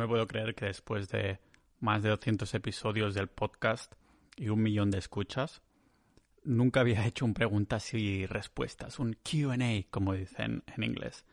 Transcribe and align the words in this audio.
Me 0.00 0.06
puedo 0.06 0.28
creer 0.28 0.54
que 0.54 0.66
después 0.66 1.08
de 1.08 1.40
más 1.80 2.04
de 2.04 2.10
200 2.10 2.54
episodios 2.54 3.14
del 3.14 3.26
podcast 3.26 3.94
y 4.36 4.48
un 4.48 4.62
millón 4.62 4.92
de 4.92 4.98
escuchas, 4.98 5.60
nunca 6.44 6.78
había 6.78 7.04
hecho 7.04 7.24
un 7.24 7.34
preguntas 7.34 7.92
y 7.94 8.24
respuestas, 8.26 9.00
un 9.00 9.14
QA, 9.14 9.56
como 9.90 10.12
dicen 10.12 10.62
en 10.68 10.84
inglés. 10.84 11.24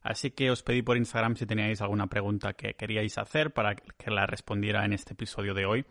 Así 0.00 0.30
que 0.30 0.50
os 0.50 0.62
pedí 0.62 0.80
por 0.80 0.96
Instagram 0.96 1.36
si 1.36 1.44
teníais 1.44 1.82
alguna 1.82 2.06
pregunta 2.06 2.54
que 2.54 2.72
queríais 2.76 3.18
hacer 3.18 3.52
para 3.52 3.76
que 3.76 4.10
la 4.10 4.24
respondiera 4.24 4.86
en 4.86 4.94
este 4.94 5.12
episodio 5.12 5.52
de 5.52 5.66
hoy. 5.66 5.84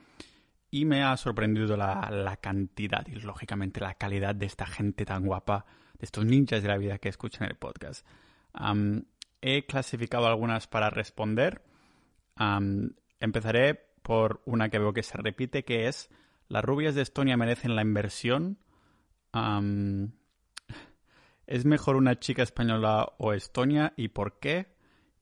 Y 0.71 0.85
me 0.85 1.03
ha 1.03 1.15
sorprendido 1.17 1.77
la, 1.77 2.39
cantidad 2.41 3.05
y, 3.05 3.11
lógicamente, 3.11 3.79
la 3.79 3.93
calidad 3.93 4.33
de 4.33 4.47
esta 4.47 4.65
gente 4.65 5.05
tan 5.05 5.23
guapa, 5.23 5.67
de 5.99 6.05
estos 6.05 6.25
ninjas 6.25 6.63
de 6.63 6.69
la 6.69 6.79
vida 6.79 6.97
que 6.97 7.09
escuchan 7.09 7.47
el 7.47 7.57
podcast. 7.57 8.03
he 9.39 9.65
clasificado 9.67 10.25
algunas 10.25 10.65
para 10.65 10.89
responder 10.89 11.61
empezaré 13.19 13.79
por 14.01 14.41
una 14.45 14.69
que 14.69 14.79
veo 14.79 14.93
que 14.93 15.03
se 15.03 15.17
repite, 15.17 15.63
que 15.63 15.87
es 15.87 16.09
¿Las 16.53 16.63
rubias 16.63 16.93
de 16.93 17.01
Estonia 17.01 17.35
merecen 17.35 17.75
la 17.75 17.81
inversión? 17.81 18.59
¿Es 21.47 21.65
mejor 21.65 21.95
una 21.95 22.19
chica 22.19 22.43
española 22.43 23.11
o 23.17 23.33
Estonia 23.33 23.93
y 23.97 24.09
por 24.09 24.39
qué? 24.39 24.67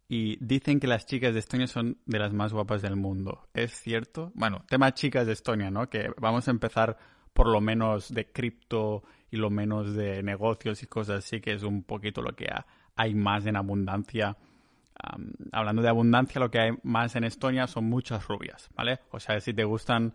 Y 0.09 0.43
dicen 0.45 0.81
que 0.81 0.87
las 0.87 1.05
chicas 1.05 1.33
de 1.33 1.39
Estonia 1.39 1.67
son 1.67 1.99
de 2.05 2.19
las 2.19 2.33
más 2.33 2.51
guapas 2.51 2.81
del 2.81 2.97
mundo. 2.97 3.47
¿Es 3.53 3.71
cierto? 3.71 4.33
Bueno, 4.35 4.65
tema 4.67 4.93
chicas 4.93 5.25
de 5.25 5.31
Estonia, 5.31 5.71
¿no? 5.71 5.89
Que 5.89 6.09
vamos 6.17 6.49
a 6.49 6.51
empezar 6.51 6.97
por 7.31 7.47
lo 7.47 7.61
menos 7.61 8.13
de 8.13 8.29
cripto 8.29 9.03
y 9.29 9.37
lo 9.37 9.49
menos 9.49 9.95
de 9.95 10.21
negocios 10.23 10.83
y 10.83 10.87
cosas 10.87 11.19
así, 11.19 11.39
que 11.39 11.53
es 11.53 11.63
un 11.63 11.83
poquito 11.83 12.21
lo 12.21 12.35
que 12.35 12.49
hay 12.95 13.15
más 13.15 13.45
en 13.45 13.55
abundancia 13.55 14.35
hablando 15.51 15.81
de 15.81 15.89
abundancia, 15.89 16.39
lo 16.39 16.51
que 16.51 16.59
hay 16.59 16.71
más 16.83 17.15
en 17.15 17.23
Estonia 17.23 17.67
son 17.67 17.85
muchas 17.85 18.27
rubias, 18.27 18.69
¿vale? 18.75 18.99
O 19.11 19.19
sea, 19.19 19.39
si 19.39 19.53
te 19.53 19.63
gustan 19.63 20.13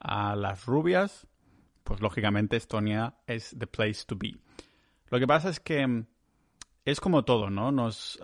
las 0.00 0.66
rubias, 0.66 1.26
pues 1.84 2.00
lógicamente 2.00 2.56
Estonia 2.56 3.14
es 3.26 3.56
the 3.58 3.66
place 3.66 4.04
to 4.06 4.16
be. 4.16 4.36
Lo 5.10 5.18
que 5.18 5.26
pasa 5.26 5.50
es 5.50 5.60
que 5.60 5.86
mm, 5.86 6.06
es 6.84 7.00
como 7.00 7.24
todo, 7.24 7.50
¿no? 7.50 7.70
Nos 7.70 8.18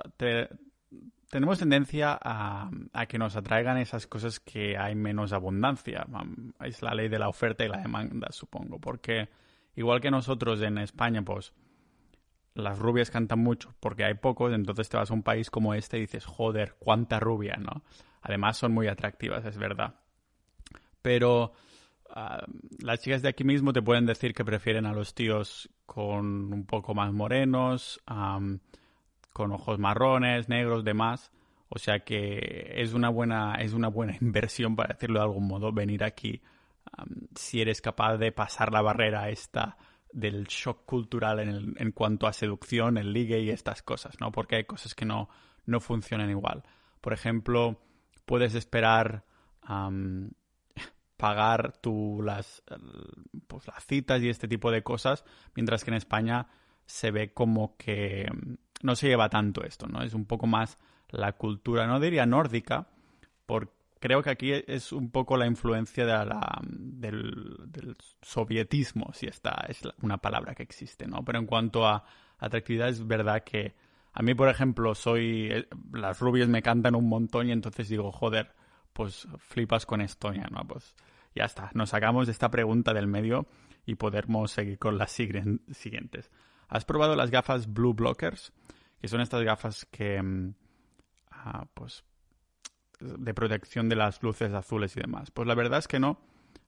tenemos 1.31 1.59
tendencia 1.59 2.19
a, 2.21 2.71
a, 2.93 3.07
que 3.07 3.19
nos 3.19 3.37
atraigan 3.37 3.77
esas 3.77 4.07
cosas 4.07 4.41
que 4.41 4.77
hay 4.79 4.95
menos 4.95 5.33
abundancia. 5.33 6.07
Es 6.61 6.83
la 6.83 6.95
ley 6.95 7.09
de 7.09 7.19
la 7.19 7.29
oferta 7.29 7.65
y 7.65 7.69
la 7.69 7.79
demanda, 7.79 8.29
supongo, 8.31 8.81
porque 8.81 9.29
igual 9.77 10.01
que 10.01 10.11
nosotros 10.11 10.63
en 10.63 10.79
España, 10.79 11.23
pues 11.23 11.53
las 12.63 12.79
rubias 12.79 13.11
cantan 13.11 13.39
mucho 13.39 13.75
porque 13.81 14.05
hay 14.05 14.15
pocos, 14.15 14.53
entonces 14.53 14.89
te 14.89 14.97
vas 14.97 15.11
a 15.11 15.15
un 15.15 15.23
país 15.23 15.51
como 15.51 15.75
este 15.75 15.99
y 15.99 16.03
dices, 16.03 16.25
joder, 16.25 16.75
cuánta 16.79 17.21
rubia, 17.21 17.57
¿no? 17.57 17.83
Además 18.23 18.57
son 18.57 18.73
muy 18.73 18.89
atractivas, 18.89 19.45
es 19.45 19.57
verdad. 19.57 19.95
Pero 21.03 21.53
ah, 22.11 22.45
las 22.81 23.01
chicas 23.01 23.23
de 23.23 23.29
aquí 23.29 23.45
mismo 23.45 23.73
te 23.73 23.83
pueden 23.83 24.07
decir 24.07 24.35
que 24.35 24.45
prefieren 24.45 24.87
a 24.87 24.93
los 24.93 25.15
tíos 25.15 25.71
con 25.87 26.53
un 26.53 26.67
poco 26.67 26.95
más 26.95 27.13
morenos, 27.13 28.01
con 28.05 29.53
ojos 29.53 29.79
marrones, 29.79 30.49
negros, 30.49 30.85
demás. 30.85 31.31
O 31.69 31.79
sea 31.79 32.01
que 32.01 32.73
es 32.77 32.95
una 32.95 33.09
buena, 33.09 33.55
es 33.57 33.73
una 33.73 33.89
buena 33.89 34.17
inversión, 34.21 34.75
para 34.75 34.95
decirlo 34.95 35.21
de 35.21 35.27
algún 35.27 35.47
modo, 35.47 35.73
venir 35.73 36.03
aquí 36.03 36.43
si 37.35 37.61
eres 37.61 37.81
capaz 37.81 38.17
de 38.17 38.33
pasar 38.33 38.73
la 38.73 38.83
barrera 38.83 39.29
esta 39.31 39.77
del 40.13 40.47
shock 40.47 40.85
cultural 40.85 41.41
en, 41.41 41.75
en, 41.77 41.93
cuanto 41.93 42.27
a 42.27 42.33
seducción, 42.33 42.97
el 42.97 43.13
ligue 43.13 43.41
y 43.41 43.51
estas 43.51 43.83
cosas, 43.83 44.21
¿no? 44.21 44.33
Porque 44.33 44.57
hay 44.57 44.65
cosas 44.65 44.95
que 44.95 45.05
no, 45.05 45.29
no 45.67 45.81
funcionan 45.81 46.31
igual. 46.31 46.65
Por 47.01 47.13
ejemplo, 47.13 47.81
puedes 48.25 48.55
esperar 48.55 49.25
pagar 51.17 51.77
tú 51.81 52.21
las, 52.23 52.63
pues, 53.47 53.67
las 53.67 53.85
citas 53.85 54.23
y 54.23 54.29
este 54.29 54.49
tipo 54.49 54.71
de 54.71 54.83
cosas, 54.83 55.25
mientras 55.55 55.85
que 55.85 55.91
en 55.91 55.97
España 55.97 56.49
se 56.87 57.11
ve 57.11 57.33
como 57.35 57.77
que 57.77 58.27
no 58.83 58.97
se 58.97 59.09
lleva 59.09 59.29
tanto 59.29 59.63
esto, 59.65 59.87
¿no? 59.87 60.03
Es 60.03 60.15
un 60.15 60.25
poco 60.25 60.47
más 60.47 60.79
la 61.11 61.33
cultura, 61.33 61.87
no 61.87 62.01
diría 62.01 62.27
nórdica, 62.27 62.89
porque 63.47 63.78
creo 63.99 64.23
que 64.23 64.31
aquí 64.31 64.53
es 64.53 64.93
un 64.93 65.11
poco 65.11 65.37
la 65.37 65.47
influencia 65.47 66.05
de 66.05 66.13
la, 66.13 66.61
del, 66.63 67.97
sovietismo, 68.23 69.13
si 69.13 69.27
esta 69.27 69.65
es 69.69 69.81
una 70.03 70.19
palabra 70.19 70.55
que 70.55 70.63
existe, 70.63 71.07
¿no? 71.07 71.25
Pero 71.25 71.39
en 71.39 71.47
cuanto 71.47 71.87
a 71.87 72.05
atractividad, 72.39 72.89
es 72.89 73.07
verdad 73.07 73.43
que 73.45 73.75
a 74.13 74.23
mí, 74.23 74.35
por 74.35 74.49
ejemplo, 74.49 74.95
soy. 74.95 75.49
Eh, 75.51 75.69
las 75.93 76.19
rubias 76.21 76.49
me 76.49 76.63
cantan 76.63 76.95
un 76.95 77.09
montón 77.09 77.49
y 77.49 77.53
entonces 77.53 77.89
digo, 77.89 78.11
joder, 78.11 78.55
pues 78.93 79.29
flipas 79.39 79.87
con 79.87 80.01
Estonia, 80.01 80.49
¿no? 80.51 80.67
Pues 80.67 80.97
ya 81.35 81.45
está, 81.45 81.71
nos 81.75 81.91
sacamos 81.91 82.27
de 82.27 82.33
esta 82.33 82.51
pregunta 82.51 82.93
del 82.93 83.07
medio 83.07 83.47
y 83.87 83.95
podemos 83.95 84.51
seguir 84.51 84.79
con 84.79 84.99
las 84.99 85.13
siguientes. 85.13 86.31
¿Has 86.69 86.85
probado 86.85 87.17
las 87.17 87.31
gafas 87.31 87.73
Blue 87.73 87.95
Blockers? 87.95 88.53
Que 89.01 89.09
son 89.09 89.21
estas 89.21 89.43
gafas 89.43 89.87
que. 89.87 90.21
Mm, 90.21 90.55
ah, 91.31 91.67
pues 91.75 92.05
de 93.01 93.35
protección 93.35 93.89
de 93.89 93.97
las 93.97 94.23
luces 94.23 94.53
azules 94.53 94.97
y 94.97 95.01
demás. 95.01 95.31
Pues 95.31 95.47
la 95.47 95.55
verdad 95.55 95.79
es 95.79 95.89
que 95.89 96.01
no. 96.01 96.21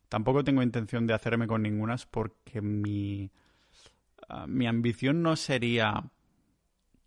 Tampoco 0.09 0.43
tengo 0.43 0.63
intención 0.63 1.07
de 1.07 1.15
hacerme 1.15 1.47
con 1.47 1.63
ningunas 1.63 2.07
porque 2.07 2.61
mi, 2.61 3.31
ah, 4.29 4.47
mi 4.47 4.67
ambición 4.67 5.23
no 5.23 5.37
sería 5.37 6.11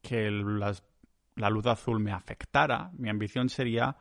que 0.02 0.30
la 0.32 1.50
luz 1.50 1.66
azul 1.66 2.00
me 2.00 2.12
afectara. 2.12 2.92
Mi 2.94 3.10
ambición 3.10 3.50
sería 3.50 3.98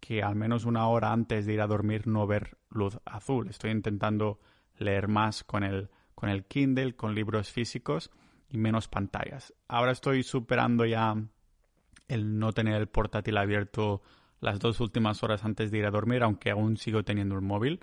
que 0.00 0.22
al 0.22 0.36
menos 0.36 0.64
una 0.64 0.86
hora 0.88 1.12
antes 1.12 1.46
de 1.46 1.54
ir 1.54 1.60
a 1.60 1.66
dormir 1.66 2.06
no 2.06 2.26
ver 2.26 2.58
luz 2.70 2.98
azul. 3.04 3.48
Estoy 3.48 3.70
intentando 3.70 4.38
leer 4.78 5.08
más 5.08 5.42
con 5.42 5.64
el, 5.64 5.90
con 6.14 6.28
el 6.28 6.44
Kindle, 6.44 6.94
con 6.94 7.14
libros 7.14 7.50
físicos 7.50 8.10
y 8.48 8.58
menos 8.58 8.88
pantallas. 8.88 9.54
Ahora 9.68 9.92
estoy 9.92 10.22
superando 10.22 10.84
ya 10.84 11.14
el 12.08 12.38
no 12.38 12.52
tener 12.52 12.74
el 12.74 12.88
portátil 12.88 13.36
abierto 13.36 14.02
las 14.40 14.58
dos 14.58 14.80
últimas 14.80 15.22
horas 15.22 15.44
antes 15.44 15.70
de 15.70 15.78
ir 15.78 15.86
a 15.86 15.90
dormir, 15.90 16.22
aunque 16.22 16.50
aún 16.50 16.76
sigo 16.76 17.04
teniendo 17.04 17.36
un 17.36 17.46
móvil. 17.46 17.80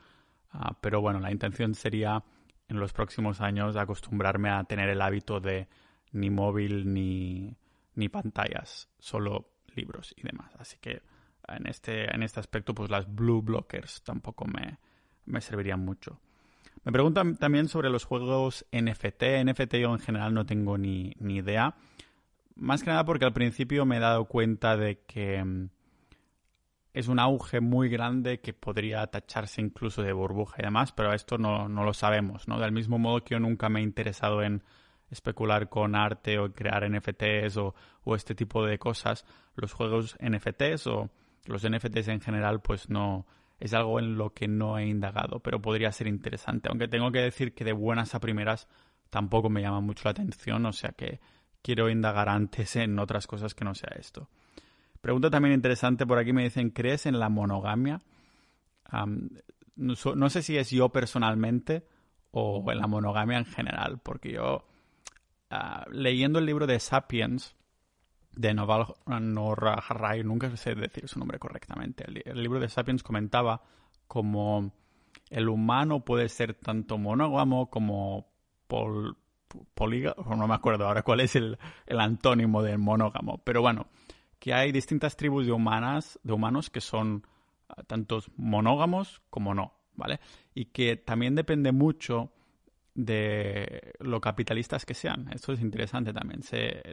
Ah, 0.51 0.77
pero 0.81 1.01
bueno, 1.01 1.19
la 1.19 1.31
intención 1.31 1.73
sería 1.75 2.23
en 2.67 2.79
los 2.79 2.93
próximos 2.93 3.41
años 3.41 3.75
acostumbrarme 3.75 4.49
a 4.49 4.63
tener 4.63 4.89
el 4.89 5.01
hábito 5.01 5.39
de 5.39 5.67
ni 6.11 6.29
móvil 6.29 6.93
ni, 6.93 7.57
ni 7.95 8.09
pantallas, 8.09 8.89
solo 8.99 9.49
libros 9.75 10.13
y 10.17 10.23
demás. 10.23 10.55
Así 10.59 10.77
que 10.79 11.01
en 11.47 11.67
este, 11.67 12.13
en 12.13 12.23
este 12.23 12.39
aspecto, 12.39 12.73
pues 12.73 12.89
las 12.89 13.13
blue 13.13 13.41
blockers 13.41 14.03
tampoco 14.03 14.45
me, 14.45 14.77
me 15.25 15.41
servirían 15.41 15.83
mucho. 15.83 16.19
Me 16.83 16.91
preguntan 16.91 17.37
también 17.37 17.67
sobre 17.67 17.89
los 17.89 18.05
juegos 18.05 18.65
NFT. 18.71 19.23
NFT 19.45 19.75
yo 19.75 19.93
en 19.93 19.99
general 19.99 20.33
no 20.33 20.45
tengo 20.45 20.77
ni, 20.77 21.13
ni 21.19 21.37
idea. 21.37 21.75
Más 22.55 22.83
que 22.83 22.89
nada 22.89 23.05
porque 23.05 23.25
al 23.25 23.33
principio 23.33 23.85
me 23.85 23.97
he 23.97 23.99
dado 23.99 24.25
cuenta 24.25 24.77
de 24.77 24.99
que 24.99 25.43
mm, 25.43 25.69
es 26.93 27.07
un 27.07 27.19
auge 27.19 27.59
muy 27.59 27.89
grande 27.89 28.39
que 28.39 28.53
podría 28.53 29.07
tacharse 29.07 29.61
incluso 29.61 30.03
de 30.03 30.13
burbuja 30.13 30.57
y 30.59 30.65
demás, 30.65 30.91
pero 30.91 31.11
esto 31.13 31.37
no, 31.37 31.67
lo 31.67 31.93
sabemos, 31.93 32.47
¿no? 32.47 32.59
Del 32.59 32.71
mismo 32.71 32.99
modo 32.99 33.23
que 33.23 33.33
yo 33.33 33.39
nunca 33.39 33.67
me 33.67 33.79
he 33.79 33.83
interesado 33.83 34.43
en 34.43 34.63
especular 35.09 35.69
con 35.69 35.95
arte 35.95 36.37
o 36.37 36.53
crear 36.53 36.89
NFTs 36.89 37.57
o, 37.57 37.73
o 38.03 38.15
este 38.15 38.35
tipo 38.35 38.65
de 38.65 38.77
cosas, 38.77 39.25
los 39.55 39.73
juegos 39.73 40.17
NFTs 40.21 40.87
o 40.87 41.09
los 41.45 41.67
NFTs 41.67 42.07
en 42.09 42.21
general, 42.21 42.61
pues 42.61 42.89
no 42.89 43.25
es 43.59 43.73
algo 43.73 43.99
en 43.99 44.17
lo 44.17 44.33
que 44.33 44.47
no 44.47 44.77
he 44.77 44.85
indagado, 44.85 45.39
pero 45.39 45.61
podría 45.61 45.91
ser 45.91 46.07
interesante. 46.07 46.69
Aunque 46.69 46.87
tengo 46.87 47.11
que 47.11 47.19
decir 47.19 47.53
que 47.55 47.63
de 47.63 47.73
buenas 47.73 48.13
a 48.13 48.19
primeras 48.19 48.67
tampoco 49.09 49.49
me 49.49 49.61
llama 49.61 49.81
mucho 49.81 50.03
la 50.05 50.11
atención, 50.11 50.65
o 50.65 50.73
sea 50.73 50.91
que 50.91 51.19
quiero 51.61 51.89
indagar 51.89 52.29
antes 52.29 52.75
en 52.75 52.99
otras 52.99 53.25
cosas 53.25 53.55
que 53.55 53.65
no 53.65 53.73
sea 53.73 53.91
esto. 53.97 54.29
Pregunta 55.03 55.29
también 55.29 55.53
interesante 55.53 56.07
por 56.07 56.17
aquí, 56.17 56.31
me 56.31 56.43
dicen, 56.43 56.69
¿crees 56.69 57.05
en 57.05 57.19
la 57.19 57.27
monogamia? 57.27 57.99
no, 59.75 60.29
sé 60.29 60.41
si 60.41 60.57
es 60.57 60.69
yo 60.69 60.89
personalmente 60.93 61.85
o 62.31 62.63
en 62.71 62.77
la 62.77 62.87
monogamia 62.87 63.37
en 63.37 63.43
general, 63.43 63.99
porque 64.01 64.31
yo, 64.31 64.65
ah, 65.49 65.85
leyendo 65.91 66.39
el 66.39 66.45
libro 66.45 66.67
de 66.67 66.79
Sapiens, 66.79 67.53
de 68.31 68.53
Noval 68.53 68.85
Harari, 69.05 70.23
nunca 70.23 70.55
sé 70.55 70.73
decir 70.73 71.09
su 71.09 71.19
nombre 71.19 71.37
correctamente, 71.37 72.05
el, 72.07 72.41
libro 72.41 72.61
de 72.61 72.69
Sapiens 72.69 73.03
comentaba 73.03 73.61
como 74.07 74.71
el 75.29 75.49
humano 75.49 76.05
puede 76.05 76.29
ser 76.29 76.53
tanto 76.53 76.97
monógamo 76.97 77.69
como 77.69 78.31
pol, 78.67 79.17
polígamo, 79.73 80.33
no 80.37 80.47
me 80.47 80.55
acuerdo 80.55 80.87
ahora 80.87 81.01
cuál 81.01 81.19
es 81.19 81.35
el, 81.35 81.57
el 81.87 81.99
antónimo 81.99 82.63
del 82.63 82.77
monógamo, 82.77 83.39
pero 83.43 83.61
bueno, 83.61 83.87
que 84.43 84.53
hay 84.53 84.73
distintas 84.73 85.15
tribus 85.15 85.45
de, 85.45 85.53
humanas, 85.53 86.19
de 86.21 86.33
humanos 86.33 86.69
que 86.69 86.81
son 86.81 87.25
ah, 87.69 87.81
tantos 87.83 88.29
monógamos 88.35 89.21
como 89.29 89.53
no, 89.53 89.73
¿vale? 89.95 90.19
Y 90.53 90.65
que 90.65 90.97
también 90.97 91.33
depende 91.33 91.71
mucho 91.71 92.33
de 92.93 93.93
lo 93.99 94.19
capitalistas 94.19 94.85
que 94.85 94.95
sean. 94.95 95.31
Esto 95.31 95.53
es 95.53 95.61
interesante 95.61 96.11
también. 96.11 96.41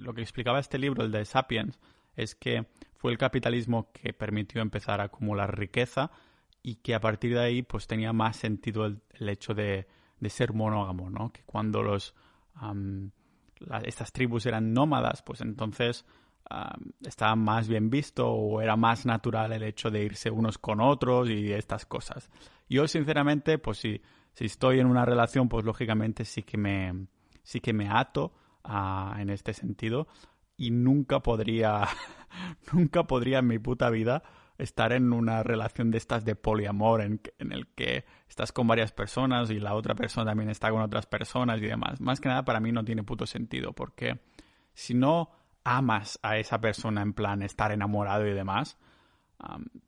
lo 0.00 0.14
que 0.14 0.22
explicaba 0.22 0.60
este 0.60 0.78
libro, 0.78 1.02
el 1.02 1.10
de 1.10 1.24
Sapiens, 1.24 1.80
es 2.14 2.36
que 2.36 2.68
fue 2.94 3.10
el 3.10 3.18
capitalismo 3.18 3.90
que 3.90 4.12
permitió 4.12 4.62
empezar 4.62 5.00
a 5.00 5.06
acumular 5.06 5.58
riqueza 5.58 6.12
y 6.62 6.76
que 6.76 6.94
a 6.94 7.00
partir 7.00 7.34
de 7.34 7.40
ahí 7.40 7.62
pues 7.62 7.88
tenía 7.88 8.12
más 8.12 8.36
sentido 8.36 8.86
el, 8.86 9.28
hecho 9.28 9.54
de, 9.54 9.88
ser 10.28 10.52
monógamo, 10.52 11.10
¿no? 11.10 11.32
Que 11.32 11.42
cuando 11.42 11.82
los 11.82 12.14
estas 13.82 14.12
tribus 14.12 14.46
eran 14.46 14.72
nómadas, 14.72 15.22
pues 15.22 15.40
entonces 15.40 16.06
estaba 17.04 17.36
más 17.36 17.68
bien 17.68 17.90
visto 17.90 18.28
o 18.28 18.60
era 18.60 18.76
más 18.76 19.06
natural 19.06 19.52
el 19.52 19.62
hecho 19.62 19.90
de 19.90 20.04
irse 20.04 20.30
unos 20.30 20.58
con 20.58 20.80
otros 20.80 21.28
y 21.28 21.52
estas 21.52 21.86
cosas. 21.86 22.30
Yo 22.68 22.86
sinceramente, 22.88 23.58
pues 23.58 23.78
si, 23.78 24.02
si 24.32 24.46
estoy 24.46 24.80
en 24.80 24.86
una 24.86 25.04
relación, 25.04 25.48
pues 25.48 25.64
lógicamente 25.64 26.24
sí 26.24 26.42
que 26.42 26.56
me, 26.56 27.06
sí 27.42 27.60
que 27.60 27.72
me 27.72 27.88
ato 27.88 28.32
en 29.18 29.30
este 29.30 29.54
sentido 29.54 30.08
y 30.56 30.70
nunca 30.70 31.20
podría, 31.20 31.88
nunca 32.72 33.04
podría 33.04 33.38
en 33.38 33.46
mi 33.46 33.58
puta 33.58 33.88
vida 33.90 34.22
estar 34.58 34.92
en 34.92 35.12
una 35.14 35.42
relación 35.42 35.90
de 35.90 35.96
estas 35.96 36.24
de 36.26 36.36
poliamor 36.36 37.00
en, 37.00 37.20
en, 37.38 37.52
el 37.52 37.68
que 37.68 38.04
estás 38.28 38.52
con 38.52 38.66
varias 38.66 38.92
personas 38.92 39.50
y 39.50 39.58
la 39.58 39.74
otra 39.74 39.94
persona 39.94 40.30
también 40.30 40.50
está 40.50 40.70
con 40.70 40.82
otras 40.82 41.06
personas 41.06 41.58
y 41.62 41.66
demás. 41.66 41.98
Más 42.02 42.20
que 42.20 42.28
nada 42.28 42.44
para 42.44 42.60
mí 42.60 42.70
no 42.70 42.84
tiene 42.84 43.02
puto 43.02 43.26
sentido 43.26 43.72
porque 43.72 44.20
si 44.74 44.92
no 44.92 45.30
amas 45.64 46.18
a 46.22 46.38
esa 46.38 46.60
persona 46.60 47.02
en 47.02 47.12
plan 47.12 47.42
estar 47.42 47.72
enamorado 47.72 48.26
y 48.26 48.32
demás, 48.32 48.78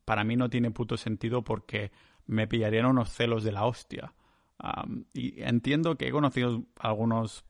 para 0.05 0.23
mí 0.23 0.35
no 0.35 0.49
tiene 0.49 0.71
puto 0.71 0.97
sentido 0.97 1.43
porque 1.43 1.91
me 2.25 2.47
pillarían 2.47 2.85
unos 2.85 3.09
celos 3.09 3.43
de 3.43 3.51
la 3.51 3.65
hostia. 3.65 4.13
y 5.13 5.41
entiendo 5.41 5.97
que 5.97 6.07
he 6.07 6.11
conocido 6.11 6.63
algunos 6.79 7.45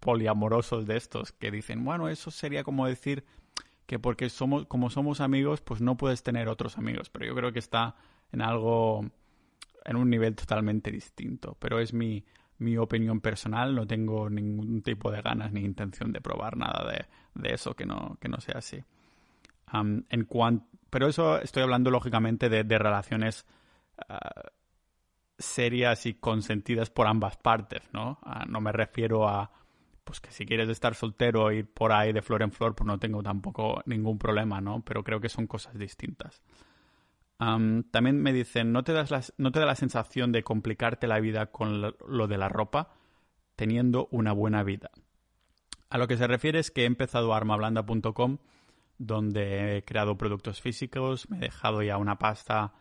poliamorosos 0.00 0.86
de 0.86 0.96
estos 0.96 1.32
que 1.32 1.50
dicen, 1.50 1.84
bueno, 1.84 2.08
eso 2.08 2.30
sería 2.30 2.64
como 2.64 2.86
decir 2.86 3.24
que 3.86 3.98
porque 3.98 4.28
somos, 4.28 4.66
como 4.66 4.90
somos 4.90 5.20
amigos, 5.20 5.62
pues 5.62 5.80
no 5.80 5.96
puedes 5.96 6.22
tener 6.22 6.48
otros 6.48 6.76
amigos. 6.76 7.08
Pero 7.10 7.26
yo 7.26 7.34
creo 7.34 7.52
que 7.52 7.58
está 7.58 7.96
en 8.32 8.42
algo, 8.42 9.02
en 9.84 9.96
un 9.96 10.10
nivel 10.10 10.36
totalmente 10.36 10.90
distinto. 10.90 11.56
Pero 11.58 11.80
es 11.80 11.94
mi, 11.94 12.24
mi 12.58 12.76
opinión 12.76 13.20
personal, 13.20 13.74
no 13.74 13.86
tengo 13.86 14.28
ningún 14.28 14.82
tipo 14.82 15.10
de 15.10 15.22
ganas 15.22 15.52
ni 15.52 15.60
intención 15.60 16.12
de 16.12 16.20
probar 16.20 16.56
nada 16.56 16.90
de, 17.34 17.54
eso 17.54 17.74
que 17.74 17.86
no, 17.86 18.16
que 18.20 18.28
no 18.28 18.40
sea 18.40 18.58
así. 18.58 18.82
en 19.72 20.26
pero 20.90 21.08
eso 21.08 21.40
estoy 21.40 21.62
hablando 21.62 21.90
lógicamente 21.90 22.48
de, 22.48 22.78
relaciones 22.78 23.46
ah, 24.08 24.50
serias 25.38 26.06
y 26.06 26.14
consentidas 26.14 26.90
por 26.90 27.06
ambas 27.06 27.36
partes, 27.36 27.82
¿no? 27.92 28.18
Ah, 28.22 28.44
no 28.48 28.60
me 28.60 28.72
refiero 28.72 29.28
a 29.28 29.52
pues 30.02 30.20
que 30.20 30.30
si 30.30 30.46
quieres 30.46 30.70
estar 30.70 30.94
soltero 30.94 31.50
e 31.50 31.56
ir 31.56 31.70
por 31.70 31.92
ahí 31.92 32.12
de 32.14 32.22
flor 32.22 32.42
en 32.42 32.50
flor, 32.50 32.74
pues 32.74 32.86
no 32.86 32.98
tengo 32.98 33.22
tampoco 33.22 33.82
ningún 33.84 34.18
problema, 34.18 34.58
¿no? 34.58 34.82
Pero 34.82 35.04
creo 35.04 35.20
que 35.20 35.28
son 35.28 35.46
cosas 35.46 35.78
distintas 35.78 36.42
también 37.38 38.20
me 38.20 38.32
dicen, 38.32 38.72
¿no 38.72 38.82
te, 38.82 38.92
das 38.92 39.32
¿no 39.38 39.52
te 39.52 39.60
da 39.60 39.66
la 39.66 39.76
sensación 39.76 40.32
de 40.32 40.42
complicarte 40.42 41.06
la 41.06 41.20
vida 41.20 41.46
con 41.46 41.80
lo, 41.80 42.26
de 42.26 42.38
la 42.38 42.48
ropa 42.48 42.90
teniendo 43.54 44.08
una 44.10 44.32
buena 44.32 44.64
vida? 44.64 44.90
A 45.88 45.98
lo 45.98 46.08
que 46.08 46.16
se 46.16 46.26
refiere 46.26 46.58
es 46.58 46.70
que 46.70 46.82
he 46.82 46.86
empezado 46.86 47.32
armablanda.com, 47.32 48.38
donde 48.98 49.76
he 49.76 49.84
creado 49.84 50.18
productos 50.18 50.60
físicos, 50.60 51.30
me 51.30 51.38
he 51.38 51.40
dejado 51.40 51.82
ya 51.82 51.96
una 51.96 52.18
pasta 52.18 52.74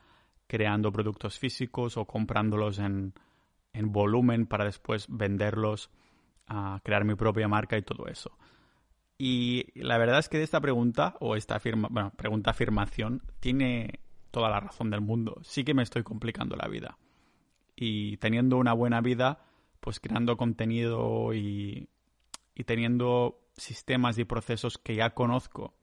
creando 0.47 0.91
productos 0.91 1.37
físicos 1.37 1.97
o 1.97 2.05
comprándolos 2.05 2.79
en, 2.79 3.13
en 3.73 3.91
volumen 3.91 4.47
para 4.47 4.65
después 4.65 5.05
venderlos, 5.09 5.91
crear 6.83 7.05
mi 7.05 7.15
propia 7.15 7.47
marca 7.47 7.77
y 7.77 7.83
todo 7.83 8.07
eso. 8.07 8.37
Y 9.19 9.65
la 9.75 9.97
verdad 9.97 10.19
es 10.19 10.29
que 10.29 10.37
de 10.37 10.43
esta 10.43 10.61
pregunta, 10.61 11.15
o 11.19 11.35
esta 11.35 11.55
afirma, 11.55 11.87
bueno, 11.91 12.11
pregunta 12.15 12.51
afirmación, 12.51 13.23
tiene 13.39 13.99
toda 14.31 14.49
la 14.49 14.59
razón 14.59 14.89
del 14.89 15.01
mundo. 15.01 15.39
Sí 15.43 15.63
que 15.63 15.73
me 15.73 15.83
estoy 15.83 16.03
complicando 16.03 16.55
la 16.55 16.67
vida. 16.67 16.97
Y 17.75 18.17
teniendo 18.17 18.57
una 18.57 18.73
buena 18.73 19.01
vida, 19.01 19.39
pues 19.79 19.99
creando 19.99 20.37
contenido 20.37 21.33
y, 21.33 21.89
y 22.55 22.63
teniendo 22.63 23.39
sistemas 23.55 24.17
y 24.17 24.25
procesos 24.25 24.77
que 24.77 24.95
ya 24.95 25.11
conozco, 25.11 25.73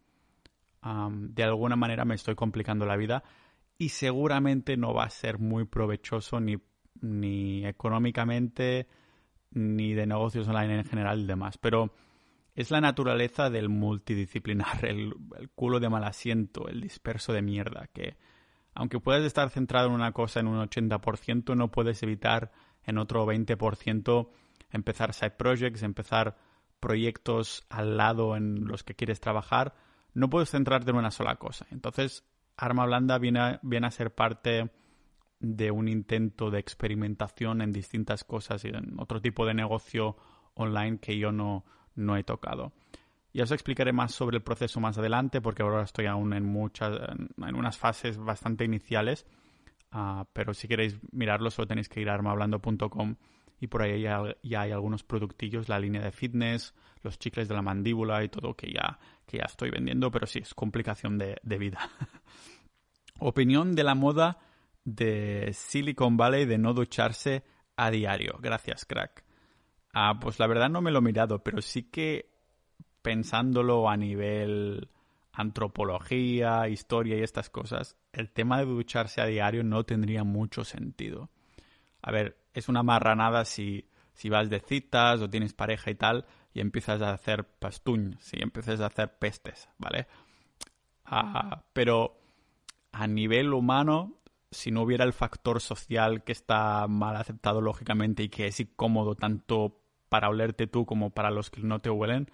de 1.09 1.43
alguna 1.43 1.77
manera 1.77 2.05
me 2.05 2.15
estoy 2.15 2.35
complicando 2.35 2.85
la 2.85 2.97
vida 2.97 3.25
y 3.79 3.89
seguramente 3.89 4.77
no 4.77 4.93
va 4.93 5.05
a 5.05 5.11
ser 5.11 5.39
muy 5.39 5.65
provechoso 5.65 6.41
ni, 6.41 6.59
ni 7.01 7.65
económicamente 7.67 8.87
ni 9.51 9.95
de 9.95 10.07
negocios 10.07 10.47
online 10.49 10.81
en 10.81 10.85
general 10.85 11.21
y 11.21 11.27
demás. 11.27 11.59
Pero 11.59 11.95
es 12.55 12.71
la 12.71 12.81
naturaleza 12.81 13.51
del 13.51 13.69
multidisciplinar, 13.69 14.85
el, 14.85 15.15
el 15.39 15.51
culo 15.51 15.81
de 15.81 15.89
mal 15.89 16.05
asiento, 16.05 16.69
el 16.69 16.81
disperso 16.81 17.33
de 17.33 17.43
mierda, 17.43 17.89
que 17.93 18.17
aunque 18.75 19.01
puedes 19.01 19.25
estar 19.25 19.51
centrado 19.51 19.89
en 19.89 19.95
una 19.95 20.13
cosa 20.13 20.41
en 20.41 20.49
un 20.49 20.59
80%, 20.59 21.57
no 21.57 21.71
puedes 21.71 22.03
evitar 22.03 22.53
en 22.85 22.99
otro 22.99 23.27
20% 23.27 24.29
empezar 24.71 25.15
side 25.15 25.31
projects, 25.31 25.83
empezar 25.83 26.37
proyectos 26.81 27.65
al 27.71 27.97
lado 27.97 28.37
en 28.37 28.67
los 28.67 28.83
que 28.83 28.95
quieres 28.95 29.21
trabajar. 29.21 29.75
No 30.13 30.29
puedes 30.29 30.51
centrarte 30.51 30.91
en 30.91 30.97
una 30.97 31.11
sola 31.11 31.37
cosa. 31.37 31.67
Entonces, 31.71 32.25
Arma 32.57 32.85
Blanda 32.85 33.19
viene 33.19 33.41
a, 33.41 33.61
viene 33.63 33.87
a 33.87 33.91
ser 33.91 34.15
parte 34.15 34.71
de 35.41 35.71
un 35.71 35.89
intento 35.89 36.51
de 36.51 36.59
experimentación 36.59 37.61
en 37.63 37.73
distintas 37.73 38.25
cosas 38.25 38.65
y 38.65 38.69
en 38.69 38.99
otro 38.99 39.21
tipo 39.21 39.47
de 39.47 39.55
negocio 39.55 40.17
online 40.55 40.99
que 40.99 41.19
yo 41.19 41.33
no, 41.33 41.65
no 41.95 42.17
he 42.17 42.25
tocado. 42.25 42.73
Ya 43.35 43.43
os 43.43 43.51
explicaré 43.51 43.93
más 43.93 44.15
sobre 44.15 44.37
el 44.37 44.45
proceso 44.45 44.79
más 44.79 44.97
adelante 44.97 45.41
porque 45.41 45.65
ahora 45.65 45.83
estoy 45.83 46.07
aún 46.07 46.33
en 46.33 46.45
muchas, 46.45 46.97
en 47.37 47.55
unas 47.57 47.77
fases 47.77 48.17
bastante 48.17 48.65
iniciales. 48.65 49.27
Ah, 49.91 50.27
pero 50.33 50.55
si 50.55 50.69
queréis 50.69 50.99
mirarlo 51.13 51.51
solo 51.51 51.67
tenéis 51.67 51.89
que 51.89 52.01
ir 52.01 52.09
a 52.09 52.15
armablando.com 52.15 53.17
y 53.61 53.67
por 53.67 53.83
ahí 53.83 54.03
ya, 54.03 54.23
hay 54.61 54.71
algunos 54.71 55.03
productillos, 55.03 55.69
la 55.69 55.79
línea 55.79 56.03
de 56.03 56.13
fitness, 56.13 56.75
los 57.03 57.19
chicles 57.19 57.49
de 57.49 57.55
la 57.55 57.63
mandíbula 57.63 58.23
y 58.23 58.29
todo 58.29 58.55
que 58.55 58.73
ya, 58.73 58.99
que 59.27 59.39
ya 59.39 59.45
estoy 59.45 59.71
vendiendo, 59.71 60.11
pero 60.11 60.27
sí, 60.27 60.41
es 60.41 60.55
complicación 60.55 61.19
de, 61.19 61.59
vida. 61.59 61.79
Opinión 63.19 63.75
de 63.75 63.85
la 63.85 63.95
moda 63.95 64.39
de 64.85 65.51
Silicon 65.55 66.17
Valley 66.17 66.45
de 66.45 66.59
no 66.59 66.75
ducharse 66.75 67.43
a 67.77 67.91
diario. 67.91 68.39
Gracias, 68.41 68.85
crack. 68.85 69.25
Ah, 69.93 70.19
pues 70.21 70.39
la 70.39 70.47
verdad 70.47 70.69
no 70.69 70.83
me 70.83 70.91
lo 70.91 70.99
he 70.99 71.03
mirado, 71.03 71.43
pero 71.43 71.63
sí 71.63 71.85
que 71.85 72.34
pensándolo 73.05 73.91
a 73.91 73.99
nivel 73.99 74.89
antropología, 75.31 76.69
historia 76.69 77.19
y 77.19 77.23
estas 77.23 77.51
cosas, 77.51 77.99
el 78.13 78.31
tema 78.31 78.59
de 78.59 78.65
ducharse 78.65 79.21
a 79.21 79.27
diario 79.27 79.63
no 79.63 79.85
tendría 79.85 80.25
mucho 80.25 80.65
sentido. 80.65 81.29
A 82.01 82.11
ver, 82.11 82.39
es 82.55 82.71
una 82.71 82.83
marranada 82.83 83.45
si, 83.45 83.91
si 84.15 84.31
vas 84.31 84.49
de 84.49 84.61
citas 84.61 85.21
o 85.21 85.29
tienes 85.29 85.53
pareja 85.53 85.91
y 85.91 85.97
tal 85.97 86.25
y 86.55 86.61
empiezas 86.61 87.03
a 87.03 87.13
hacer 87.13 87.45
pastuñ, 87.45 88.17
si 88.21 88.41
empiezas 88.41 88.81
a 88.81 88.87
hacer 88.87 89.19
pestes, 89.19 89.69
¿vale? 89.77 90.07
Ah, 91.05 91.63
pero 91.75 92.17
a 92.93 93.07
nivel 93.07 93.53
humano, 93.53 94.15
si 94.51 94.71
no 94.71 94.81
hubiera 94.81 95.05
el 95.05 95.13
factor 95.13 95.61
social 95.61 96.25
que 96.25 96.33
está 96.33 96.87
mal 96.89 97.17
aceptado 97.17 97.61
lógicamente 97.61 98.23
y 98.23 98.31
que 98.31 98.47
es 98.47 98.61
incómodo 98.61 99.15
tanto 99.15 99.83
para 100.09 100.31
olerte 100.31 100.69
tú 100.69 100.87
como 100.87 101.11
para 101.11 101.31
los 101.31 101.51
que 101.51 101.61
no 101.61 101.81
te 101.81 101.91
huelen, 101.91 102.31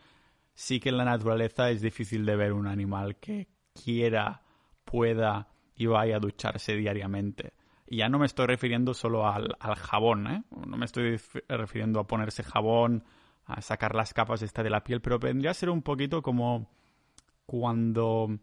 sí 0.54 0.80
que 0.80 0.90
en 0.90 0.96
la 0.96 1.04
naturaleza 1.04 1.70
es 1.70 1.80
difícil 1.80 2.24
de 2.26 2.36
ver 2.36 2.52
un 2.52 2.66
animal 2.66 3.16
que 3.16 3.48
quiera, 3.72 4.42
pueda 4.84 5.48
y 5.76 5.86
vaya 5.86 6.16
a 6.16 6.20
ducharse 6.20 6.76
diariamente. 6.76 7.54
Y 7.86 7.96
ya 7.98 8.08
no 8.08 8.18
me 8.18 8.26
estoy 8.26 8.46
refiriendo 8.46 8.94
solo 8.94 9.26
al, 9.26 9.56
jabón, 9.76 10.26
¿eh? 10.28 10.42
No 10.66 10.76
me 10.76 10.84
estoy 10.84 11.18
refiriendo 11.48 11.98
a 11.98 12.06
ponerse 12.06 12.42
jabón, 12.42 13.04
a 13.46 13.60
sacar 13.62 13.94
las 13.94 14.14
capas 14.14 14.42
esta 14.42 14.62
de 14.62 14.70
la 14.70 14.84
piel, 14.84 15.00
pero 15.00 15.18
vendría 15.18 15.50
a 15.50 15.54
ser 15.54 15.70
un 15.70 15.82
poquito 15.82 16.22
como 16.22 16.70
cuando... 17.46 18.38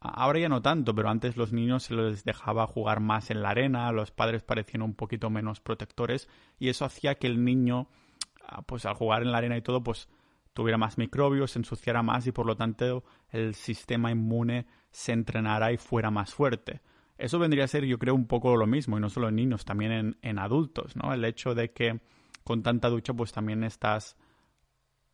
Ahora 0.00 0.38
ya 0.38 0.50
no 0.50 0.60
tanto, 0.60 0.94
pero 0.94 1.08
antes 1.08 1.36
los 1.36 1.52
niños 1.52 1.84
se 1.84 1.94
les 1.94 2.24
dejaba 2.24 2.66
jugar 2.66 3.00
más 3.00 3.30
en 3.30 3.42
la 3.42 3.50
arena, 3.50 3.90
los 3.92 4.10
padres 4.10 4.42
parecían 4.42 4.82
un 4.82 4.94
poquito 4.94 5.30
menos 5.30 5.60
protectores 5.60 6.28
y 6.58 6.68
eso 6.68 6.84
hacía 6.84 7.14
que 7.14 7.26
el 7.26 7.42
niño, 7.42 7.88
ah, 8.46 8.62
pues 8.62 8.84
al 8.84 8.94
jugar 8.94 9.22
en 9.22 9.32
la 9.32 9.38
arena 9.38 9.56
y 9.56 9.62
todo, 9.62 9.82
pues 9.82 10.08
tuviera 10.56 10.78
más 10.78 10.96
microbios, 10.96 11.50
se 11.50 11.58
ensuciara 11.58 12.02
más 12.02 12.26
y 12.26 12.32
por 12.32 12.46
lo 12.46 12.56
tanto 12.56 13.04
el 13.28 13.54
sistema 13.54 14.10
inmune 14.10 14.66
se 14.90 15.12
entrenara 15.12 15.70
y 15.70 15.76
fuera 15.76 16.10
más 16.10 16.32
fuerte. 16.32 16.80
Eso 17.18 17.38
vendría 17.38 17.64
a 17.64 17.68
ser, 17.68 17.84
yo 17.84 17.98
creo, 17.98 18.14
un 18.14 18.26
poco 18.26 18.56
lo 18.56 18.66
mismo, 18.66 18.96
y 18.96 19.00
no 19.00 19.10
solo 19.10 19.28
en 19.28 19.36
niños, 19.36 19.66
también 19.66 19.92
en, 19.92 20.18
en 20.22 20.38
adultos, 20.38 20.96
¿no? 20.96 21.12
El 21.12 21.24
hecho 21.26 21.54
de 21.54 21.72
que 21.72 22.00
con 22.42 22.62
tanta 22.62 22.88
ducha, 22.88 23.12
pues 23.12 23.32
también 23.32 23.64
estás 23.64 24.16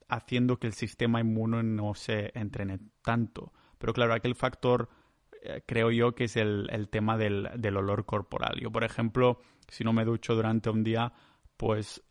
haciendo 0.09 0.59
que 0.59 0.69
el 0.69 0.75
sistema 0.75 1.21
inmune 1.21 1.65
no 1.65 1.95
se 1.95 2.31
entrene 2.39 2.79
tanto. 3.03 3.53
Pero 3.79 3.93
claro, 3.93 4.15
aquel 4.15 4.37
factor 4.37 4.91
eh, 5.43 5.63
creo 5.67 5.91
yo 5.91 6.15
que 6.15 6.25
es 6.25 6.37
el, 6.37 6.69
el 6.71 6.89
tema 6.89 7.17
del, 7.17 7.49
del, 7.57 7.77
olor 7.77 8.05
corporal. 8.05 8.61
Yo, 8.61 8.71
por 8.71 8.85
ejemplo, 8.85 9.41
si 9.69 9.83
no 9.83 9.93
me 9.93 10.05
ducho 10.05 10.37
durante 10.37 10.71
un 10.71 10.85
día, 10.85 11.13
pues 11.63 12.03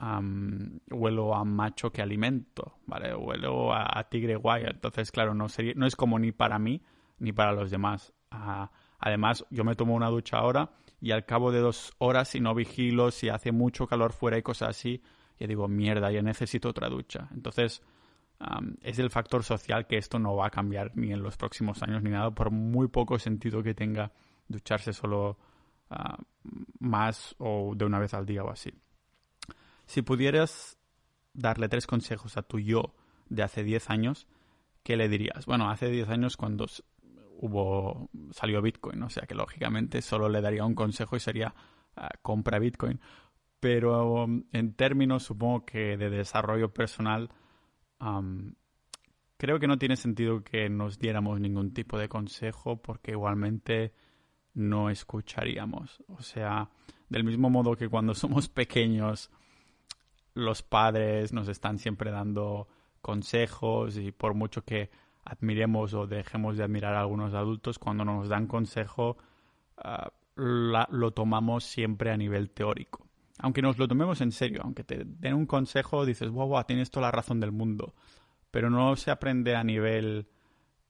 huelo 0.89 1.35
a 1.35 1.43
macho 1.43 1.91
que 1.91 2.01
alimento, 2.01 2.77
¿vale? 2.85 3.13
Huelo 3.13 3.73
a, 3.73 4.01
tigre 4.09 4.37
guay. 4.37 4.63
Entonces, 4.65 5.11
claro, 5.11 5.33
no, 5.33 5.49
sería, 5.49 5.73
no 5.75 5.85
es 5.85 5.97
como 5.97 6.17
ni 6.19 6.31
para 6.31 6.57
mí 6.57 6.81
ni 7.19 7.33
para 7.33 7.51
los 7.51 7.69
demás. 7.69 8.13
Ah, 8.31 8.71
además, 8.97 9.45
yo 9.49 9.65
me 9.65 9.75
tomo 9.75 9.93
una 9.93 10.07
ducha 10.07 10.37
ahora 10.37 10.71
y 11.01 11.11
al 11.11 11.25
cabo 11.25 11.51
de 11.51 11.59
dos 11.59 11.91
horas, 11.97 12.29
si 12.29 12.39
no 12.39 12.55
vigilo, 12.55 13.11
si 13.11 13.27
hace 13.27 13.51
mucho 13.51 13.87
calor 13.87 14.13
fuera 14.13 14.37
y 14.37 14.41
cosas 14.41 14.69
así, 14.69 15.03
ya 15.37 15.47
digo, 15.47 15.67
mierda, 15.67 16.09
ya 16.13 16.21
necesito 16.21 16.69
otra 16.69 16.87
ducha. 16.87 17.27
Entonces, 17.33 17.81
es 18.81 18.99
el 18.99 19.09
factor 19.09 19.43
social 19.43 19.85
que 19.85 19.97
esto 19.97 20.17
no 20.17 20.33
va 20.33 20.47
a 20.47 20.49
cambiar 20.49 20.95
ni 20.95 21.11
en 21.11 21.21
los 21.21 21.35
próximos 21.35 21.83
años 21.83 22.01
ni 22.01 22.09
nada, 22.09 22.31
por 22.31 22.51
muy 22.51 22.87
poco 22.87 23.19
sentido 23.19 23.61
que 23.61 23.73
tenga 23.73 24.13
ducharse 24.47 24.93
solo 24.93 25.37
ah, 25.89 26.17
más 26.79 27.35
o 27.37 27.73
de 27.75 27.83
una 27.83 27.99
vez 27.99 28.13
al 28.13 28.25
día 28.25 28.45
o 28.45 28.49
así. 28.49 28.71
Si 29.91 30.03
pudieras 30.03 30.77
darle 31.33 31.67
tres 31.67 31.85
consejos 31.85 32.37
a 32.37 32.43
tu 32.43 32.59
yo 32.59 32.95
de 33.27 33.43
hace 33.43 33.61
10 33.61 33.89
años, 33.89 34.25
¿qué 34.83 34.95
le 34.95 35.09
dirías? 35.09 35.45
Bueno, 35.45 35.69
hace 35.69 35.89
10 35.89 36.07
años 36.07 36.37
cuando 36.37 36.65
hubo 37.39 38.09
salió 38.31 38.61
Bitcoin, 38.61 39.03
o 39.03 39.09
sea 39.09 39.27
que 39.27 39.35
lógicamente 39.35 40.01
solo 40.01 40.29
le 40.29 40.39
daría 40.39 40.63
un 40.63 40.75
consejo 40.75 41.17
y 41.17 41.19
sería 41.19 41.53
ah, 41.97 42.09
compra 42.21 42.57
Bitcoin. 42.57 43.01
Pero 43.59 44.23
um, 44.23 44.45
en 44.53 44.75
términos, 44.75 45.23
supongo 45.23 45.65
que 45.65 45.97
de 45.97 46.09
desarrollo 46.09 46.73
personal, 46.73 47.29
creo 49.35 49.59
que 49.59 49.67
no 49.67 49.77
tiene 49.77 49.97
sentido 49.97 50.41
que 50.41 50.69
nos 50.69 50.99
diéramos 50.99 51.41
ningún 51.41 51.73
tipo 51.73 51.97
de 51.97 52.07
consejo 52.07 52.81
porque 52.81 53.11
igualmente 53.11 53.91
no 54.53 54.89
escucharíamos. 54.89 56.01
O 56.07 56.21
sea, 56.21 56.69
del 57.09 57.25
mismo 57.25 57.49
modo 57.49 57.75
que 57.75 57.89
cuando 57.89 58.13
somos 58.15 58.47
pequeños, 58.47 59.29
los 60.33 60.63
padres 60.63 61.33
nos 61.33 61.47
están 61.47 61.79
siempre 61.79 62.11
dando 62.11 62.67
consejos 63.01 63.97
y 63.97 64.11
por 64.11 64.33
mucho 64.33 64.63
que 64.63 64.89
admiremos 65.23 65.93
o 65.93 66.07
dejemos 66.07 66.57
de 66.57 66.63
admirar 66.63 66.95
a 66.95 67.01
algunos 67.01 67.33
adultos, 67.33 67.79
cuando 67.79 68.05
nos 68.05 68.29
dan 68.29 68.47
consejo 68.47 69.17
ah, 69.77 70.11
lo 70.35 71.11
tomamos 71.11 71.63
siempre 71.63 72.11
a 72.11 72.17
nivel 72.17 72.49
teórico. 72.49 73.05
Aunque 73.39 73.61
nos 73.61 73.77
lo 73.77 73.87
tomemos 73.87 74.21
en 74.21 74.31
serio, 74.31 74.61
aunque 74.63 74.83
te 74.83 75.03
den 75.03 75.33
un 75.33 75.45
consejo, 75.45 76.05
dices, 76.05 76.29
wow, 76.29 76.47
wow, 76.47 76.63
tienes 76.63 76.91
toda 76.91 77.07
la 77.07 77.11
razón 77.11 77.39
del 77.39 77.51
mundo. 77.51 77.95
Pero 78.51 78.69
no 78.69 78.95
se 78.95 79.11
aprende 79.11 79.55
a 79.55 79.63
nivel 79.63 80.27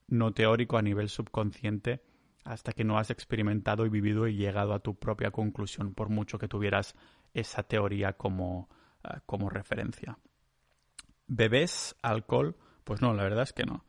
no 0.07 0.33
teórico, 0.33 0.77
a 0.77 0.81
nivel 0.81 1.09
subconsciente, 1.09 2.03
hasta 2.43 2.73
que 2.73 2.83
no 2.83 2.97
has 2.97 3.09
experimentado 3.09 3.85
y 3.85 3.89
vivido 3.89 4.27
y 4.27 4.35
llegado 4.35 4.73
a 4.73 4.79
tu 4.79 4.95
propia 4.95 5.31
conclusión, 5.31 5.93
por 5.93 6.09
mucho 6.09 6.37
que 6.37 6.47
tuvieras 6.47 6.95
esa 7.33 7.63
teoría 7.63 8.13
como, 8.13 8.69
ah, 9.03 9.21
como 9.25 9.49
referencia. 9.49 10.17
¿Bebés 11.27 11.95
alcohol? 12.01 12.57
Pues 12.83 13.01
no, 13.01 13.13
la 13.13 13.23
verdad 13.23 13.43
es 13.43 13.53
que 13.53 13.63
no. 13.63 13.85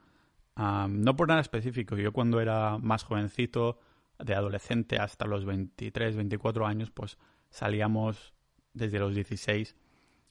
no 0.57 1.16
por 1.16 1.28
nada 1.28 1.40
específico. 1.40 1.97
Yo 1.97 2.12
cuando 2.12 2.40
era 2.40 2.78
más 2.78 3.04
jovencito, 3.04 3.81
de 4.19 4.35
adolescente 4.35 4.99
hasta 4.99 5.26
los 5.26 5.45
23, 5.45 6.16
24 6.16 6.66
años, 6.66 6.90
pues 6.90 7.19
salíamos 7.50 8.35
desde 8.73 8.99
los 8.99 9.14
16 9.14 9.76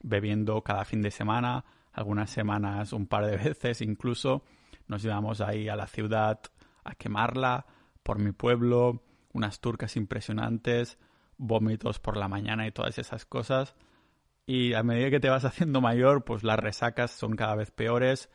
bebiendo 0.01 0.63
cada 0.63 0.85
fin 0.85 1.01
de 1.01 1.11
semana, 1.11 1.65
algunas 1.91 2.29
semanas 2.29 2.93
un 2.93 3.07
par 3.07 3.25
de 3.25 3.37
veces 3.49 3.81
incluso. 3.81 4.43
Nos 4.87 5.03
íbamos 5.05 5.41
ahí 5.41 5.69
a 5.69 5.75
la 5.75 5.87
ciudad 5.87 6.41
a 6.83 6.95
quemarla 6.95 7.65
por 8.03 8.19
mi 8.19 8.31
pueblo, 8.31 9.03
unas 9.33 9.61
turcas 9.61 9.95
impresionantes, 9.95 10.97
vómitos 11.37 11.99
por 11.99 12.17
la 12.17 12.27
mañana 12.27 12.67
y 12.67 12.71
todas 12.71 12.97
esas 12.97 13.25
cosas. 13.25 13.75
Y 14.45 14.73
a 14.73 14.83
medida 14.83 15.09
que 15.09 15.19
te 15.19 15.29
vas 15.29 15.45
haciendo 15.45 15.81
mayor, 15.81 16.23
pues 16.23 16.43
las 16.43 16.59
resacas 16.59 17.11
son 17.11 17.35
cada 17.35 17.55
vez 17.55 17.71
peores. 17.71 18.29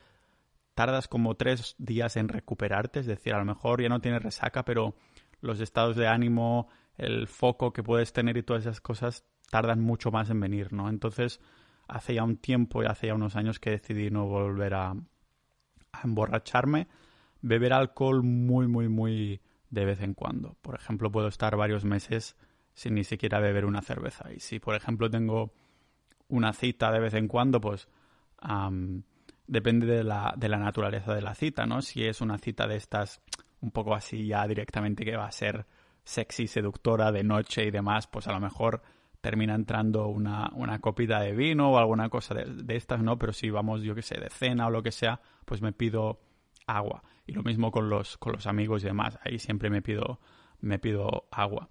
Tardas 0.75 1.09
como 1.09 1.37
tres 1.37 1.75
días 1.79 2.17
en 2.17 2.29
recuperarte, 2.29 3.01
es 3.01 3.07
decir, 3.07 3.35
a 3.35 3.39
lo 3.39 3.45
mejor 3.45 3.83
ya 3.83 3.89
no 3.89 4.01
tienes 4.01 4.23
resaca, 4.23 4.65
pero 4.65 4.95
los 5.41 5.61
estados 5.61 5.97
de 5.97 6.07
ánimo, 6.07 6.69
el 6.97 7.29
foco 7.29 7.73
que 7.73 7.83
puedes 7.83 8.13
tener 8.13 8.37
y 8.37 8.43
todas 8.43 8.65
esas 8.65 8.81
cosas 8.81 9.25
tardan 9.51 9.81
mucho 9.81 10.11
más 10.11 10.29
en 10.29 10.41
venir, 10.41 10.73
¿no? 10.73 10.89
Entonces, 10.89 11.41
hace 11.89 12.15
ya 12.15 12.25
un 12.25 12.37
tiempo 12.37 12.83
y 12.83 12.87
hace 12.87 13.07
ya 13.07 13.15
unos 13.15 13.37
años 13.37 13.59
que 13.59 13.71
decidí 13.71 14.11
no 14.11 14.27
volver 14.27 14.75
a, 14.75 14.91
a 14.91 16.01
emborracharme, 16.05 16.89
beber 17.41 17.73
alcohol 17.73 18.23
muy, 18.23 18.67
muy, 18.67 18.89
muy 18.89 19.41
de 19.71 19.85
vez 19.85 20.01
en 20.03 20.15
cuando. 20.15 20.57
Por 20.63 20.75
ejemplo, 20.75 21.11
puedo 21.11 21.29
estar 21.29 21.57
varios 21.57 21.85
meses 21.85 22.37
sin 22.75 22.95
ni 22.95 23.05
siquiera 23.05 23.41
beber 23.41 23.65
una 23.65 23.83
cerveza. 23.83 24.33
Y 24.33 24.41
si, 24.41 24.59
por 24.59 24.75
ejemplo, 24.75 25.11
tengo 25.11 25.53
una 26.29 26.53
cita 26.53 26.91
de 26.91 27.01
vez 27.01 27.15
en 27.15 27.29
cuando, 27.29 27.61
pues 27.61 27.89
depende 29.47 29.87
de 29.87 30.05
la, 30.05 30.35
de 30.37 30.49
la 30.49 30.59
naturaleza 30.59 31.15
de 31.15 31.23
la 31.23 31.35
cita, 31.35 31.67
¿no? 31.67 31.83
Si 31.83 32.05
es 32.05 32.21
una 32.21 32.39
cita 32.39 32.67
de 32.67 32.77
estas 32.77 33.21
un 33.61 33.71
poco 33.71 33.95
así 33.95 34.27
ya 34.27 34.47
directamente 34.47 35.05
que 35.05 35.17
va 35.17 35.27
a 35.27 35.33
ser 35.33 35.67
sexy, 36.05 36.47
seductora 36.47 37.11
de 37.11 37.25
noche 37.25 37.65
y 37.65 37.71
demás, 37.71 38.07
pues 38.07 38.29
a 38.29 38.33
lo 38.33 38.41
mejor 38.41 38.83
termina 39.21 39.55
entrando 39.55 40.07
una, 40.07 40.51
una 40.55 40.79
copita 40.79 41.21
de 41.21 41.33
vino 41.33 41.73
o 41.73 41.79
alguna 41.79 42.09
cosa 42.09 42.35
de, 42.35 42.77
estas, 42.77 43.03
¿no? 43.03 43.19
Pero 43.19 43.33
si 43.33 43.51
vamos, 43.51 43.83
yo 43.83 43.95
que 43.95 44.03
sé, 44.03 44.21
de 44.21 44.31
cena 44.31 44.69
o 44.69 44.71
lo 44.71 44.83
que 44.83 44.93
sea, 44.93 45.21
pues 45.45 45.63
me 45.63 45.73
pido 45.73 46.21
agua. 46.67 47.03
Y 47.27 47.33
lo 47.33 47.43
mismo 47.43 47.73
con 47.73 47.89
los, 47.89 48.19
con 48.19 48.35
los 48.35 48.47
amigos 48.47 48.85
y 48.85 48.87
demás. 48.87 49.19
Ahí 49.25 49.41
siempre 49.41 49.69
me 49.69 49.83
pido, 49.83 50.21
me 50.61 50.79
pido 50.79 51.27
agua. 51.33 51.69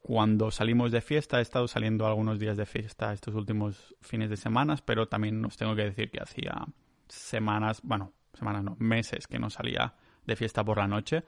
Cuando 0.00 0.50
salimos 0.50 0.92
de 0.92 1.02
fiesta, 1.02 1.38
he 1.38 1.42
estado 1.42 1.68
saliendo 1.68 2.06
algunos 2.06 2.38
días 2.38 2.56
de 2.56 2.66
fiesta 2.66 3.12
estos 3.12 3.34
últimos 3.34 3.94
fines 4.00 4.30
de 4.30 4.36
semana, 4.36 4.76
pero 4.84 5.08
también 5.08 5.44
os 5.44 5.56
tengo 5.56 5.76
que 5.76 5.84
decir 5.84 6.10
que 6.10 6.22
hacía 6.22 6.66
semanas, 7.08 7.80
bueno, 7.82 8.12
semanas 8.32 8.64
no, 8.64 8.76
meses 8.78 9.26
que 9.26 9.38
no 9.38 9.50
salía 9.50 9.94
de 10.26 10.36
fiesta 10.36 10.64
por 10.64 10.78
la 10.78 10.88
noche. 10.88 11.24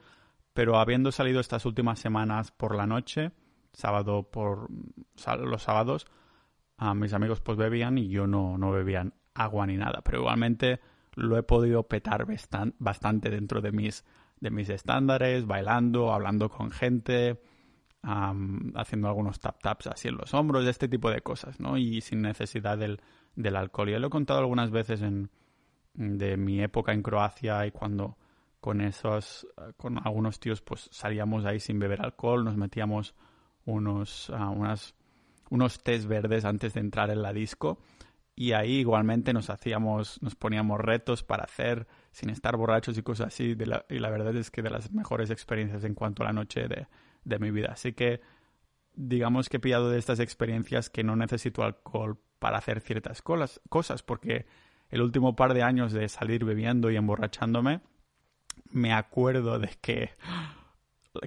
Pero 0.53 0.77
habiendo 0.77 1.11
salido 1.11 1.39
estas 1.39 1.65
últimas 1.65 1.99
semanas 1.99 2.51
por 2.51 2.75
la 2.75 2.87
noche, 2.87 3.31
sábado 3.73 4.29
por 4.29 4.69
los 5.39 5.63
sábados, 5.63 6.07
a 6.77 6.93
mis 6.93 7.13
amigos 7.13 7.41
pues 7.41 7.57
bebían 7.57 7.97
y 7.97 8.09
yo 8.09 8.27
no, 8.27 8.57
no 8.57 8.71
bebían 8.71 9.13
agua 9.35 9.67
ni 9.67 9.77
nada. 9.77 10.01
Pero 10.03 10.19
igualmente 10.19 10.79
lo 11.15 11.37
he 11.37 11.43
podido 11.43 11.83
petar 11.83 12.25
bastante 12.79 13.29
dentro 13.29 13.61
de 13.61 13.71
mis, 13.71 14.03
de 14.39 14.51
mis 14.51 14.69
estándares, 14.69 15.45
bailando, 15.45 16.11
hablando 16.11 16.49
con 16.49 16.71
gente, 16.71 17.41
haciendo 18.03 19.07
algunos 19.07 19.39
tap-taps 19.39 19.87
así 19.87 20.09
en 20.09 20.17
los 20.17 20.33
hombros, 20.33 20.65
este 20.65 20.87
tipo 20.87 21.09
de 21.09 21.21
cosas, 21.21 21.59
¿no? 21.59 21.77
Y 21.77 22.01
sin 22.01 22.21
necesidad 22.21 22.77
del, 22.77 23.01
del 23.35 23.55
alcohol. 23.55 23.89
Ya 23.89 23.99
lo 23.99 24.07
he 24.07 24.09
contado 24.09 24.39
algunas 24.39 24.71
veces 24.71 25.01
en, 25.01 25.29
de 25.93 26.37
mi 26.37 26.61
época 26.61 26.91
en 26.91 27.01
Croacia 27.01 27.65
y 27.65 27.71
cuando 27.71 28.17
con 28.59 28.81
esos, 28.81 29.47
con 29.77 29.99
algunos 30.05 30.39
tíos 30.39 30.61
pues 30.61 30.89
salíamos 30.91 31.45
ahí 31.45 31.59
sin 31.59 31.79
beber 31.79 32.01
alcohol, 32.01 32.43
nos 32.43 32.57
metíamos 32.57 33.15
unos, 33.65 34.29
uh, 34.29 34.51
unas, 34.51 34.95
unos 35.49 35.83
test 35.83 36.07
verdes 36.07 36.45
antes 36.45 36.73
de 36.73 36.79
entrar 36.81 37.09
en 37.09 37.21
la 37.21 37.33
disco 37.33 37.79
y 38.35 38.53
ahí 38.53 38.77
igualmente 38.77 39.33
nos 39.33 39.49
hacíamos, 39.49 40.21
nos 40.21 40.35
poníamos 40.35 40.79
retos 40.79 41.23
para 41.23 41.43
hacer 41.43 41.87
sin 42.11 42.29
estar 42.29 42.57
borrachos 42.57 42.97
y 42.97 43.03
cosas 43.03 43.27
así 43.27 43.55
y 43.89 43.99
la 43.99 44.09
verdad 44.09 44.35
es 44.35 44.49
que 44.49 44.61
de 44.61 44.69
las 44.69 44.91
mejores 44.91 45.29
experiencias 45.29 45.83
en 45.83 45.93
cuanto 45.93 46.23
a 46.23 46.27
la 46.27 46.33
noche 46.33 46.67
de, 46.67 46.87
de 47.23 47.39
mi 47.39 47.51
vida. 47.51 47.69
Así 47.73 47.93
que 47.93 48.21
digamos 48.95 49.49
que 49.49 49.57
he 49.57 49.59
pillado 49.59 49.89
de 49.89 49.99
estas 49.99 50.19
experiencias 50.19 50.89
que 50.89 51.03
no 51.03 51.15
necesito 51.15 51.63
alcohol 51.63 52.19
para 52.39 52.57
hacer 52.57 52.81
ciertas 52.81 53.21
cosas, 53.21 54.03
porque 54.03 54.45
el 54.89 55.01
último 55.01 55.35
par 55.35 55.53
de 55.53 55.63
años 55.63 55.93
de 55.93 56.07
salir 56.09 56.45
bebiendo 56.45 56.91
y 56.91 56.97
emborrachándome, 56.97 57.81
me 58.71 58.93
acuerdo 58.93 59.59
de 59.59 59.69
que, 59.81 60.11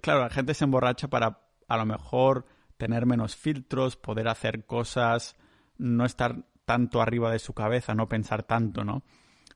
claro, 0.02 0.20
la 0.20 0.30
gente 0.30 0.54
se 0.54 0.64
emborracha 0.64 1.08
para 1.08 1.40
a 1.68 1.76
lo 1.76 1.86
mejor 1.86 2.46
tener 2.76 3.06
menos 3.06 3.34
filtros, 3.34 3.96
poder 3.96 4.28
hacer 4.28 4.66
cosas, 4.66 5.36
no 5.78 6.04
estar 6.04 6.44
tanto 6.64 7.00
arriba 7.00 7.30
de 7.30 7.38
su 7.38 7.54
cabeza, 7.54 7.94
no 7.94 8.08
pensar 8.08 8.42
tanto, 8.42 8.84
¿no? 8.84 9.02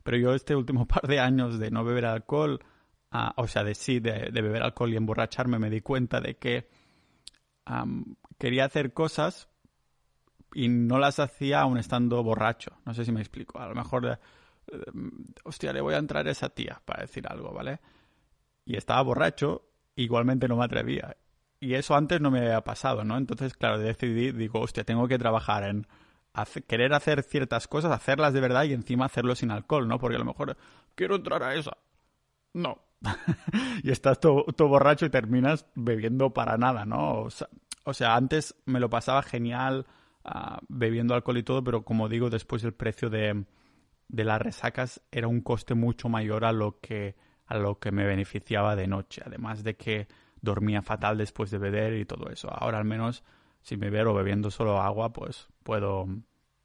Pero 0.02 0.16
yo 0.16 0.34
este 0.34 0.56
último 0.56 0.86
par 0.88 1.06
de 1.06 1.20
años 1.20 1.58
de 1.58 1.70
no 1.70 1.84
beber 1.84 2.06
alcohol, 2.06 2.60
Ah, 3.10 3.32
o 3.36 3.48
sea, 3.48 3.64
de 3.64 3.74
sí, 3.74 3.98
de, 3.98 4.30
beber 4.30 4.62
alcohol 4.62 4.92
y 4.92 4.96
emborracharme, 4.96 5.58
me 5.58 5.70
di 5.70 5.80
cuenta 5.80 6.20
de 6.20 6.36
que 6.36 6.68
quería 8.38 8.64
hacer 8.64 8.92
cosas 8.92 9.48
y 10.54 10.68
no 10.68 10.98
las 10.98 11.18
hacía 11.18 11.60
aún 11.60 11.78
estando 11.78 12.22
borracho. 12.22 12.72
No 12.84 12.94
sé 12.94 13.04
si 13.04 13.12
me 13.12 13.20
explico. 13.20 13.58
A 13.60 13.68
lo 13.68 13.74
mejor, 13.74 14.06
eh, 14.06 14.18
hostia, 15.44 15.72
le 15.72 15.80
voy 15.80 15.94
a 15.94 15.98
entrar 15.98 16.26
a 16.26 16.30
esa 16.30 16.48
tía 16.48 16.80
para 16.84 17.02
decir 17.02 17.26
algo, 17.28 17.52
¿vale? 17.52 17.80
Y 18.64 18.76
estaba 18.76 19.02
borracho, 19.02 19.68
igualmente 19.96 20.48
no 20.48 20.56
me 20.56 20.64
atrevía. 20.64 21.16
Y 21.60 21.74
eso 21.74 21.94
antes 21.94 22.20
no 22.20 22.30
me 22.30 22.40
había 22.40 22.62
pasado, 22.62 23.04
¿no? 23.04 23.16
Entonces, 23.16 23.54
claro, 23.54 23.78
decidí, 23.78 24.32
digo, 24.32 24.60
hostia, 24.60 24.84
tengo 24.84 25.06
que 25.08 25.18
trabajar 25.18 25.64
en 25.64 25.86
querer 26.66 26.94
hacer 26.94 27.22
ciertas 27.22 27.68
cosas, 27.68 27.92
hacerlas 27.92 28.32
de 28.32 28.40
verdad 28.40 28.64
y 28.64 28.72
encima 28.72 29.06
hacerlo 29.06 29.34
sin 29.34 29.50
alcohol, 29.50 29.86
¿no? 29.88 29.98
Porque 29.98 30.16
a 30.16 30.20
lo 30.20 30.24
mejor 30.24 30.56
quiero 30.94 31.16
entrar 31.16 31.42
a 31.42 31.54
esa. 31.54 31.76
No, 32.54 32.80
y 33.82 33.90
estás 33.90 34.20
todo, 34.20 34.44
borracho 34.56 35.06
y 35.06 35.10
terminas 35.10 35.66
bebiendo 35.74 36.32
para 36.32 36.56
nada, 36.58 36.84
¿no? 36.84 37.28
O 37.84 37.94
sea, 37.94 38.14
antes 38.16 38.54
me 38.66 38.80
lo 38.80 38.90
pasaba 38.90 39.22
genial 39.22 39.86
ah, 40.24 40.60
bebiendo 40.68 41.14
alcohol 41.14 41.38
y 41.38 41.42
todo, 41.42 41.64
pero 41.64 41.84
como 41.84 42.08
digo, 42.08 42.30
después 42.30 42.62
el 42.64 42.74
precio 42.74 43.10
de, 43.10 43.44
de 44.08 44.24
las 44.24 44.40
resacas 44.40 45.02
era 45.10 45.28
un 45.28 45.40
coste 45.40 45.74
mucho 45.74 46.08
mayor 46.08 46.44
a 46.44 46.52
lo 46.52 46.80
que 46.80 47.16
a 47.46 47.58
lo 47.58 47.80
que 47.80 47.90
me 47.90 48.04
beneficiaba 48.04 48.76
de 48.76 48.86
noche, 48.86 49.22
además 49.26 49.64
de 49.64 49.76
que 49.76 50.06
dormía 50.40 50.82
fatal 50.82 51.18
después 51.18 51.50
de 51.50 51.58
beber 51.58 51.94
y 51.94 52.04
todo 52.04 52.30
eso. 52.30 52.48
Ahora 52.48 52.78
al 52.78 52.84
menos 52.84 53.24
si 53.60 53.76
me 53.76 53.90
veo 53.90 54.14
bebiendo 54.14 54.50
solo 54.50 54.80
agua, 54.80 55.12
pues 55.12 55.48
puedo 55.64 56.06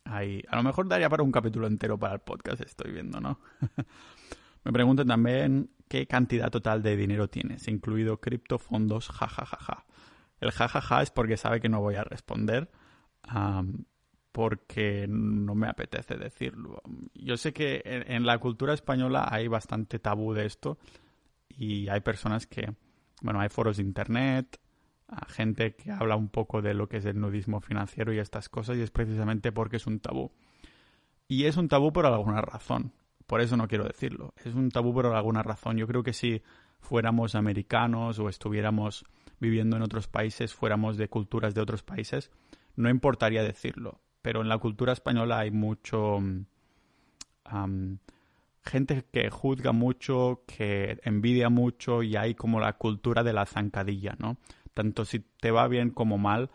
ahí. 0.05 0.43
A 0.47 0.55
lo 0.55 0.63
mejor 0.63 0.87
daría 0.87 1.09
para 1.09 1.23
un 1.23 1.31
capítulo 1.31 1.67
entero 1.67 1.97
para 1.97 2.13
el 2.13 2.19
podcast, 2.19 2.61
estoy 2.61 2.91
viendo, 2.91 3.19
¿no? 3.19 3.39
me 4.63 4.71
preguntan 4.71 5.07
también 5.07 5.69
qué 5.87 6.07
cantidad 6.07 6.49
total 6.49 6.81
de 6.81 6.97
dinero 6.97 7.29
tienes, 7.29 7.67
incluido 7.67 8.19
cripto, 8.19 8.57
fondos, 8.57 9.09
jajajaja. 9.09 9.85
El 10.39 10.51
jajaja 10.51 11.01
es 11.01 11.11
porque 11.11 11.37
sabe 11.37 11.61
que 11.61 11.69
no 11.69 11.81
voy 11.81 11.95
a 11.95 12.03
responder. 12.03 12.69
porque 14.31 15.05
no 15.07 15.55
me 15.55 15.67
apetece 15.67 16.15
decirlo. 16.17 16.81
Yo 17.13 17.37
sé 17.37 17.53
que 17.53 17.81
en, 17.85 18.25
la 18.25 18.37
cultura 18.39 18.73
española 18.73 19.27
hay 19.29 19.47
bastante 19.47 19.97
tabú 19.97 20.33
de 20.33 20.45
esto 20.45 20.77
y 21.47 21.87
hay 21.87 22.01
personas 22.01 22.45
que, 22.45 22.73
bueno, 23.21 23.39
hay 23.39 23.47
foros 23.47 23.77
de 23.77 23.83
internet, 23.83 24.59
gente 25.27 25.75
que 25.75 25.91
habla 25.91 26.17
un 26.17 26.29
poco 26.29 26.61
de 26.61 26.73
lo 26.73 26.89
que 26.89 26.97
es 26.97 27.05
el 27.05 27.19
nudismo 27.19 27.61
financiero 27.61 28.11
y 28.13 28.19
estas 28.19 28.49
cosas 28.49 28.75
y 28.77 28.81
es 28.81 28.91
precisamente 28.91 29.51
porque 29.51 29.77
es 29.77 29.87
un 29.87 29.99
tabú. 29.99 30.31
Y 31.27 31.45
es 31.45 31.57
un 31.57 31.69
tabú 31.69 31.93
por 31.93 32.05
alguna 32.05 32.41
razón. 32.41 32.91
Por 33.27 33.41
eso 33.41 33.57
no 33.57 33.67
quiero 33.67 33.85
decirlo. 33.85 34.33
Es 34.43 34.53
un 34.53 34.69
tabú 34.69 34.93
por 34.93 35.07
alguna 35.07 35.43
razón. 35.43 35.77
Yo 35.77 35.87
creo 35.87 36.03
que 36.03 36.13
si 36.13 36.41
fuéramos 36.79 37.35
americanos 37.35 38.19
o 38.19 38.29
estuviéramos 38.29 39.05
viviendo 39.39 39.75
en 39.77 39.83
otros 39.83 40.07
países, 40.07 40.53
fuéramos 40.53 40.97
de 40.97 41.09
culturas 41.09 41.53
de 41.55 41.61
otros 41.61 41.83
países, 41.83 42.31
no 42.75 42.89
importaría 42.89 43.43
decirlo. 43.43 43.99
Pero 44.21 44.41
en 44.41 44.49
la 44.49 44.57
cultura 44.57 44.93
española 44.93 45.39
hay 45.39 45.51
mucho... 45.51 46.19
gente 48.63 49.05
que 49.11 49.29
juzga 49.29 49.71
mucho, 49.71 50.43
que 50.47 50.99
envidia 51.03 51.49
mucho 51.49 52.01
y 52.01 52.15
hay 52.15 52.33
como 52.33 52.59
la 52.59 52.73
cultura 52.73 53.23
de 53.23 53.33
la 53.33 53.45
zancadilla, 53.45 54.15
¿no? 54.17 54.37
tanto 54.75 55.05
si 55.05 55.19
te 55.19 55.49
va 55.49 55.67
bien 55.67 55.89
como 55.89 56.19
mal, 56.19 56.51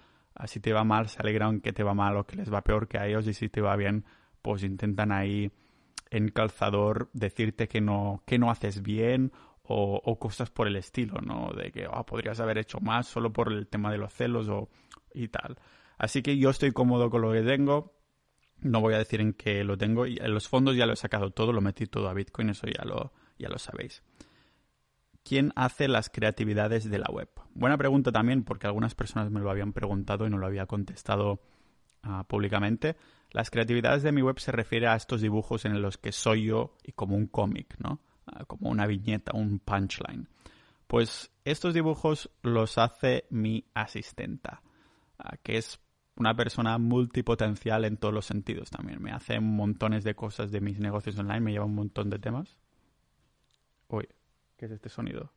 si 0.46 0.60
te 0.60 0.72
va 0.72 0.84
mal 0.84 1.08
se 1.08 1.18
alegran 1.20 1.60
que 1.60 1.72
te 1.72 1.82
va 1.82 1.94
mal 1.94 2.16
o 2.16 2.26
que 2.26 2.36
les 2.36 2.52
va 2.52 2.62
peor 2.62 2.86
que 2.86 2.98
a 2.98 3.08
ellos 3.08 3.26
y 3.26 3.34
si 3.34 3.48
te 3.48 3.60
va 3.60 3.74
bien 3.76 4.04
pues 4.42 4.62
intentan 4.62 5.10
ahí 5.10 5.50
en 6.10 6.28
calzador 6.28 7.08
decirte 7.12 7.68
que 7.68 7.80
no, 7.80 8.22
que 8.26 8.38
no 8.38 8.50
haces 8.50 8.82
bien 8.82 9.32
o, 9.72 10.18
cosas 10.18 10.50
por 10.50 10.66
el 10.66 10.74
estilo, 10.74 11.20
¿no? 11.20 11.52
De 11.52 11.70
que 11.70 11.86
ah, 11.88 12.04
podrías 12.04 12.40
haber 12.40 12.58
hecho 12.58 12.80
más 12.80 13.06
solo 13.06 13.32
por 13.32 13.52
el 13.52 13.68
tema 13.68 13.92
de 13.92 13.98
los 13.98 14.12
celos 14.12 14.48
o, 14.48 14.68
y 15.14 15.28
tal. 15.28 15.58
Así 15.96 16.22
que 16.22 16.36
yo 16.38 16.50
estoy 16.50 16.72
cómodo 16.72 17.08
con 17.08 17.22
lo 17.22 17.32
que 17.32 17.42
tengo. 17.42 17.94
No 18.62 18.80
voy 18.80 18.94
a 18.94 18.98
decir 18.98 19.20
en 19.20 19.32
qué 19.32 19.62
lo 19.62 19.78
tengo. 19.78 20.06
Los 20.06 20.48
fondos 20.48 20.76
ya 20.76 20.86
lo 20.86 20.94
he 20.94 20.96
sacado 20.96 21.30
todo, 21.30 21.52
lo 21.52 21.60
metí 21.60 21.86
todo 21.86 22.08
a 22.08 22.14
Bitcoin, 22.14 22.50
eso 22.50 22.66
ya 22.66 22.84
lo, 22.84 23.12
ya 23.38 23.48
lo 23.48 23.58
sabéis. 23.58 24.02
¿Quién 25.22 25.52
hace 25.54 25.86
las 25.86 26.10
creatividades 26.10 26.90
de 26.90 26.98
la 26.98 27.08
web? 27.08 27.28
Buena 27.54 27.78
pregunta 27.78 28.10
también 28.10 28.42
porque 28.42 28.66
algunas 28.66 28.94
personas 28.96 29.30
me 29.30 29.40
lo 29.40 29.50
habían 29.50 29.72
preguntado 29.72 30.26
y 30.26 30.30
no 30.30 30.38
lo 30.38 30.46
había 30.46 30.66
contestado 30.66 31.42
ah, 32.02 32.24
públicamente. 32.26 32.96
Las 33.32 33.50
creatividades 33.50 34.02
de 34.02 34.12
mi 34.12 34.22
web 34.22 34.38
se 34.40 34.52
refiere 34.52 34.88
a 34.88 34.96
estos 34.96 35.20
dibujos 35.20 35.64
en 35.64 35.80
los 35.80 35.98
que 35.98 36.12
soy 36.12 36.46
yo 36.46 36.76
y 36.82 36.92
como 36.92 37.16
un 37.16 37.26
cómic, 37.26 37.76
¿no? 37.78 38.00
Ah, 38.26 38.44
como 38.44 38.70
una 38.70 38.86
viñeta, 38.86 39.32
un 39.34 39.60
punchline. 39.60 40.28
Pues 40.86 41.30
estos 41.44 41.74
dibujos 41.74 42.30
los 42.42 42.78
hace 42.78 43.26
mi 43.30 43.64
asistenta, 43.74 44.62
ah, 45.18 45.36
que 45.42 45.56
es 45.58 45.80
una 46.16 46.34
persona 46.34 46.76
multipotencial 46.78 47.84
en 47.84 47.96
todos 47.96 48.12
los 48.12 48.26
sentidos 48.26 48.70
también. 48.70 49.00
Me 49.00 49.12
hace 49.12 49.38
montones 49.40 50.04
de 50.04 50.14
cosas 50.14 50.50
de 50.50 50.60
mis 50.60 50.80
negocios 50.80 51.18
online, 51.18 51.40
me 51.40 51.52
lleva 51.52 51.64
un 51.64 51.74
montón 51.76 52.10
de 52.10 52.18
temas. 52.18 52.58
Uy, 53.88 54.08
¿Qué 54.60 54.66
es 54.66 54.72
este 54.72 54.90
sonido? 54.90 55.32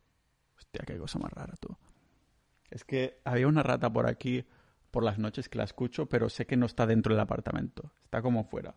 Hostia, 0.54 0.84
qué 0.86 0.98
cosa 0.98 1.18
más 1.18 1.32
rara, 1.32 1.54
tú. 1.58 1.74
Es 2.68 2.84
que 2.84 3.22
había 3.24 3.48
una 3.48 3.62
rata 3.62 3.90
por 3.90 4.06
aquí 4.06 4.44
por 4.94 5.02
las 5.02 5.18
noches 5.18 5.48
que 5.48 5.58
la 5.58 5.64
escucho, 5.64 6.06
pero 6.06 6.28
sé 6.28 6.46
que 6.46 6.56
no 6.56 6.66
está 6.66 6.86
dentro 6.86 7.12
del 7.12 7.20
apartamento. 7.20 7.90
Está 8.04 8.22
como 8.22 8.44
fuera. 8.44 8.76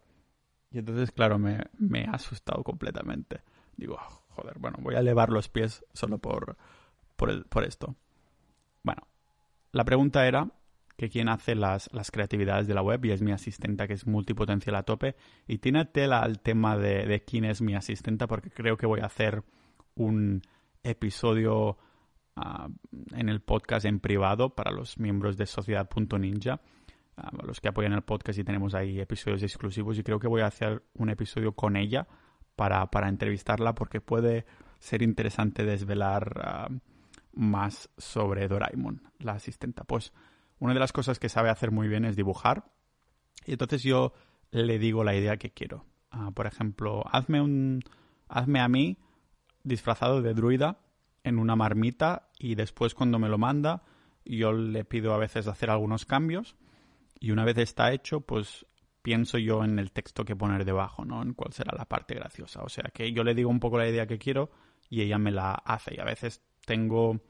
Y 0.71 0.80
entonces, 0.80 1.12
claro, 1.12 1.38
me, 1.38 1.67
me 1.77 2.06
ha 2.06 2.13
asustado 2.13 2.63
completamente. 2.63 3.43
Digo, 3.75 3.97
ah, 3.99 4.10
joder, 4.30 4.58
bueno, 4.58 4.80
voy 4.82 4.95
a 4.95 5.01
elevar 5.01 5.30
los 5.30 5.47
pies 5.47 5.86
solo 5.93 6.17
por, 6.17 6.58
por, 7.15 7.30
el, 7.30 7.45
por 7.45 7.63
esto. 7.63 7.95
Bueno, 8.82 9.03
la 9.71 9.86
pregunta 9.86 10.27
era 10.27 10.49
que 10.97 11.08
quién 11.08 11.30
hace 11.30 11.53
las, 11.53 11.88
las, 11.93 12.10
creatividades 12.10 12.65
de 12.65 12.73
la 12.73 12.82
web 12.82 13.06
y 13.06 13.12
es 13.12 13.21
mi 13.21 13.32
asistenta 13.32 13.88
que 13.88 13.93
es 13.93 14.08
multipotencial 14.08 14.75
a 14.75 14.82
tope. 14.82 15.15
Y 15.47 15.60
tiene 15.60 15.86
tela 15.86 16.21
al 16.21 16.39
tema 16.39 16.77
de, 16.77 17.06
de 17.06 17.25
quién 17.25 17.45
es 17.45 17.62
mi 17.62 17.75
asistenta 17.75 18.25
porque 18.25 18.49
creo 18.49 18.75
que 18.75 18.88
voy 18.88 19.01
a 19.01 19.06
hacer 19.06 19.43
un 19.93 20.41
episodio 20.82 21.77
ah, 22.38 22.69
en 23.13 23.30
el 23.30 23.41
podcast 23.41 23.86
en 23.86 24.00
privado 24.00 24.56
para 24.56 24.71
los 24.71 24.97
miembros 24.97 25.38
de 25.38 25.45
Sociedad.ninja, 25.45 26.62
uh, 27.17 27.45
los 27.45 27.60
que 27.60 27.67
apoyan 27.67 27.93
el 27.93 28.04
podcast 28.04 28.39
y 28.39 28.43
tenemos 28.43 28.73
ahí 28.73 29.00
episodios 29.00 29.43
exclusivos 29.43 29.97
y 29.97 30.04
creo 30.04 30.19
que 30.19 30.28
voy 30.28 30.41
a 30.41 30.47
hacer 30.47 30.84
un 30.93 31.10
episodio 31.10 31.54
con 31.54 31.76
ella 31.76 32.08
para, 32.56 32.86
para 32.88 33.10
entrevistarla 33.10 33.76
porque 33.76 34.02
puede 34.02 34.45
ser 34.80 35.02
interesante 35.02 35.65
desvelar 35.65 36.41
ah, 36.43 36.69
más 37.34 37.89
sobre 37.97 38.47
Doraemon, 38.47 39.02
la 39.19 39.34
asistenta. 39.34 39.84
Pues 39.84 40.13
una 40.60 40.73
de 40.73 40.80
las 40.80 40.93
cosas 40.93 41.19
que 41.19 41.30
sabe 41.30 41.50
hacer 41.50 41.71
muy 41.71 41.88
bien 41.88 42.06
es 42.06 42.15
dibujar 42.15 42.71
y 43.45 43.54
entonces 43.54 43.84
yo 43.84 44.13
le 44.52 44.80
digo 44.80 45.04
la 45.04 45.15
idea 45.15 45.38
que 45.38 45.52
quiero. 45.52 45.86
por 46.34 46.47
ejemplo, 46.47 47.04
hazme 47.12 47.41
un 47.41 47.84
hazme 48.30 48.60
a 48.60 48.67
mí 48.67 48.97
disfrazado 49.63 50.21
de 50.21 50.34
druida 50.34 50.80
en 51.27 51.39
una 51.39 51.55
marmita 51.55 52.29
y 52.39 52.55
después 52.55 52.93
cuando 52.93 53.19
me 53.19 53.29
lo 53.29 53.37
manda 53.37 53.83
yo 54.25 54.51
le 54.51 54.83
pido 54.83 55.13
a 55.13 55.17
veces 55.17 55.47
hacer 55.47 55.69
algunos 55.69 56.05
cambios 56.05 56.55
y 57.19 57.31
una 57.31 57.45
vez 57.45 57.57
está 57.57 57.91
hecho 57.93 58.21
pues 58.21 58.65
pienso 59.01 59.37
yo 59.37 59.63
en 59.63 59.79
el 59.79 59.91
texto 59.91 60.25
que 60.25 60.35
poner 60.35 60.65
debajo, 60.65 61.05
¿no? 61.05 61.21
En 61.21 61.33
cuál 61.33 61.53
será 61.53 61.73
la 61.77 61.85
parte 61.85 62.13
graciosa. 62.13 62.61
O 62.63 62.67
sea 62.67 62.91
que 62.93 63.13
yo 63.13 63.23
le 63.23 63.35
digo 63.35 63.49
un 63.49 63.61
poco 63.61 63.77
la 63.77 63.87
idea 63.87 64.05
que 64.05 64.17
quiero 64.17 64.51
y 64.89 65.01
ella 65.01 65.17
me 65.17 65.31
la 65.31 65.53
hace 65.53 65.95
y 65.95 65.99
a 65.99 66.03
veces 66.03 66.41
tengo 66.65 67.21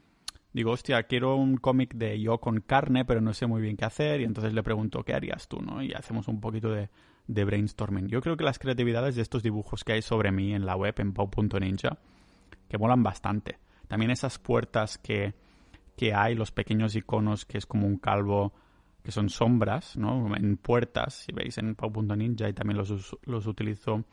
digo, 0.54 0.72
hostia, 0.72 1.04
quiero 1.04 1.36
un 1.36 1.58
cómic 1.58 1.94
de 1.94 2.20
yo 2.20 2.40
con 2.40 2.62
carne, 2.62 3.06
pero 3.06 3.22
no 3.22 3.34
sé 3.34 3.46
muy 3.46 3.62
bien 3.62 3.78
qué 3.78 3.86
hacer, 3.86 4.22
y 4.22 4.24
entonces 4.24 4.54
le 4.54 4.64
pregunto, 4.64 5.04
¿qué 5.04 5.14
harías 5.14 5.48
tú? 5.48 5.62
¿no? 5.62 5.84
Y 5.84 5.94
hacemos 5.94 6.28
un 6.28 6.42
poquito 6.42 6.72
de, 6.72 6.90
de 7.28 7.46
brainstorming. 7.46 8.08
Yo 8.08 8.22
creo 8.22 8.38
que 8.38 8.44
las 8.44 8.58
creatividades 8.58 9.16
de 9.16 9.22
estos 9.22 9.44
dibujos 9.44 9.84
que 9.84 9.94
hay 9.94 10.02
sobre 10.02 10.32
mí 10.32 10.56
en 10.56 10.66
la 10.66 10.76
web, 10.76 10.96
en 10.98 11.14
pau.ninja, 11.14 12.00
que 12.68 12.78
molan 12.78 13.04
bastante. 13.04 13.60
También 13.88 14.12
esas 14.12 14.40
puertas 14.40 14.98
que, 14.98 15.34
que 15.96 16.14
hay, 16.14 16.36
los 16.36 16.52
pequeños 16.52 16.96
iconos 16.96 17.46
que 17.46 17.58
es 17.58 17.66
como 17.66 17.88
un 17.88 17.98
calvo, 17.98 18.54
que 19.04 19.12
son 19.12 19.30
sombras, 19.30 19.98
¿no? 19.98 20.36
En 20.36 20.58
puertas, 20.58 21.14
si 21.14 21.32
veis 21.32 21.58
en 21.58 21.76
Pau.ninja 21.76 22.50
y 22.50 22.54
también 22.54 22.78
los, 22.78 23.18
los 23.24 23.48
utilizo 23.48 24.04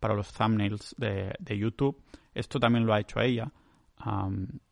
para 0.00 0.14
los 0.14 0.32
thumbnails 0.32 0.94
de, 0.98 1.34
de, 1.38 1.58
YouTube. 1.58 2.00
Esto 2.34 2.58
también 2.58 2.86
lo 2.86 2.94
ha 2.94 3.00
hecho 3.00 3.20
ella. 3.20 3.52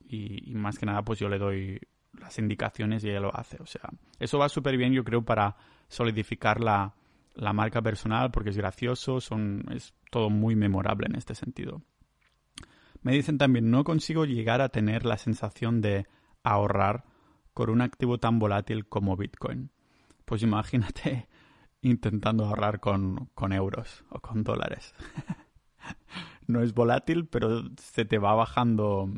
y, 0.08 0.54
más 0.54 0.78
que 0.78 0.86
nada, 0.86 1.02
pues 1.02 1.18
yo 1.18 1.28
le 1.28 1.38
doy 1.38 1.80
las 2.18 2.38
indicaciones 2.38 3.04
y 3.04 3.10
ella 3.10 3.20
lo 3.20 3.36
hace. 3.36 3.58
O 3.60 3.66
sea, 3.66 3.90
eso 4.18 4.38
va 4.38 4.48
súper 4.48 4.76
bien, 4.76 4.92
yo 4.92 5.04
creo, 5.04 5.22
para 5.22 5.56
solidificar 5.88 6.60
la, 6.60 6.94
la 7.34 7.52
marca 7.52 7.82
personal 7.82 8.30
porque 8.30 8.50
es 8.50 8.56
gracioso, 8.56 9.20
son, 9.20 9.64
es 9.70 9.94
todo 10.10 10.30
muy 10.30 10.56
memorable 10.56 11.06
en 11.06 11.16
este 11.16 11.34
sentido. 11.34 11.82
Me 13.06 13.12
dicen 13.12 13.38
también, 13.38 13.70
no 13.70 13.84
consigo 13.84 14.24
llegar 14.24 14.60
a 14.60 14.68
tener 14.68 15.06
la 15.06 15.16
sensación 15.16 15.80
de 15.80 16.08
ahorrar 16.42 17.04
con 17.54 17.70
un 17.70 17.80
activo 17.80 18.18
tan 18.18 18.40
volátil 18.40 18.88
como 18.88 19.16
Bitcoin. 19.16 19.70
Pues 20.24 20.42
imagínate 20.42 21.28
intentando 21.82 22.46
ahorrar 22.46 22.80
con, 22.80 23.30
euros 23.52 24.04
o 24.10 24.18
con 24.18 24.42
dólares. 24.42 24.92
no 26.48 26.62
es 26.62 26.74
volátil, 26.74 27.28
pero 27.28 27.70
se 27.80 28.04
te 28.06 28.18
va 28.18 28.34
bajando 28.34 29.08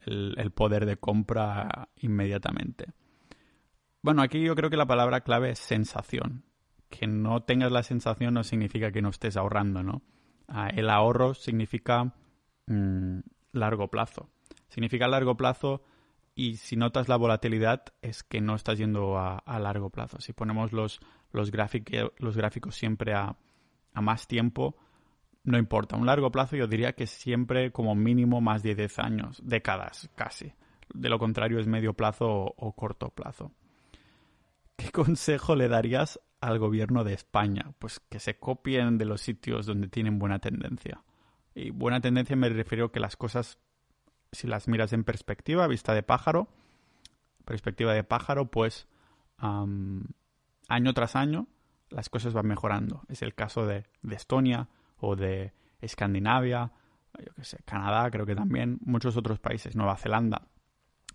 el, 0.00 0.34
el, 0.36 0.50
poder 0.50 0.84
de 0.84 0.96
compra 0.96 1.90
inmediatamente. 1.98 2.86
Bueno, 4.02 4.22
aquí 4.22 4.42
yo 4.42 4.56
creo 4.56 4.68
que 4.68 4.76
la 4.76 4.86
palabra 4.86 5.20
clave 5.20 5.50
es 5.50 5.60
sensación. 5.60 6.44
Que 6.90 7.06
no 7.06 7.44
tengas 7.44 7.70
la 7.70 7.84
sensación 7.84 8.34
no 8.34 8.42
significa 8.42 8.90
que 8.90 9.00
no 9.00 9.10
estés 9.10 9.36
ahorrando, 9.36 9.84
¿no? 9.84 10.02
Ah, 10.48 10.70
el 10.70 10.90
ahorro 10.90 11.34
significa 11.34 12.16
Mm, 12.66 13.20
largo 13.52 13.88
plazo. 13.88 14.28
Significa 14.68 15.08
largo 15.08 15.36
plazo 15.36 15.82
y 16.34 16.56
si 16.56 16.76
notas 16.76 17.08
la 17.08 17.16
volatilidad 17.16 17.84
es 18.00 18.22
que 18.22 18.40
no 18.40 18.54
estás 18.54 18.78
yendo 18.78 19.18
a, 19.18 19.42
largo 19.58 19.90
plazo. 19.90 20.20
Si 20.20 20.32
ponemos 20.32 20.72
los, 20.72 21.00
los, 21.32 21.50
los 22.18 22.36
gráficos 22.36 22.74
siempre 22.74 23.14
a, 23.14 23.36
a, 23.92 24.00
más 24.00 24.26
tiempo, 24.26 24.76
no 25.44 25.58
importa. 25.58 25.96
Un 25.96 26.06
largo 26.06 26.30
plazo 26.30 26.56
yo 26.56 26.66
diría 26.66 26.94
que 26.94 27.06
siempre 27.06 27.72
como 27.72 27.94
mínimo 27.94 28.40
más 28.40 28.62
de 28.62 28.74
10 28.74 28.98
años, 29.00 29.40
décadas 29.44 30.08
casi. 30.14 30.52
De 30.94 31.08
lo 31.08 31.18
contrario 31.18 31.58
es 31.58 31.66
medio 31.66 31.94
plazo 31.94 32.28
o 32.28 32.72
corto 32.72 33.10
plazo. 33.10 33.52
¿Qué 34.76 34.90
consejo 34.92 35.54
le 35.54 35.68
darías 35.68 36.18
al 36.40 36.58
gobierno 36.58 37.04
de 37.04 37.12
España? 37.12 37.74
Pues 37.78 38.00
que 38.00 38.20
se 38.20 38.38
copien 38.38 38.96
de 38.96 39.04
los 39.04 39.20
sitios 39.20 39.66
donde 39.66 39.88
tienen 39.88 40.18
buena 40.18 40.38
tendencia 40.38 41.02
Y 41.54 41.70
buena 41.70 42.00
tendencia 42.00 42.36
me 42.36 42.48
refiero 42.48 42.92
que 42.92 43.00
las 43.00 43.16
cosas, 43.16 43.58
si 44.32 44.46
las 44.46 44.68
miras 44.68 44.92
en 44.92 45.04
perspectiva, 45.04 45.66
vista 45.66 45.94
de 45.94 46.02
pájaro, 46.02 46.48
perspectiva 47.44 47.92
de 47.92 48.04
pájaro, 48.04 48.50
pues 48.50 48.86
año 49.38 50.94
tras 50.94 51.16
año 51.16 51.48
las 51.90 52.08
cosas 52.08 52.32
van 52.32 52.46
mejorando. 52.46 53.02
Es 53.08 53.22
el 53.22 53.34
caso 53.34 53.66
de, 53.66 53.84
de 54.02 54.14
Estonia 54.14 54.68
o 54.98 55.16
de 55.16 55.52
Escandinavia, 55.80 56.72
yo 57.18 57.34
qué 57.34 57.44
sé, 57.44 57.58
Canadá, 57.64 58.10
creo 58.10 58.24
que 58.24 58.34
también, 58.34 58.78
muchos 58.84 59.16
otros 59.16 59.38
países, 59.38 59.76
Nueva 59.76 59.96
Zelanda. 59.96 60.48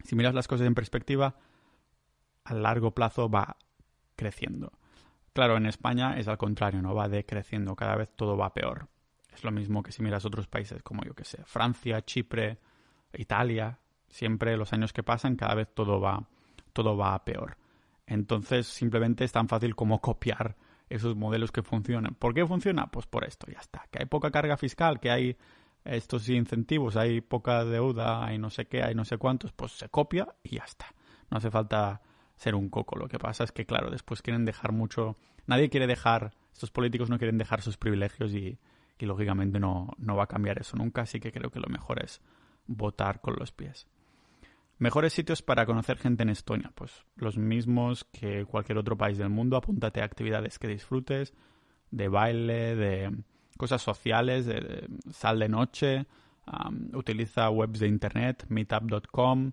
Si 0.04 0.16
miras 0.16 0.36
las 0.36 0.48
cosas 0.48 0.68
en 0.68 0.76
perspectiva, 0.76 1.36
a 2.44 2.54
largo 2.54 2.92
plazo 2.92 3.30
va 3.30 3.58
creciendo. 4.16 4.74
Claro, 5.34 5.58
en 5.58 5.66
España 5.66 6.18
es 6.18 6.28
al 6.28 6.38
contrario, 6.38 6.82
no 6.82 6.94
va 6.94 7.10
decreciendo, 7.10 7.76
cada 7.76 7.96
vez 7.96 8.10
todo 8.16 8.38
va 8.38 8.54
peor. 8.54 8.90
Es 9.38 9.44
lo 9.44 9.52
mismo 9.52 9.84
que 9.84 9.92
si 9.92 10.02
miras 10.02 10.26
otros 10.26 10.48
países 10.48 10.82
como 10.82 11.04
yo 11.04 11.14
que 11.14 11.24
sé, 11.24 11.44
Francia, 11.46 12.04
Chipre, 12.04 12.58
Italia, 13.14 13.78
siempre 14.10 14.58
los 14.58 14.74
años 14.74 14.94
que 14.94 15.04
pasan 15.04 15.36
cada 15.36 15.54
vez 15.54 15.68
todo 15.76 16.02
va 16.02 16.28
todo 16.74 16.98
va 16.98 17.14
a 17.14 17.24
peor. 17.24 17.56
Entonces, 18.08 18.66
simplemente 18.66 19.26
es 19.26 19.32
tan 19.32 19.48
fácil 19.48 19.76
como 19.76 20.02
copiar 20.02 20.56
esos 20.90 21.16
modelos 21.16 21.52
que 21.52 21.62
funcionan. 21.62 22.16
¿Por 22.16 22.34
qué 22.34 22.48
funciona? 22.48 22.88
Pues 22.88 23.06
por 23.06 23.26
esto, 23.26 23.46
ya 23.52 23.60
está. 23.60 23.86
Que 23.92 24.00
hay 24.00 24.06
poca 24.06 24.32
carga 24.32 24.58
fiscal, 24.58 25.00
que 25.00 25.12
hay 25.12 25.38
estos 25.86 26.28
incentivos, 26.30 26.96
hay 26.96 27.22
poca 27.22 27.64
deuda, 27.64 28.26
hay 28.26 28.40
no 28.40 28.50
sé 28.50 28.66
qué, 28.66 28.82
hay 28.82 28.96
no 28.96 29.06
sé 29.06 29.18
cuántos, 29.20 29.52
pues 29.52 29.74
se 29.74 29.88
copia 29.90 30.28
y 30.42 30.56
ya 30.56 30.64
está. 30.64 30.88
No 31.30 31.38
hace 31.38 31.52
falta 31.52 32.02
ser 32.38 32.56
un 32.56 32.70
coco. 32.70 32.98
Lo 32.98 33.08
que 33.08 33.20
pasa 33.20 33.44
es 33.44 33.52
que, 33.52 33.68
claro, 33.68 33.92
después 33.92 34.24
quieren 34.24 34.46
dejar 34.46 34.72
mucho. 34.72 35.16
Nadie 35.46 35.70
quiere 35.70 35.86
dejar, 35.86 36.34
estos 36.54 36.72
políticos 36.72 37.12
no 37.12 37.20
quieren 37.20 37.38
dejar 37.38 37.62
sus 37.62 37.78
privilegios 37.78 38.34
y, 38.34 38.58
lógicamente 39.06 39.60
no, 39.60 39.94
no 39.98 40.16
va 40.16 40.24
a 40.24 40.28
cambiar 40.28 40.60
eso 40.60 40.76
nunca, 40.78 41.02
así 41.04 41.20
que 41.20 41.32
creo 41.32 41.52
que 41.52 41.60
lo 41.60 41.68
mejor 41.68 42.04
es 42.04 42.22
votar 42.66 43.22
con 43.22 43.36
los 43.38 43.52
pies. 43.52 43.88
Mejores 44.80 45.14
sitios 45.14 45.42
para 45.42 45.66
conocer 45.66 45.98
gente 45.98 46.24
en 46.24 46.30
Estonia, 46.30 46.72
pues 46.76 47.06
los 47.16 47.38
mismos 47.38 48.04
que 48.06 48.46
cualquier 48.46 48.78
otro 48.78 48.96
país 48.96 49.18
del 49.18 49.30
mundo. 49.30 49.58
Apúntate 49.58 50.02
a 50.02 50.06
actividades 50.06 50.60
que 50.60 50.68
disfrutes, 50.68 51.34
de 51.90 52.08
baile, 52.08 52.76
de 52.76 53.24
cosas 53.58 53.82
sociales, 53.82 54.46
de, 54.46 54.88
sal 55.12 55.40
de 55.40 55.50
noche, 55.50 56.06
utiliza 56.94 57.50
webs 57.50 57.80
de 57.80 57.88
internet, 57.88 58.46
meetup.com. 58.50 59.52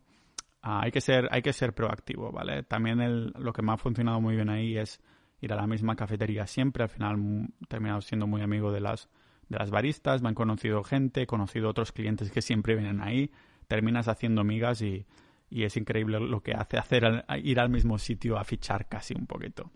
Ah, 0.61 0.81
hay, 0.83 0.91
que 0.91 1.01
ser, 1.01 1.29
hay 1.31 1.41
que 1.41 1.55
ser 1.55 1.75
proactivo, 1.75 2.31
¿vale? 2.31 2.63
También 2.63 3.33
lo 3.39 3.53
que 3.53 3.63
me 3.63 3.73
ha 3.73 3.77
funcionado 3.79 4.21
muy 4.21 4.37
bien 4.37 4.51
ahí 4.51 4.77
es 4.77 5.01
ir 5.41 5.53
a 5.53 5.57
la 5.57 5.67
misma 5.67 5.97
cafetería 5.97 6.47
siempre. 6.47 6.85
Al 6.85 6.91
final 6.91 7.17
he 7.63 7.67
terminado 7.67 8.03
siendo 8.03 8.27
muy 8.27 8.43
amigo 8.43 8.73
de 8.73 8.81
las, 8.81 9.09
de 9.49 9.59
las 9.59 9.71
baristas, 9.71 10.23
me 10.23 10.29
han 10.29 10.35
conocido 10.35 10.83
gente, 10.85 11.23
he 11.23 11.27
conocido 11.27 11.69
otros 11.69 11.93
clientes 11.93 12.31
que 12.31 12.43
siempre 12.43 12.75
vienen 12.75 13.01
ahí. 13.01 13.31
Terminas 13.69 14.09
haciendo 14.09 14.41
amigas 14.41 14.83
y, 14.83 15.07
es 15.51 15.77
increíble 15.77 16.19
lo 16.19 16.43
que 16.43 16.53
hace 16.53 16.79
hacer 16.79 17.25
ir 17.43 17.61
al 17.61 17.71
mismo 17.71 17.99
sitio 17.99 18.39
a 18.39 18.45
fichar 18.45 18.89
casi 18.89 19.15
un 19.15 19.27
poquito. 19.27 19.71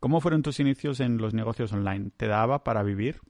¿Cómo 0.00 0.20
fueron 0.20 0.42
tus 0.42 0.60
inicios 0.60 1.00
en 1.00 1.18
los 1.18 1.34
negocios 1.34 1.72
online? 1.72 2.10
¿Te 2.16 2.26
daba 2.26 2.64
para 2.64 2.82
vivir? 2.82 3.20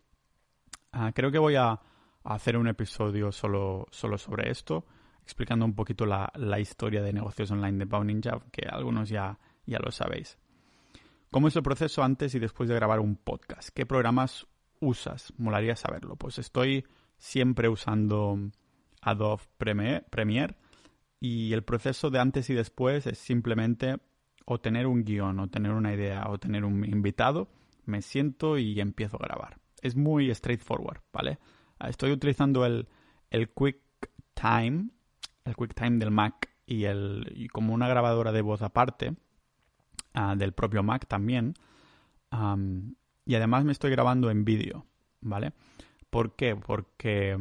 Ah, 0.93 1.13
creo 1.15 1.33
que 1.33 1.39
voy 1.39 1.57
a, 1.57 1.81
hacer 2.25 2.59
un 2.59 2.69
episodio 2.69 3.33
solo, 3.33 3.87
solo 3.91 4.19
sobre 4.19 4.51
esto, 4.51 4.85
explicando 5.23 5.65
un 5.65 5.75
poquito 5.75 6.05
la, 6.05 6.31
historia 6.61 7.03
de 7.03 7.13
negocios 7.13 7.51
online 7.51 7.79
de 7.79 7.87
Pau 7.87 8.05
Ninja, 8.05 8.39
que 8.53 8.69
algunos 8.69 9.09
ya, 9.09 9.39
ya 9.67 9.79
lo 9.79 9.91
sabéis. 9.91 10.39
¿Cómo 11.31 11.49
es 11.49 11.57
el 11.57 11.63
proceso 11.63 12.03
antes 12.03 12.35
y 12.35 12.39
después 12.39 12.69
de 12.69 12.75
grabar 12.75 13.01
un 13.01 13.17
podcast? 13.17 13.71
¿Qué 13.71 13.87
programas 13.87 14.47
usas? 14.81 15.33
Molaría 15.37 15.77
saberlo. 15.77 16.17
Pues 16.17 16.39
estoy 16.39 16.85
siempre 17.17 17.69
usando 17.69 18.39
Adobe 19.03 19.43
Premiere 19.59 20.57
y 21.21 21.53
el 21.53 21.65
proceso 21.65 22.11
de 22.11 22.21
antes 22.21 22.49
y 22.51 22.55
después 22.55 23.07
es 23.07 23.19
simplemente 23.19 23.97
o 24.45 24.59
tener 24.61 24.87
un 24.87 25.05
guion, 25.05 25.41
o 25.41 25.49
tener 25.49 25.73
una 25.73 25.93
idea, 25.93 26.27
o 26.29 26.39
tener 26.39 26.65
un 26.65 26.85
invitado, 26.85 27.49
me 27.85 28.01
siento 28.01 28.57
y 28.57 28.81
empiezo 28.81 29.17
a 29.17 29.27
grabar. 29.27 29.59
Es 29.83 29.95
muy 29.95 30.35
straightforward, 30.35 31.03
¿vale? 31.13 31.39
Ah, 31.79 31.91
estoy 31.91 32.13
utilizando 32.13 32.65
el, 32.65 32.89
el 33.31 33.51
QuickTime, 33.51 34.89
el 35.45 35.57
QuickTime 35.57 35.99
del 35.99 36.11
Mac 36.11 36.51
y, 36.65 36.85
el, 36.85 37.49
como 37.53 37.75
una 37.75 37.89
grabadora 37.89 38.33
de 38.33 38.41
voz 38.41 38.63
aparte 38.63 39.17
ah, 40.15 40.35
del 40.35 40.53
propio 40.53 40.83
Mac 40.83 41.07
también. 41.07 41.55
Y 43.29 43.35
además 43.35 43.63
me 43.63 43.73
estoy 43.73 43.91
grabando 43.91 44.31
en 44.31 44.47
vídeo, 44.47 44.87
¿vale? 45.21 45.53
¿Por 46.09 46.35
qué? 46.35 46.57
Porque 46.57 47.37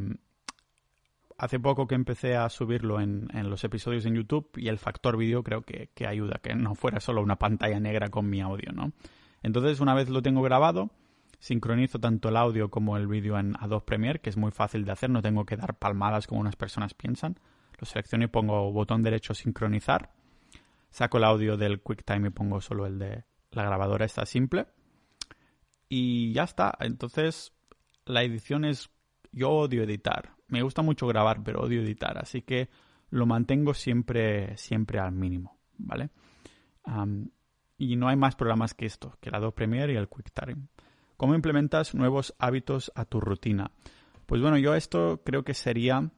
hace 1.37 1.61
poco 1.61 1.87
que 1.87 1.95
empecé 1.95 2.35
a 2.35 2.49
subirlo 2.49 2.99
en, 2.99 3.29
los 3.49 3.63
episodios 3.63 4.05
en 4.05 4.15
YouTube 4.15 4.49
y 4.57 4.67
el 4.67 4.79
factor 4.79 5.15
vídeo 5.15 5.43
creo 5.43 5.61
que, 5.61 5.89
que, 5.95 6.05
ayuda, 6.05 6.41
que 6.43 6.55
no 6.55 6.75
fuera 6.75 6.99
solo 6.99 7.21
una 7.21 7.37
pantalla 7.37 7.79
negra 7.79 8.09
con 8.09 8.29
mi 8.29 8.41
audio, 8.41 8.73
¿no? 8.73 8.91
Entonces, 9.41 9.79
una 9.79 9.93
vez 9.93 10.09
lo 10.09 10.21
tengo 10.21 10.41
grabado, 10.41 10.91
sincronizo 11.39 11.99
tanto 11.99 12.27
el 12.27 12.35
audio 12.35 12.69
como 12.69 12.97
el 12.97 13.07
vídeo 13.07 13.39
en 13.39 13.55
Adobe 13.57 13.85
Premiere, 13.85 14.19
que 14.19 14.29
es 14.29 14.35
muy 14.35 14.51
fácil 14.51 14.83
de 14.83 14.91
hacer, 14.91 15.09
no 15.09 15.21
tengo 15.21 15.45
que 15.45 15.55
dar 15.55 15.77
palmadas 15.79 16.27
como 16.27 16.41
unas 16.41 16.57
personas 16.57 16.95
piensan. 16.95 17.39
Lo 17.79 17.85
selecciono 17.85 18.25
y 18.25 18.27
pongo 18.27 18.73
botón 18.73 19.03
derecho 19.03 19.33
sincronizar. 19.33 20.11
Saco 20.89 21.17
el 21.17 21.23
audio 21.23 21.55
del 21.55 21.79
QuickTime 21.79 22.27
y 22.27 22.31
pongo 22.31 22.59
solo 22.59 22.85
el 22.85 22.99
de 22.99 23.23
la 23.51 23.63
grabadora, 23.63 24.03
está 24.03 24.25
simple. 24.25 24.67
Y 25.89 26.33
ya 26.33 26.43
está. 26.43 26.75
Entonces, 26.79 27.53
la 28.05 28.23
edición 28.23 28.65
es 28.65 28.89
yo 29.31 29.51
odio 29.51 29.83
editar. 29.83 30.35
Me 30.47 30.61
gusta 30.61 30.81
mucho 30.81 31.07
grabar, 31.07 31.43
pero 31.43 31.61
odio 31.61 31.81
editar. 31.81 32.17
Así 32.17 32.41
que 32.41 32.69
lo 33.09 33.25
mantengo 33.25 33.73
siempre, 33.73 34.57
siempre 34.57 34.99
al 34.99 35.11
mínimo, 35.11 35.59
¿vale? 35.77 36.09
y 37.77 37.97
no 37.97 38.07
hay 38.07 38.15
más 38.15 38.35
programas 38.35 38.73
que 38.73 38.85
esto, 38.85 39.17
que 39.19 39.27
el 39.27 39.35
Adobe 39.35 39.51
Premiere 39.51 39.93
y 39.93 39.97
el 39.97 40.07
QuickTime. 40.07 40.67
¿Cómo 41.17 41.35
implementas 41.35 41.93
nuevos 41.93 42.33
hábitos 42.39 42.93
a 42.95 43.03
tu 43.03 43.19
rutina? 43.19 43.71
Pues 44.25 44.41
bueno, 44.41 44.57
yo 44.57 44.73
esto 44.73 45.21
creo 45.25 45.43
que 45.43 45.53
sería 45.53 46.09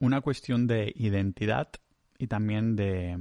una 0.00 0.20
cuestión 0.22 0.66
de 0.66 0.90
identidad 0.96 1.68
y 2.18 2.28
también 2.28 2.76
de, 2.76 3.16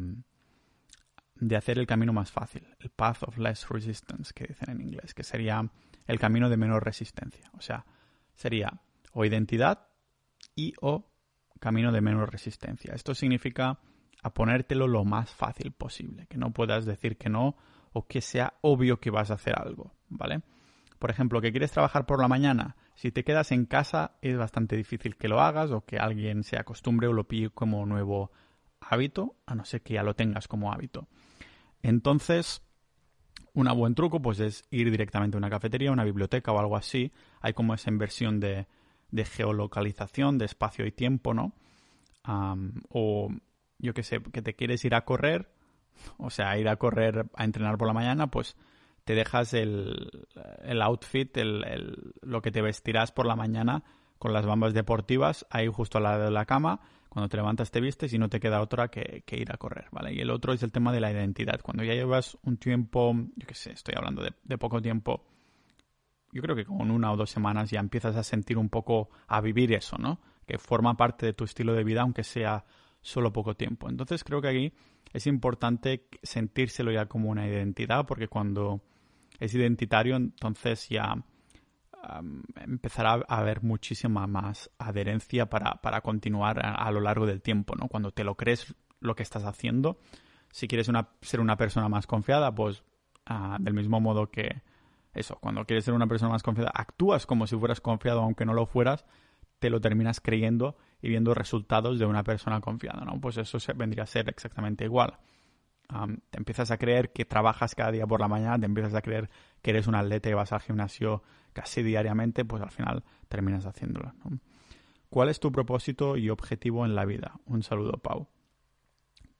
de 1.39 1.55
hacer 1.55 1.79
el 1.79 1.87
camino 1.87 2.13
más 2.13 2.31
fácil, 2.31 2.67
el 2.79 2.89
path 2.89 3.23
of 3.23 3.37
less 3.37 3.67
resistance, 3.69 4.33
que 4.33 4.45
dicen 4.45 4.69
en 4.69 4.81
inglés, 4.81 5.13
que 5.13 5.23
sería 5.23 5.69
el 6.05 6.19
camino 6.19 6.49
de 6.49 6.57
menor 6.57 6.83
resistencia. 6.83 7.49
O 7.53 7.61
sea, 7.61 7.85
sería 8.33 8.81
o 9.13 9.25
identidad 9.25 9.87
y 10.55 10.73
o 10.81 11.11
camino 11.59 11.91
de 11.91 12.01
menos 12.01 12.29
resistencia. 12.29 12.93
Esto 12.93 13.15
significa 13.15 13.79
a 14.23 14.33
ponértelo 14.33 14.87
lo 14.87 15.05
más 15.05 15.31
fácil 15.31 15.71
posible, 15.71 16.27
que 16.27 16.37
no 16.37 16.51
puedas 16.51 16.85
decir 16.85 17.17
que 17.17 17.29
no 17.29 17.55
o 17.93 18.07
que 18.07 18.21
sea 18.21 18.53
obvio 18.61 18.99
que 18.99 19.09
vas 19.09 19.31
a 19.31 19.35
hacer 19.35 19.55
algo, 19.57 19.93
¿vale? 20.09 20.41
Por 20.99 21.11
ejemplo, 21.11 21.41
que 21.41 21.51
quieres 21.51 21.71
trabajar 21.71 22.05
por 22.05 22.19
la 22.19 22.27
mañana, 22.27 22.75
si 22.95 23.11
te 23.11 23.23
quedas 23.23 23.51
en 23.51 23.65
casa 23.65 24.17
es 24.21 24.37
bastante 24.37 24.75
difícil 24.75 25.15
que 25.15 25.27
lo 25.27 25.39
hagas 25.39 25.71
o 25.71 25.85
que 25.85 25.97
alguien 25.97 26.43
se 26.43 26.57
acostumbre 26.57 27.07
o 27.07 27.13
lo 27.13 27.27
pille 27.27 27.51
como 27.51 27.85
nuevo 27.85 28.31
hábito, 28.81 29.35
a 29.45 29.55
no 29.55 29.65
ser 29.65 29.81
que 29.81 29.93
ya 29.95 30.03
lo 30.03 30.15
tengas 30.15 30.47
como 30.47 30.73
hábito. 30.73 31.07
Entonces, 31.81 32.61
un 33.53 33.67
buen 33.75 33.95
truco 33.95 34.21
pues 34.21 34.39
es 34.39 34.63
ir 34.69 34.91
directamente 34.91 35.37
a 35.37 35.39
una 35.39 35.49
cafetería, 35.49 35.91
una 35.91 36.03
biblioteca 36.03 36.51
o 36.51 36.59
algo 36.59 36.77
así. 36.77 37.11
Hay 37.41 37.53
como 37.53 37.73
esa 37.73 37.89
inversión 37.89 38.39
de, 38.39 38.67
de 39.11 39.25
geolocalización, 39.25 40.37
de 40.37 40.45
espacio 40.45 40.85
y 40.85 40.91
tiempo, 40.91 41.33
¿no? 41.33 41.53
o 42.89 43.29
yo 43.79 43.93
que 43.93 44.03
sé, 44.03 44.21
que 44.21 44.41
te 44.41 44.53
quieres 44.53 44.83
ir 44.83 44.95
a 44.95 45.05
correr, 45.05 45.49
o 46.17 46.29
sea, 46.29 46.57
ir 46.57 46.67
a 46.67 46.75
correr, 46.75 47.27
a 47.35 47.45
entrenar 47.45 47.77
por 47.77 47.87
la 47.87 47.93
mañana, 47.93 48.27
pues 48.27 48.57
te 49.05 49.15
dejas 49.15 49.53
el, 49.53 50.27
el 50.63 50.81
outfit, 50.81 51.35
el, 51.37 52.13
lo 52.21 52.41
que 52.41 52.51
te 52.51 52.61
vestirás 52.61 53.13
por 53.13 53.25
la 53.25 53.37
mañana 53.37 53.83
con 54.19 54.33
las 54.33 54.45
bambas 54.45 54.73
deportivas 54.73 55.45
ahí 55.49 55.67
justo 55.67 55.99
al 55.99 56.03
lado 56.03 56.25
de 56.25 56.31
la 56.31 56.45
cama. 56.45 56.81
Cuando 57.09 57.29
te 57.29 57.37
levantas 57.37 57.71
te 57.71 57.81
vistes 57.81 58.13
y 58.13 58.17
no 58.17 58.29
te 58.29 58.39
queda 58.39 58.61
otra 58.61 58.89
que, 58.89 59.23
ir 59.31 59.51
a 59.51 59.57
correr, 59.57 59.87
¿vale? 59.91 60.13
Y 60.13 60.19
el 60.19 60.29
otro 60.29 60.53
es 60.53 60.63
el 60.63 60.71
tema 60.71 60.91
de 60.91 60.99
la 60.99 61.11
identidad. 61.11 61.61
Cuando 61.61 61.83
ya 61.83 61.93
llevas 61.93 62.37
un 62.43 62.57
tiempo, 62.57 63.13
yo 63.35 63.47
qué 63.47 63.55
sé, 63.55 63.71
estoy 63.71 63.95
hablando 63.97 64.21
de, 64.23 64.33
de 64.43 64.57
poco 64.57 64.81
tiempo, 64.81 65.25
yo 66.31 66.41
creo 66.41 66.55
que 66.55 66.65
con 66.65 66.91
una 66.91 67.11
o 67.11 67.17
dos 67.17 67.29
semanas 67.29 67.69
ya 67.71 67.79
empiezas 67.79 68.15
a 68.15 68.23
sentir 68.23 68.57
un 68.57 68.69
poco, 68.69 69.09
a 69.27 69.41
vivir 69.41 69.73
eso, 69.73 69.97
¿no? 69.97 70.19
Que 70.45 70.57
forma 70.57 70.95
parte 70.95 71.25
de 71.25 71.33
tu 71.33 71.43
estilo 71.43 71.73
de 71.73 71.83
vida, 71.83 72.01
aunque 72.01 72.23
sea 72.23 72.65
solo 73.01 73.31
poco 73.31 73.55
tiempo. 73.55 73.89
Entonces 73.89 74.23
creo 74.23 74.41
que 74.41 74.47
aquí 74.49 74.73
es 75.13 75.27
importante 75.27 76.07
sentírselo 76.21 76.91
ya 76.91 77.05
como 77.05 77.29
una 77.29 77.47
identidad, 77.47 78.05
porque 78.05 78.27
cuando 78.27 78.81
es 79.39 79.53
identitario, 79.53 80.15
entonces 80.15 80.89
ya 80.89 81.15
empezará 82.55 83.23
a 83.27 83.37
haber 83.37 83.63
muchísima 83.63 84.27
más 84.27 84.69
adherencia 84.77 85.47
para, 85.49 86.01
continuar 86.01 86.65
a, 86.65 86.89
lo 86.91 87.01
largo 87.01 87.25
del 87.25 87.41
tiempo, 87.41 87.75
¿no? 87.75 87.87
Cuando 87.87 88.11
te 88.11 88.23
lo 88.23 88.35
crees 88.35 88.75
lo 88.99 89.15
que 89.15 89.23
estás 89.23 89.43
haciendo, 89.43 89.99
si 90.51 90.67
quieres 90.67 90.87
una, 90.87 91.09
ser 91.21 91.39
una 91.39 91.57
persona 91.57 91.89
más 91.89 92.07
confiada, 92.07 92.53
pues 92.53 92.83
ah, 93.25 93.57
del 93.59 93.73
mismo 93.73 93.99
modo 93.99 94.29
que 94.31 94.61
eso, 95.13 95.37
cuando 95.41 95.65
quieres 95.65 95.85
ser 95.85 95.93
una 95.93 96.07
persona 96.07 96.31
más 96.31 96.43
confiada, 96.43 96.71
actúas 96.73 97.25
como 97.25 97.47
si 97.47 97.57
fueras 97.57 97.81
confiado 97.81 98.21
aunque 98.21 98.45
no 98.45 98.53
lo 98.53 98.65
fueras, 98.65 99.05
te 99.59 99.69
lo 99.69 99.81
terminas 99.81 100.21
creyendo 100.21 100.77
y 101.01 101.09
viendo 101.09 101.33
resultados 101.33 101.99
de 101.99 102.05
una 102.05 102.23
persona 102.23 102.61
confiada, 102.61 103.03
¿no? 103.03 103.19
Pues 103.19 103.37
eso 103.37 103.57
vendría 103.75 104.03
a 104.03 104.07
ser 104.07 104.29
exactamente 104.29 104.85
igual. 104.85 105.17
te 106.29 106.37
empiezas 106.37 106.71
a 106.71 106.77
creer 106.77 107.11
que 107.11 107.25
trabajas 107.25 107.73
cada 107.75 107.91
día 107.91 108.05
por 108.05 108.19
la 108.19 108.27
mañana, 108.27 108.59
te 108.59 108.65
empiezas 108.65 108.93
a 108.93 109.01
creer 109.01 109.29
que 109.67 109.71
eres 109.71 109.87
un 109.87 109.95
atleta 109.95 110.29
y 110.29 110.33
vas 110.33 110.53
al 110.53 110.61
gimnasio 110.61 111.23
casi 111.51 111.83
diariamente, 111.83 112.45
pues 112.45 112.63
al 112.63 112.71
final 112.71 113.03
terminas 113.27 113.65
haciéndolo. 113.65 114.13
¿Cuál 115.09 115.27
es 115.27 115.41
tu 115.41 115.51
propósito 115.51 116.15
y 116.15 116.29
objetivo 116.29 116.85
en 116.85 116.95
la 116.95 117.03
vida? 117.03 117.33
Un 117.45 117.63
saludo, 117.63 117.97
Pau. 117.97 118.29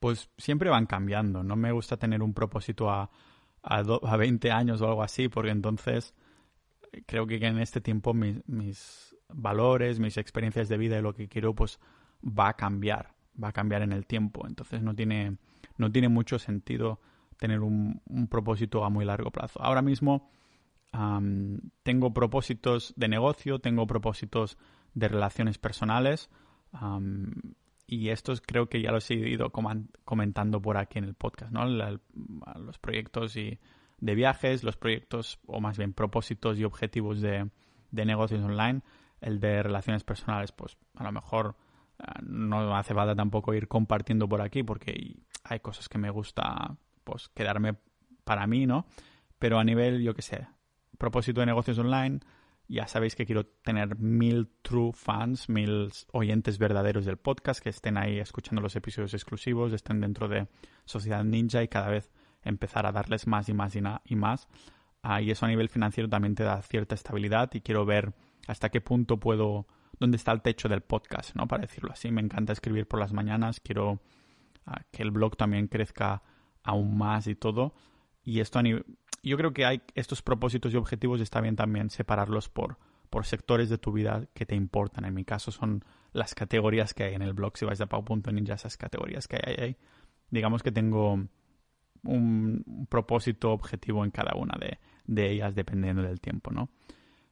Pues 0.01 0.29
siempre 0.37 0.69
van 0.69 0.85
cambiando. 0.85 1.43
No 1.43 1.55
me 1.55 1.71
gusta 1.71 1.95
tener 1.95 2.21
un 2.21 2.33
propósito 2.33 2.89
a, 2.89 3.09
a, 3.63 3.77
a 3.77 4.17
20 4.17 4.51
años 4.51 4.81
o 4.81 4.87
algo 4.89 5.01
así, 5.01 5.29
porque 5.29 5.51
entonces 5.51 6.13
creo 7.05 7.25
que 7.25 7.37
en 7.37 7.59
este 7.59 7.79
tiempo 7.79 8.13
mis, 8.13 9.15
valores, 9.29 10.01
mis 10.01 10.17
experiencias 10.17 10.67
de 10.67 10.77
vida 10.77 10.99
y 10.99 11.01
lo 11.01 11.13
que 11.13 11.29
quiero, 11.29 11.55
pues 11.55 11.79
va 12.21 12.49
a 12.49 12.57
cambiar, 12.57 13.13
va 13.41 13.47
a 13.47 13.53
cambiar 13.53 13.81
en 13.81 13.93
el 13.93 14.05
tiempo. 14.05 14.45
Entonces 14.45 14.81
no 14.81 14.93
tiene, 14.93 15.37
no 15.77 15.89
tiene 15.89 16.09
mucho 16.09 16.37
sentido 16.37 16.99
tener 17.37 17.61
un, 17.61 18.01
propósito 18.29 18.83
a 18.83 18.89
muy 18.89 19.05
largo 19.05 19.31
plazo. 19.31 19.61
Ahora 19.61 19.81
mismo 19.81 20.29
tengo 21.83 22.13
propósitos 22.13 22.93
de 22.95 23.07
negocio, 23.07 23.59
tengo 23.59 23.85
propósitos 23.85 24.57
de 24.93 25.07
relaciones 25.07 25.57
personales 25.57 26.29
y 27.85 28.09
estos 28.09 28.41
creo 28.41 28.67
que 28.67 28.81
ya 28.81 28.91
los 28.91 29.09
he 29.11 29.15
ido 29.15 29.51
comentando 30.03 30.61
por 30.61 30.77
aquí 30.77 30.97
en 30.97 31.05
el 31.05 31.13
podcast, 31.13 31.51
¿no? 31.51 31.65
los 31.65 32.79
proyectos 32.79 33.37
y 33.37 33.59
de 33.99 34.15
viajes, 34.15 34.63
los 34.63 34.77
proyectos 34.77 35.39
o 35.45 35.59
más 35.59 35.77
bien 35.77 35.93
propósitos 35.93 36.57
y 36.57 36.63
objetivos 36.63 37.21
de, 37.21 37.49
de 37.91 38.05
negocios 38.05 38.43
online, 38.43 38.81
el 39.21 39.39
de 39.39 39.63
relaciones 39.63 40.03
personales, 40.03 40.51
pues 40.51 40.77
a 40.95 41.03
lo 41.03 41.11
mejor 41.11 41.55
ah, 41.99 42.19
no 42.23 42.75
hace 42.75 42.93
falta 42.93 43.15
tampoco 43.15 43.53
ir 43.53 43.67
compartiendo 43.67 44.27
por 44.27 44.41
aquí 44.41 44.63
porque 44.63 45.15
hay 45.43 45.59
cosas 45.59 45.89
que 45.89 45.97
me 45.97 46.09
gusta 46.09 46.77
pues 47.07 47.29
quedarme 47.29 47.77
para 48.25 48.45
mí, 48.47 48.67
¿no? 48.67 48.85
Pero 49.39 49.59
a 49.59 49.63
nivel, 49.63 50.03
yo 50.03 50.13
qué 50.13 50.21
sé, 50.21 50.45
propósito 50.97 51.39
de 51.39 51.45
negocios 51.45 51.79
online, 51.79 52.19
ya 52.67 52.85
sabéis 52.85 53.15
que 53.15 53.25
quiero 53.25 53.45
tener 53.45 53.97
mil 53.97 54.49
true 54.61 54.91
fans, 54.93 55.47
mil 55.47 55.89
oyentes 56.11 56.57
verdaderos 56.57 57.05
del 57.05 57.15
podcast 57.15 57.61
que 57.61 57.69
estén 57.69 57.97
ahí 57.97 58.19
escuchando 58.19 58.61
los 58.61 58.75
episodios 58.75 59.13
exclusivos, 59.13 59.71
estén 59.71 60.01
dentro 60.01 60.27
de 60.27 60.49
Sociedad 60.83 61.23
Ninja 61.23 61.63
y 61.63 61.69
cada 61.69 61.87
vez 61.87 62.11
empezar 62.43 62.85
a 62.85 62.91
darles 62.91 63.25
más 63.25 63.47
y 63.47 63.53
más 63.53 63.77
y, 64.03 64.15
más. 64.17 64.49
Ah, 65.01 65.21
y 65.21 65.31
eso 65.31 65.45
a 65.45 65.49
nivel 65.49 65.69
financiero 65.69 66.09
también 66.09 66.35
te 66.35 66.43
da 66.43 66.61
cierta 66.61 66.93
estabilidad 66.93 67.49
y 67.53 67.61
quiero 67.61 67.85
ver 67.85 68.13
hasta 68.47 68.67
qué 68.67 68.81
punto 68.81 69.17
puedo, 69.17 69.65
dónde 69.97 70.17
está 70.17 70.33
el 70.33 70.41
techo 70.41 70.67
del 70.67 70.81
podcast, 70.81 71.37
¿no? 71.37 71.47
Para 71.47 71.61
decirlo 71.61 71.93
así. 71.93 72.11
Me 72.11 72.19
encanta 72.19 72.51
escribir 72.51 72.85
por 72.85 72.99
las 72.99 73.13
mañanas, 73.13 73.61
quiero 73.61 74.01
ah, 74.65 74.81
que 74.91 75.03
el 75.03 75.11
blog 75.11 75.37
también 75.37 75.67
crezca 75.67 76.21
aún 76.67 76.97
más 76.97 77.27
y 77.27 77.35
todo. 77.35 77.73
Y 78.23 78.41
esto 78.41 78.59
a 78.59 78.61
nivel, 78.61 78.85
yo 79.23 79.37
creo 79.37 79.53
que 79.53 79.65
hay 79.65 79.81
estos 79.95 80.21
propósitos 80.21 80.73
y 80.73 80.77
objetivos 80.77 81.21
está 81.21 81.41
bien 81.41 81.55
también 81.55 81.89
separarlos 81.89 82.49
por, 82.49 82.77
por 83.09 83.25
sectores 83.25 83.69
de 83.69 83.77
tu 83.77 83.93
vida 83.93 84.27
que 84.33 84.45
te 84.45 84.55
importan. 84.55 85.05
En 85.05 85.13
mi 85.13 85.23
caso 85.23 85.51
son 85.51 85.83
las 86.11 86.35
categorías 86.35 86.93
que 86.93 87.05
hay 87.05 87.15
en 87.15 87.21
el 87.21 87.33
blog. 87.33 87.57
Si 87.57 87.65
vais 87.65 87.79
a 87.79 87.87
pau.ninja, 87.87 88.53
esas 88.53 88.77
categorías 88.77 89.27
que 89.27 89.37
hay. 89.37 89.77
Digamos 90.29 90.61
que 90.61 90.73
tengo 90.73 91.25
un 92.03 92.87
propósito 92.89 93.51
objetivo 93.51 94.03
en 94.03 94.11
cada 94.11 94.35
una 94.35 94.57
de, 94.59 94.79
de, 95.05 95.31
ellas 95.31 95.55
dependiendo 95.55 96.03
del 96.03 96.19
tiempo, 96.19 96.51
¿no? 96.51 96.69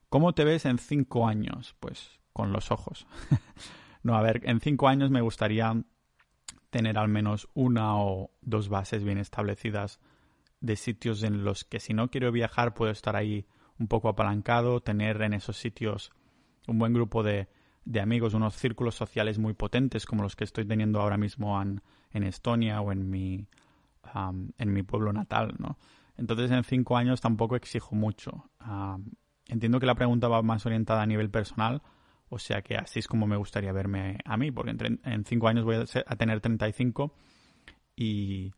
¿Cómo 0.10 0.34
te 0.34 0.46
ves 0.46 0.66
en 0.66 0.78
cinco 0.78 1.28
años? 1.28 1.76
Pues 1.82 2.20
con 2.32 2.54
los 2.54 2.72
ojos. 2.72 3.06
no, 4.04 4.16
a 4.16 4.22
ver, 4.22 4.42
en 4.46 4.62
cinco 4.62 4.88
años 4.88 5.12
me 5.12 5.22
gustaría 5.22 5.76
tener 6.76 6.98
al 6.98 7.08
menos 7.08 7.48
una 7.54 7.96
o 7.96 8.32
dos 8.42 8.68
bases 8.68 9.02
bien 9.06 9.18
establecidas 9.18 10.02
de 10.60 10.76
sitios 10.76 11.24
en 11.24 11.46
los 11.46 11.64
que 11.64 11.80
si 11.80 11.94
no 11.94 12.10
quiero 12.10 12.34
viajar 12.34 12.74
puedo 12.74 12.92
estar 12.92 13.16
ahí 13.16 13.46
un 13.80 13.88
poco 13.88 14.10
apalancado, 14.10 14.82
tener 14.82 15.22
en 15.22 15.34
esos 15.34 15.56
sitios 15.56 16.12
un 16.68 16.78
buen 16.78 16.92
grupo 16.92 17.24
de, 17.24 17.48
de 17.86 18.02
amigos, 18.02 18.34
unos 18.34 18.56
círculos 18.58 18.94
sociales 18.94 19.40
muy 19.40 19.54
potentes 19.54 20.06
como 20.06 20.22
los 20.22 20.36
que 20.36 20.44
estoy 20.44 20.66
teniendo 20.66 21.00
ahora 21.00 21.16
mismo 21.16 21.62
en, 21.62 21.82
en 22.12 22.24
Estonia 22.24 22.82
o 22.82 22.92
en 22.92 23.10
mi, 23.10 23.48
en 24.58 24.74
mi 24.74 24.84
pueblo 24.84 25.14
natal, 25.14 25.56
¿no? 25.58 25.78
Entonces 26.18 26.52
en 26.52 26.66
cinco 26.66 26.98
años 26.98 27.22
tampoco 27.22 27.56
exijo 27.56 27.96
mucho. 27.96 28.50
entiendo 29.48 29.80
que 29.80 29.86
la 29.86 29.96
pregunta 29.96 30.28
va 30.28 30.42
más 30.42 30.66
orientada 30.66 31.04
a 31.04 31.06
nivel 31.06 31.30
personal, 31.30 31.82
o 32.30 32.40
sea 32.40 32.62
que 32.62 32.76
así 32.76 33.00
es 33.00 33.08
como 33.08 33.28
me 33.28 33.38
gustaría 33.38 33.72
verme 33.72 34.18
a 34.26 34.38
mí, 34.38 34.52
porque 34.52 34.72
en, 34.72 35.00
en 35.04 35.26
cinco 35.26 35.48
años 35.48 35.64
voy 35.64 35.76
a, 35.76 36.16
tener 36.16 36.42
35 36.42 37.14
y 37.96 38.52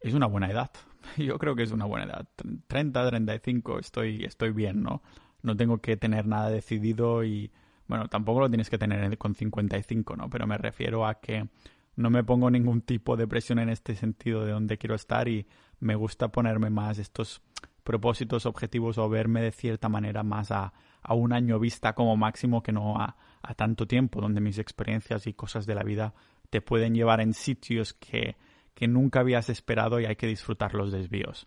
es 0.00 0.14
una 0.14 0.26
buena 0.26 0.50
edad. 0.50 0.70
Yo 1.16 1.38
creo 1.38 1.56
que 1.56 1.62
es 1.62 1.72
una 1.72 1.86
buena 1.86 2.06
edad. 2.06 2.28
30, 2.66 3.08
35, 3.08 3.78
estoy, 3.78 4.24
estoy 4.24 4.52
bien, 4.52 4.82
¿no? 4.82 5.02
No 5.42 5.56
tengo 5.56 5.78
que 5.78 5.96
tener 5.96 6.26
nada 6.26 6.50
decidido 6.50 7.24
y, 7.24 7.50
bueno, 7.86 8.08
tampoco 8.08 8.40
lo 8.40 8.48
tienes 8.48 8.68
que 8.68 8.78
tener 8.78 9.16
con 9.18 9.34
55, 9.34 10.16
¿no? 10.16 10.28
Pero 10.28 10.46
me 10.46 10.58
refiero 10.58 11.06
a 11.06 11.20
que 11.20 11.48
no 11.94 12.10
me 12.10 12.24
pongo 12.24 12.50
ningún 12.50 12.82
tipo 12.82 13.16
de 13.16 13.26
presión 13.26 13.58
en 13.58 13.70
este 13.70 13.94
sentido 13.94 14.44
de 14.44 14.52
dónde 14.52 14.76
quiero 14.76 14.94
estar 14.94 15.28
y 15.28 15.46
me 15.80 15.94
gusta 15.94 16.28
ponerme 16.28 16.70
más 16.70 16.98
estos 16.98 17.42
propósitos, 17.82 18.46
objetivos 18.46 18.98
o 18.98 19.08
verme 19.08 19.40
de 19.40 19.52
cierta 19.52 19.88
manera 19.88 20.22
más 20.22 20.50
a, 20.50 20.72
a 21.06 21.14
un 21.14 21.32
año 21.32 21.58
vista 21.58 21.94
como 21.94 22.16
máximo 22.16 22.62
que 22.62 22.72
no 22.72 22.98
a, 22.98 23.16
a, 23.42 23.54
tanto 23.54 23.86
tiempo, 23.86 24.20
donde 24.20 24.40
mis 24.40 24.58
experiencias 24.58 25.26
y 25.26 25.34
cosas 25.34 25.66
de 25.66 25.74
la 25.74 25.84
vida 25.84 26.14
te 26.50 26.60
pueden 26.60 26.94
llevar 26.94 27.20
en 27.20 27.32
sitios 27.32 27.94
que, 27.94 28.36
que 28.74 28.88
nunca 28.88 29.20
habías 29.20 29.48
esperado 29.48 30.00
y 30.00 30.06
hay 30.06 30.16
que 30.16 30.26
disfrutar 30.26 30.74
los 30.74 30.90
desvíos. 30.90 31.46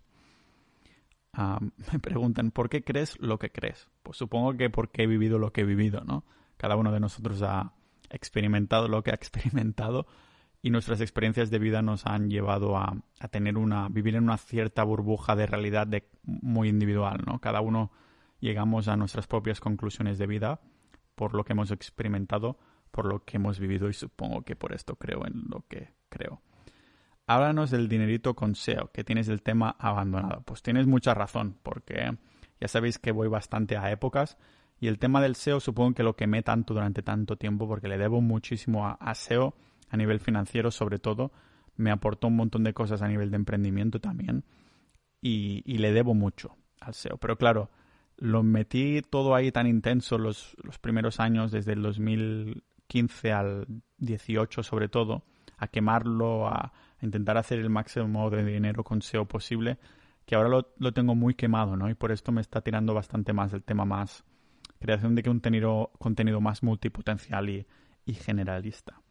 me 1.94 2.00
preguntan, 2.00 2.52
¿por 2.52 2.70
qué 2.70 2.84
crees 2.84 3.20
lo 3.20 3.40
que 3.40 3.52
crees? 3.52 3.90
Pues 4.04 4.18
supongo 4.18 4.56
que 4.58 4.70
porque 4.70 5.04
he 5.04 5.08
vivido 5.08 5.38
lo 5.40 5.52
que 5.52 5.62
he 5.62 5.66
vivido, 5.66 6.02
¿no? 6.06 6.24
Cada 6.58 6.76
uno 6.76 6.92
de 6.92 7.00
nosotros 7.00 7.42
ha 7.42 7.74
experimentado 8.10 8.88
lo 8.88 9.04
que 9.04 9.12
ha 9.12 9.16
experimentado 9.16 10.08
y 10.62 10.72
nuestras 10.72 11.00
experiencias 11.00 11.50
de 11.50 11.60
vida 11.60 11.82
nos 11.82 12.06
han 12.06 12.30
llevado 12.30 12.78
a, 12.78 12.98
tener 13.32 13.58
una 13.58 13.88
vivir 13.90 14.16
en 14.16 14.24
una 14.24 14.38
cierta 14.38 14.84
burbuja 14.84 15.36
de 15.36 15.46
realidad 15.46 15.88
de, 15.88 16.10
muy 16.24 16.68
individual, 16.68 17.22
¿no? 17.26 17.40
Cada 17.40 17.62
uno 17.62 17.92
llegamos 18.40 18.88
a 18.88 18.96
nuestras 18.96 19.28
propias 19.28 19.60
conclusiones 19.60 20.18
de 20.18 20.28
vida 20.28 20.62
por 21.16 21.34
lo 21.34 21.44
que 21.44 21.54
hemos 21.54 21.72
experimentado, 21.72 22.58
por 22.92 23.06
lo 23.06 23.24
que 23.24 23.38
hemos 23.38 23.60
vivido 23.60 23.90
y 23.90 23.94
supongo 23.94 24.44
que 24.44 24.56
por 24.56 24.74
esto 24.74 24.96
creo 24.96 25.26
en 25.26 25.46
lo 25.50 25.66
que 25.68 25.94
creo. 26.10 26.42
Háblanos 27.28 27.70
del 27.72 27.90
dinerito 27.90 28.36
con 28.36 28.56
SEO, 28.56 28.92
que 28.92 29.04
tienes 29.04 29.28
el 29.28 29.44
tema 29.44 29.76
abandonado. 29.78 30.42
Pues 30.42 30.64
tienes 30.64 30.88
mucha 30.88 31.14
razón, 31.14 31.58
porque 31.62 32.18
ya 32.60 32.68
sabéis 32.68 32.98
que 32.98 33.12
voy 33.12 33.28
bastante 33.28 33.78
a 33.78 33.92
épocas 33.92 34.38
y 34.80 34.88
el 34.88 34.98
tema 34.98 35.22
del 35.22 35.36
SEO 35.36 35.60
supongo 35.60 35.94
que 35.94 36.04
lo 36.04 36.16
quemé 36.16 36.42
tanto 36.42 36.74
durante 36.74 37.04
tanto 37.04 37.36
tiempo 37.36 37.68
porque 37.68 37.88
le 37.88 37.98
debo 37.98 38.22
muchísimo 38.22 38.88
a 38.88 39.14
SEO 39.14 39.54
a 39.90 39.98
nivel 39.98 40.20
financiero 40.20 40.72
sobre 40.72 41.00
todo, 41.00 41.32
me 41.76 41.92
aportó 41.92 42.28
un 42.28 42.36
montón 42.36 42.64
de 42.64 42.74
cosas 42.74 43.02
a 43.02 43.08
nivel 43.08 43.32
de 43.32 43.38
emprendimiento 43.38 44.00
también 44.00 44.44
y, 45.22 45.78
le 45.78 45.92
debo 45.92 46.14
mucho 46.14 46.56
al 46.80 46.94
SEO. 46.94 47.18
Pero 47.18 47.38
claro, 47.38 47.70
lo 48.20 48.44
metí 48.44 49.02
todo 49.02 49.34
ahí 49.34 49.52
tan 49.52 49.68
intenso 49.68 50.18
los, 50.18 50.56
los 50.64 50.78
primeros 50.78 51.20
años, 51.20 51.52
desde 51.52 51.74
el 51.74 51.82
2015 51.82 53.32
al 53.32 53.68
18 53.98 54.64
sobre 54.64 54.90
todo, 54.90 55.24
a 55.58 55.68
quemarlo, 55.68 56.48
a, 56.48 56.74
intentar 57.02 57.38
hacer 57.38 57.60
el 57.60 57.70
máximo 57.70 58.30
de 58.30 58.44
dinero 58.44 58.84
con 58.84 59.02
SEO 59.02 59.26
posible, 59.26 59.78
que 60.26 60.36
ahora 60.36 60.50
lo, 60.50 60.74
lo, 60.78 60.92
tengo 60.92 61.16
muy 61.16 61.34
quemado, 61.34 61.76
¿no? 61.76 61.90
Y 61.90 61.96
por 61.96 62.12
esto 62.12 62.32
me 62.32 62.42
está 62.42 62.62
tirando 62.62 62.94
bastante 62.94 63.34
más 63.34 63.54
el 63.54 63.64
tema 63.64 63.86
más 63.86 64.24
creación 64.80 65.16
de 65.16 65.24
contenido, 65.24 65.92
contenido 65.98 66.42
más 66.42 66.64
multipotencial 66.64 67.50
y, 67.50 67.66
y 68.06 68.14
generalista. 68.14 69.02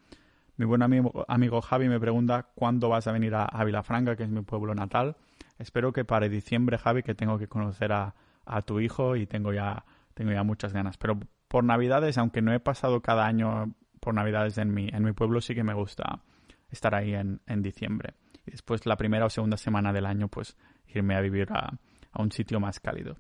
Mi 0.57 0.65
buen 0.67 0.83
amigo, 0.83 1.25
amigo 1.29 1.61
Javi 1.61 1.89
me 1.89 2.01
pregunta 2.01 2.51
cuándo 2.55 2.89
vas 2.89 3.07
a 3.07 3.13
venir 3.13 3.35
a, 3.35 3.65
Vilafranca, 3.65 4.17
que 4.17 4.25
es 4.25 4.29
mi 4.29 4.43
pueblo 4.43 4.75
natal. 4.75 5.17
Espero 5.59 5.93
que 5.93 6.05
para 6.05 6.29
diciembre, 6.29 6.79
Javi, 6.79 7.03
que 7.03 7.15
tengo 7.15 7.39
que 7.39 7.49
conocer 7.49 7.93
a, 7.93 8.15
tu 8.63 8.81
hijo 8.81 9.17
y 9.17 9.27
tengo 9.27 9.53
ya, 9.53 9.85
tengo 10.15 10.33
ya 10.33 10.43
muchas 10.43 10.73
ganas. 10.73 10.97
Pero 10.97 11.19
por 11.49 11.65
Navidades, 11.65 12.19
aunque 12.19 12.43
no 12.43 12.53
he 12.53 12.61
pasado 12.61 13.01
cada 13.01 13.27
año 13.27 13.75
por 14.01 14.15
Navidades 14.15 14.59
en 14.59 14.73
mi, 14.73 14.89
en 14.89 15.05
mi 15.05 15.13
pueblo, 15.13 15.41
sí 15.41 15.55
que 15.55 15.65
me 15.65 15.75
gusta 15.75 16.23
estar 16.71 16.95
ahí 16.95 17.15
en, 17.15 17.41
en 17.47 17.63
diciembre. 17.63 18.15
Y 18.47 18.51
después 18.53 18.87
la 18.87 18.97
primera 18.97 19.27
o 19.27 19.31
segunda 19.31 19.57
semana 19.57 19.93
del 19.93 20.07
año, 20.07 20.29
pues 20.29 20.57
irme 20.87 21.15
a 21.17 21.21
vivir 21.21 21.49
a, 21.53 21.79
a 22.13 22.23
un 22.23 22.33
sitio 22.33 22.61
más 22.61 22.81
cálido. 22.81 23.17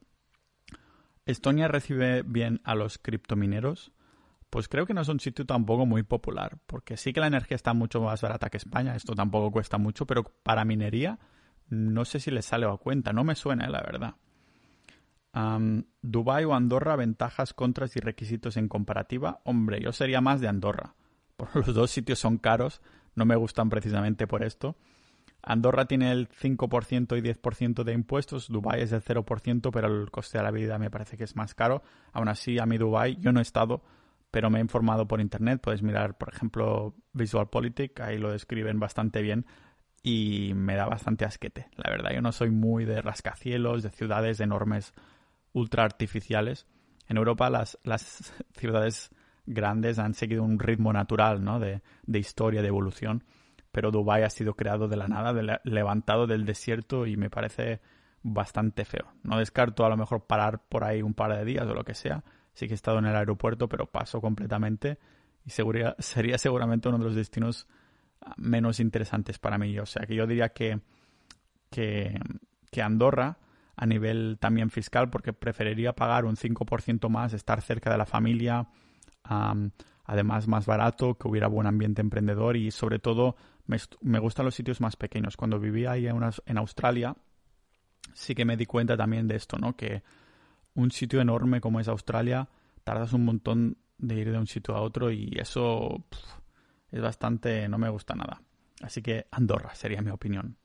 ¿Estonia 1.27 1.69
recibe 1.69 2.23
bien 2.23 2.61
a 2.65 2.75
los 2.75 2.99
criptomineros? 2.99 3.93
Pues 4.51 4.67
creo 4.69 4.87
que 4.87 4.95
no 4.95 5.03
es 5.03 5.09
un 5.09 5.21
sitio 5.21 5.45
tampoco 5.45 5.85
muy 5.85 6.03
popular, 6.03 6.59
porque 6.67 6.97
sí 6.97 7.13
que 7.13 7.21
la 7.21 7.27
energía 7.27 7.55
está 7.55 7.75
mucho 7.75 8.01
más 8.01 8.23
barata 8.23 8.49
que 8.49 8.57
España, 8.57 8.97
esto 8.97 9.15
tampoco 9.15 9.53
cuesta 9.53 9.77
mucho, 9.77 10.07
pero 10.07 10.25
para 10.43 10.65
minería 10.65 11.19
no 11.69 12.07
sé 12.07 12.19
si 12.19 12.31
le 12.31 12.41
sale 12.41 12.67
a 12.67 12.77
cuenta, 12.79 13.13
no 13.13 13.25
me 13.25 13.35
suena, 13.35 13.69
la 13.69 13.83
verdad. 13.83 14.15
Dubai 15.33 16.45
o 16.45 16.55
Andorra, 16.55 16.97
ventajas, 16.97 17.55
contras 17.55 17.97
y 17.97 18.01
requisitos 18.01 18.57
en 18.57 18.69
comparativa. 18.69 19.41
Hombre, 19.45 19.81
yo 19.81 19.93
sería 19.93 20.21
más 20.21 20.41
de 20.41 20.49
Andorra. 20.49 20.95
Por 21.37 21.55
los 21.67 21.75
dos 21.75 21.91
sitios 21.91 22.19
son 22.19 22.39
caros, 22.39 22.81
no 23.15 23.25
me 23.25 23.37
gustan 23.37 23.71
precisamente 23.71 24.27
por 24.27 24.43
esto. 24.43 24.77
Andorra 25.43 25.87
tiene 25.87 26.11
el 26.11 26.29
5% 26.29 27.17
y 27.17 27.23
10% 27.23 27.85
de 27.85 27.93
impuestos, 27.93 28.49
Dubai 28.49 28.83
es 28.83 28.93
el 28.93 29.03
0%, 29.03 29.71
pero 29.73 29.87
el 29.87 30.11
coste 30.11 30.39
de 30.39 30.45
la 30.45 30.51
vida 30.51 30.79
me 30.79 30.91
parece 30.91 31.17
que 31.17 31.25
es 31.25 31.37
más 31.37 31.55
caro. 31.55 31.83
Aún 32.13 32.29
así, 32.29 32.59
a 32.59 32.67
mí 32.67 32.77
Dubai 32.77 33.17
yo 33.21 33.33
no 33.33 33.39
he 33.39 33.43
estado, 33.43 33.83
pero 34.31 34.51
me 34.51 34.59
he 34.59 34.63
informado 34.63 35.07
por 35.07 35.21
internet. 35.21 35.61
Puedes 35.63 35.83
mirar, 35.83 36.19
por 36.19 36.35
ejemplo, 36.35 36.95
VisualPolitik, 37.13 38.01
ahí 38.01 38.19
lo 38.19 38.33
describen 38.33 38.81
bastante 38.81 39.23
bien 39.23 39.47
y 40.03 40.53
me 40.55 40.75
da 40.75 40.87
bastante 40.87 41.25
asquete. 41.25 41.69
La 41.77 41.91
verdad, 41.91 42.11
yo 42.13 42.21
no 42.21 42.33
soy 42.33 42.51
muy 42.51 42.85
de 42.85 43.01
rascacielos, 43.01 43.83
de 43.83 43.91
ciudades 43.91 44.41
enormes 44.41 44.93
ultra 45.53 45.85
artificiales. 45.85 46.67
En 47.09 47.17
Europa 47.17 47.51
las, 47.51 47.79
las 47.85 48.33
ciudades 48.53 49.11
grandes 49.47 49.99
han 49.99 50.15
seguido 50.15 50.43
un 50.43 50.59
ritmo 50.59 50.93
natural 50.93 51.43
¿no? 51.43 51.59
de, 51.59 51.83
de 52.05 52.19
historia, 52.19 52.63
de 52.63 52.69
evolución, 52.69 53.25
pero 53.73 53.91
Dubái 53.91 54.23
ha 54.23 54.31
sido 54.31 54.55
creado 54.55 54.89
de 54.89 54.97
la 54.97 55.09
nada, 55.09 55.61
levantado 55.65 56.27
del 56.27 56.45
desierto 56.45 57.07
y 57.07 57.17
me 57.17 57.31
parece 57.31 57.81
bastante 58.23 58.85
feo. 58.85 59.13
No 59.23 59.39
descarto 59.39 59.85
a 59.85 59.89
lo 59.89 59.97
mejor 59.97 60.27
parar 60.27 60.63
por 60.69 60.85
ahí 60.85 61.03
un 61.03 61.15
par 61.15 61.37
de 61.37 61.45
días 61.45 61.67
o 61.67 61.75
lo 61.75 61.85
que 61.85 61.95
sea. 61.95 62.25
Sí 62.53 62.67
que 62.67 62.75
he 62.75 62.77
estado 62.77 62.99
en 62.99 63.07
el 63.07 63.17
aeropuerto, 63.17 63.69
pero 63.69 63.87
paso 63.87 64.21
completamente 64.21 64.99
y 65.45 65.51
sería 65.99 66.39
seguramente 66.39 66.89
uno 66.89 66.99
de 66.99 67.05
los 67.05 67.15
destinos 67.15 67.67
menos 68.37 68.81
interesantes 68.81 69.39
para 69.39 69.59
mí. 69.59 69.79
O 69.79 69.87
sea 69.87 70.07
que 70.07 70.15
yo 70.15 70.27
diría 70.27 70.51
que, 70.51 70.81
que 71.71 72.83
Andorra 72.83 73.39
a 73.81 73.87
nivel 73.87 74.39
también 74.41 74.71
fiscal 74.71 75.09
porque 75.09 75.33
preferiría 75.33 75.95
pagar 75.95 76.25
un 76.25 76.35
5% 76.35 77.09
más, 77.09 77.33
estar 77.33 77.63
cerca 77.63 77.93
de 77.93 77.97
la 77.97 78.07
familia, 78.07 78.67
además 80.05 80.49
más 80.49 80.67
barato, 80.67 81.15
que 81.17 81.29
hubiera 81.29 81.47
buen 81.47 81.69
ambiente 81.69 82.01
emprendedor 82.01 82.57
y 82.57 82.73
sobre 82.73 82.99
todo 82.99 83.37
me, 83.67 84.19
gustan 84.19 84.47
los 84.47 84.57
sitios 84.57 84.81
más 84.81 84.97
pequeños. 84.97 85.37
Cuando 85.37 85.61
vivía 85.61 85.93
ahí 85.93 86.09
en, 86.09 86.59
Australia 86.59 87.17
sí 88.15 88.35
que 88.35 88.45
me 88.45 88.57
di 88.57 88.67
cuenta 88.67 88.97
también 88.97 89.29
de 89.29 89.37
esto, 89.37 89.59
¿no? 89.59 89.77
Que 89.77 90.03
un 90.75 90.91
sitio 90.91 91.21
enorme 91.21 91.61
como 91.61 91.79
es 91.79 91.87
Australia 91.87 92.49
tardas 92.83 93.13
un 93.13 93.25
montón 93.25 93.79
de 93.97 94.17
ir 94.17 94.33
de 94.33 94.39
un 94.39 94.49
sitio 94.49 94.75
a 94.75 94.81
otro 94.81 95.13
y 95.13 95.37
eso 95.39 96.05
es 96.91 97.01
bastante... 97.01 97.69
no 97.69 97.79
me 97.79 97.91
gusta 97.91 98.17
nada. 98.17 98.43
Así 98.83 99.03
que 99.03 99.29
Andorra 99.31 99.73
sería 99.77 100.03
mi 100.03 100.11
opinión. 100.11 100.57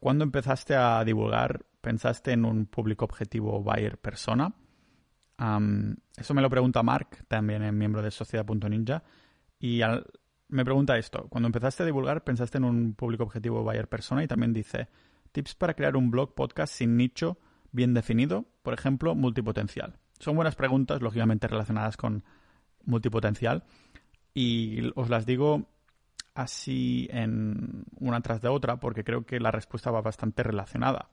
¿Cuándo 0.00 0.24
empezaste 0.24 0.74
a 0.74 1.04
divulgar 1.04 1.64
¿Pensaste 1.84 2.32
en 2.32 2.46
un 2.46 2.64
público 2.64 3.04
objetivo 3.04 3.62
buyer 3.62 3.98
persona? 3.98 4.54
eso 6.16 6.32
me 6.32 6.40
lo 6.40 6.48
pregunta 6.48 6.82
Mark, 6.82 7.26
también 7.28 7.62
es 7.62 7.74
miembro 7.74 8.00
de 8.00 8.10
Sociedad.ninja. 8.10 9.02
Y 9.58 9.82
me 10.48 10.64
pregunta 10.64 10.96
esto. 10.96 11.28
Cuando 11.28 11.46
empezaste 11.46 11.82
a 11.82 11.86
divulgar, 11.86 12.24
¿pensaste 12.24 12.56
en 12.56 12.64
un 12.64 12.94
público 12.94 13.24
objetivo 13.24 13.62
buyer 13.62 13.86
persona? 13.86 14.24
Y 14.24 14.26
también 14.26 14.54
dice, 14.54 14.88
tips 15.32 15.56
para 15.56 15.74
crear 15.74 15.94
un 15.94 16.10
blog 16.10 16.34
podcast 16.34 16.72
sin 16.72 16.96
nicho 16.96 17.36
bien 17.70 17.92
definido, 17.92 18.46
por 18.62 18.72
ejemplo, 18.72 19.14
multipotencial. 19.14 19.98
Son 20.18 20.36
buenas 20.36 20.54
preguntas, 20.54 21.02
lógicamente 21.02 21.48
relacionadas 21.48 21.98
con 21.98 22.24
multipotencial. 22.86 23.64
Y 24.32 24.90
os 24.94 25.10
las 25.10 25.26
digo 25.26 25.68
así 26.32 27.08
en 27.10 27.84
una 28.00 28.22
tras 28.22 28.40
de 28.40 28.48
otra 28.48 28.80
porque 28.80 29.04
creo 29.04 29.26
que 29.26 29.38
la 29.38 29.50
respuesta 29.50 29.90
va 29.90 30.00
bastante 30.00 30.42
relacionada. 30.42 31.10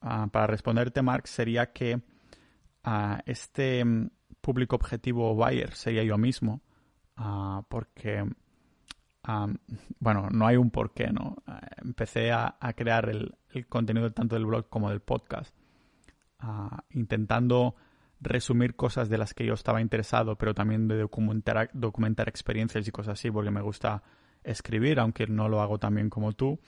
Ah, 0.00 0.28
para 0.30 0.46
responderte, 0.46 1.02
Mark, 1.02 1.26
sería 1.28 1.72
que 1.72 1.96
uh, 1.96 3.18
este 3.26 3.84
mm, 3.84 4.10
público 4.40 4.76
objetivo 4.76 5.34
buyer 5.34 5.72
sería 5.74 6.04
yo 6.04 6.18
mismo, 6.18 6.62
uh, 7.18 7.62
porque, 7.68 8.24
bueno, 9.98 10.28
no 10.30 10.46
hay 10.46 10.56
un 10.56 10.70
porqué, 10.70 11.08
¿no? 11.12 11.36
empecé 11.84 12.30
a, 12.30 12.56
crear 12.76 13.08
el, 13.08 13.34
el, 13.50 13.66
contenido 13.66 14.12
tanto 14.12 14.36
del 14.36 14.46
blog 14.46 14.68
como 14.68 14.90
del 14.90 15.00
podcast, 15.00 15.52
intentando 16.90 17.74
resumir 18.20 18.76
cosas 18.76 19.08
de 19.08 19.18
las 19.18 19.34
que 19.34 19.44
yo 19.44 19.54
estaba 19.54 19.80
interesado, 19.80 20.36
pero 20.36 20.54
también 20.54 20.86
de 20.88 20.98
documentar, 20.98 21.70
documentar 21.72 22.28
experiencias 22.28 22.86
y 22.86 22.92
cosas 22.92 23.14
así, 23.14 23.30
porque 23.30 23.50
me 23.50 23.62
gusta 23.62 24.02
escribir, 24.44 25.00
aunque 25.00 25.26
no 25.26 25.48
lo 25.48 25.60
hago 25.60 25.78
tan 25.78 25.94
bien 25.94 26.08
como 26.08 26.32
tú. 26.32 26.58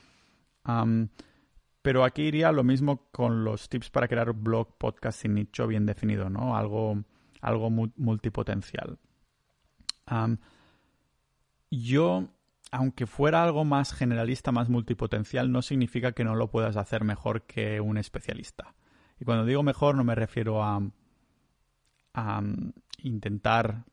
Pero 1.88 2.04
aquí 2.04 2.24
iría 2.24 2.52
lo 2.52 2.64
mismo 2.64 3.08
con 3.12 3.44
los 3.44 3.70
tips 3.70 3.88
para 3.88 4.08
crear 4.08 4.28
un 4.28 4.44
blog, 4.44 4.76
podcast 4.76 5.22
sin 5.22 5.32
nicho 5.32 5.66
bien 5.66 5.86
definido, 5.86 6.28
¿no? 6.28 6.54
Algo, 6.54 7.02
algo 7.40 7.70
multipotencial. 7.70 8.98
yo, 11.70 12.28
aunque 12.70 13.06
fuera 13.06 13.42
algo 13.42 13.64
más 13.64 13.94
generalista, 13.94 14.52
más 14.52 14.68
multipotencial, 14.68 15.50
no 15.50 15.62
significa 15.62 16.12
que 16.12 16.24
no 16.24 16.34
lo 16.34 16.50
puedas 16.50 16.76
hacer 16.76 17.04
mejor 17.04 17.46
que 17.46 17.80
un 17.80 17.96
especialista. 17.96 18.74
Y 19.18 19.24
cuando 19.24 19.46
digo 19.46 19.62
mejor 19.62 19.94
no 19.94 20.04
me 20.04 20.14
refiero 20.14 20.62
a, 20.62 20.82
a 22.12 22.42
intentar... 23.02 23.86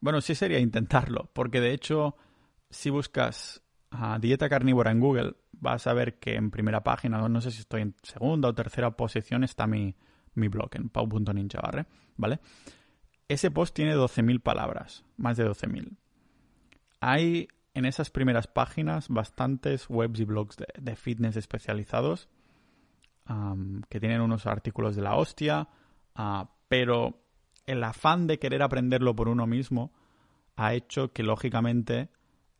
Bueno, 0.00 0.22
sí 0.22 0.34
sería 0.34 0.58
intentarlo, 0.58 1.28
porque 1.34 1.60
de 1.60 1.74
hecho, 1.74 2.16
si 2.70 2.88
buscas 2.88 3.60
dieta 4.20 4.48
carnívora 4.48 4.90
en 4.90 5.00
Google, 5.00 5.34
vas 5.52 5.86
a 5.86 5.92
ver 5.92 6.18
que 6.18 6.34
en 6.34 6.50
primera 6.50 6.82
página, 6.82 7.28
no 7.28 7.40
sé 7.40 7.50
si 7.50 7.60
estoy 7.60 7.82
en 7.82 7.94
segunda 8.02 8.48
o 8.48 8.54
tercera 8.54 8.96
posición, 8.96 9.44
está 9.44 9.66
mi, 9.66 9.94
mi 10.34 10.48
blog 10.48 10.70
en 10.74 10.88
pau.ninja, 10.88 11.60
¿vale? 12.16 12.40
Ese 13.28 13.50
post 13.50 13.74
tiene 13.74 13.96
12.000 13.96 14.40
palabras, 14.40 15.04
más 15.16 15.36
de 15.36 15.48
12.000. 15.48 15.96
Hay 17.00 17.48
en 17.74 17.84
esas 17.84 18.10
primeras 18.10 18.46
páginas 18.46 19.08
bastantes 19.08 19.90
webs 19.90 20.20
y 20.20 20.24
blogs 20.24 20.56
de, 20.56 20.96
fitness 20.96 21.36
especializados 21.36 22.28
que 23.88 24.00
tienen 24.00 24.20
unos 24.20 24.46
artículos 24.46 24.94
de 24.94 25.02
la 25.02 25.16
hostia, 25.16 25.68
ah, 26.14 26.48
pero 26.68 27.20
el 27.66 27.82
afán 27.82 28.28
de 28.28 28.38
querer 28.38 28.62
aprenderlo 28.62 29.16
por 29.16 29.28
uno 29.28 29.48
mismo 29.48 29.92
ha 30.54 30.74
hecho 30.74 31.12
que 31.12 31.24
lógicamente 31.24 32.08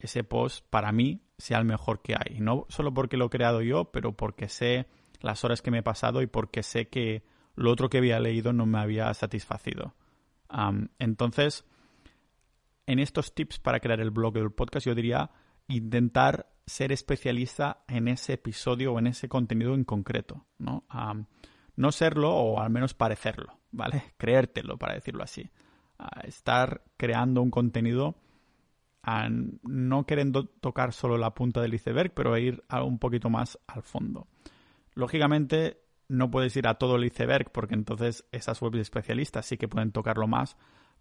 ese 0.00 0.24
post 0.24 0.66
para 0.68 0.90
mí 0.90 1.22
sea 1.38 1.58
el 1.58 1.64
mejor 1.64 2.02
que 2.02 2.14
hay. 2.14 2.40
No 2.40 2.66
solo 2.68 2.92
porque 2.94 3.16
lo 3.16 3.26
he 3.26 3.30
creado 3.30 3.62
yo, 3.62 3.90
pero 3.90 4.16
porque 4.16 4.48
sé 4.48 4.86
las 5.20 5.44
horas 5.44 5.62
que 5.62 5.70
me 5.70 5.78
he 5.78 5.82
pasado 5.82 6.22
y 6.22 6.26
porque 6.26 6.62
sé 6.62 6.88
que 6.88 7.22
lo 7.54 7.70
otro 7.70 7.88
que 7.88 7.98
había 7.98 8.20
leído 8.20 8.52
no 8.52 8.66
me 8.66 8.78
había 8.78 9.12
satisfacido. 9.14 9.94
entonces, 10.98 11.64
en 12.86 12.98
estos 12.98 13.34
tips 13.34 13.58
para 13.58 13.80
crear 13.80 14.00
el 14.00 14.10
blog 14.10 14.34
del 14.34 14.52
podcast, 14.52 14.86
yo 14.86 14.94
diría 14.94 15.30
intentar 15.68 16.52
ser 16.66 16.92
especialista 16.92 17.84
en 17.88 18.08
ese 18.08 18.34
episodio 18.34 18.92
o 18.92 18.98
en 18.98 19.08
ese 19.08 19.28
contenido 19.28 19.74
en 19.74 19.84
concreto, 19.84 20.46
¿no? 20.58 20.84
no 21.76 21.92
serlo 21.92 22.34
o 22.34 22.60
al 22.60 22.70
menos 22.70 22.94
parecerlo, 22.94 23.58
¿vale? 23.70 24.02
Creértelo, 24.16 24.78
para 24.78 24.94
decirlo 24.94 25.22
así. 25.22 25.50
estar 26.24 26.82
creando 26.96 27.42
un 27.42 27.50
contenido 27.50 28.16
no 29.62 30.06
queriendo 30.06 30.46
tocar 30.46 30.92
solo 30.92 31.16
la 31.16 31.34
punta 31.34 31.60
del 31.60 31.74
iceberg, 31.74 32.12
pero 32.12 32.36
ir 32.36 32.64
un 32.70 32.98
poquito 32.98 33.30
más 33.30 33.58
al 33.66 33.82
fondo. 33.82 34.26
Lógicamente, 34.94 35.80
no 36.08 36.30
puedes 36.30 36.56
ir 36.56 36.66
a 36.66 36.74
todo 36.74 36.96
el 36.96 37.04
iceberg 37.04 37.50
porque 37.52 37.74
entonces 37.74 38.24
esas 38.32 38.60
webs 38.62 38.78
especialistas 38.78 39.46
sí 39.46 39.56
que 39.56 39.68
pueden 39.68 39.92
tocarlo 39.92 40.26
más, 40.26 40.56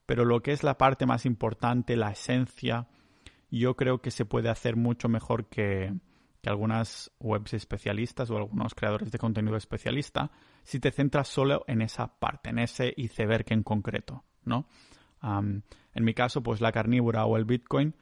pero 0.06 0.26
lo 0.26 0.42
que 0.42 0.52
es 0.52 0.64
la 0.64 0.78
parte 0.78 1.06
más 1.06 1.26
importante, 1.26 1.96
la 1.96 2.12
esencia, 2.12 2.88
yo 3.50 3.76
creo 3.76 4.02
que 4.02 4.12
se 4.12 4.26
puede 4.26 4.50
hacer 4.50 4.76
mucho 4.76 5.10
mejor 5.10 5.48
que, 5.48 5.94
algunas 6.50 7.12
webs 7.20 7.56
especialistas 7.56 8.30
o 8.30 8.38
algunos 8.38 8.76
creadores 8.76 9.12
de 9.12 9.18
contenido 9.18 9.58
especialista 9.58 10.30
si 10.64 10.80
te 10.80 10.92
centras 10.92 11.28
solo 11.28 11.64
en 11.68 11.82
esa 11.82 12.20
parte, 12.20 12.52
en 12.52 12.60
ese 12.60 12.94
iceberg 12.98 13.46
en 13.50 13.64
concreto, 13.64 14.24
¿no? 14.44 14.68
En 15.22 15.64
mi 16.04 16.14
caso, 16.14 16.44
pues 16.44 16.62
la 16.62 16.72
carnívora 16.72 17.26
o 17.26 17.38
el 17.38 17.46
Bitcoin 17.46 17.96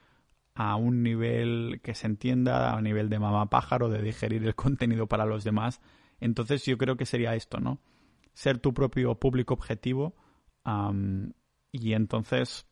a 0.56 0.76
un 0.76 1.02
nivel 1.02 1.80
que 1.82 1.96
se 1.96 2.08
entienda, 2.08 2.76
a 2.76 2.82
nivel 2.82 3.10
de 3.10 3.20
mamá 3.20 3.50
pájaro, 3.50 3.90
de 3.90 4.02
digerir 4.02 4.44
el 4.46 4.56
contenido 4.56 5.08
para 5.08 5.26
los 5.26 5.44
demás. 5.44 5.82
Entonces 6.20 6.66
yo 6.66 6.78
creo 6.78 6.96
que 6.96 7.06
sería 7.06 7.36
esto, 7.36 7.60
¿no? 7.60 7.80
Ser 8.34 8.60
tu 8.60 8.74
propio 8.74 9.16
público 9.16 9.54
objetivo 9.54 10.16
y 11.72 11.94
entonces 11.94 12.66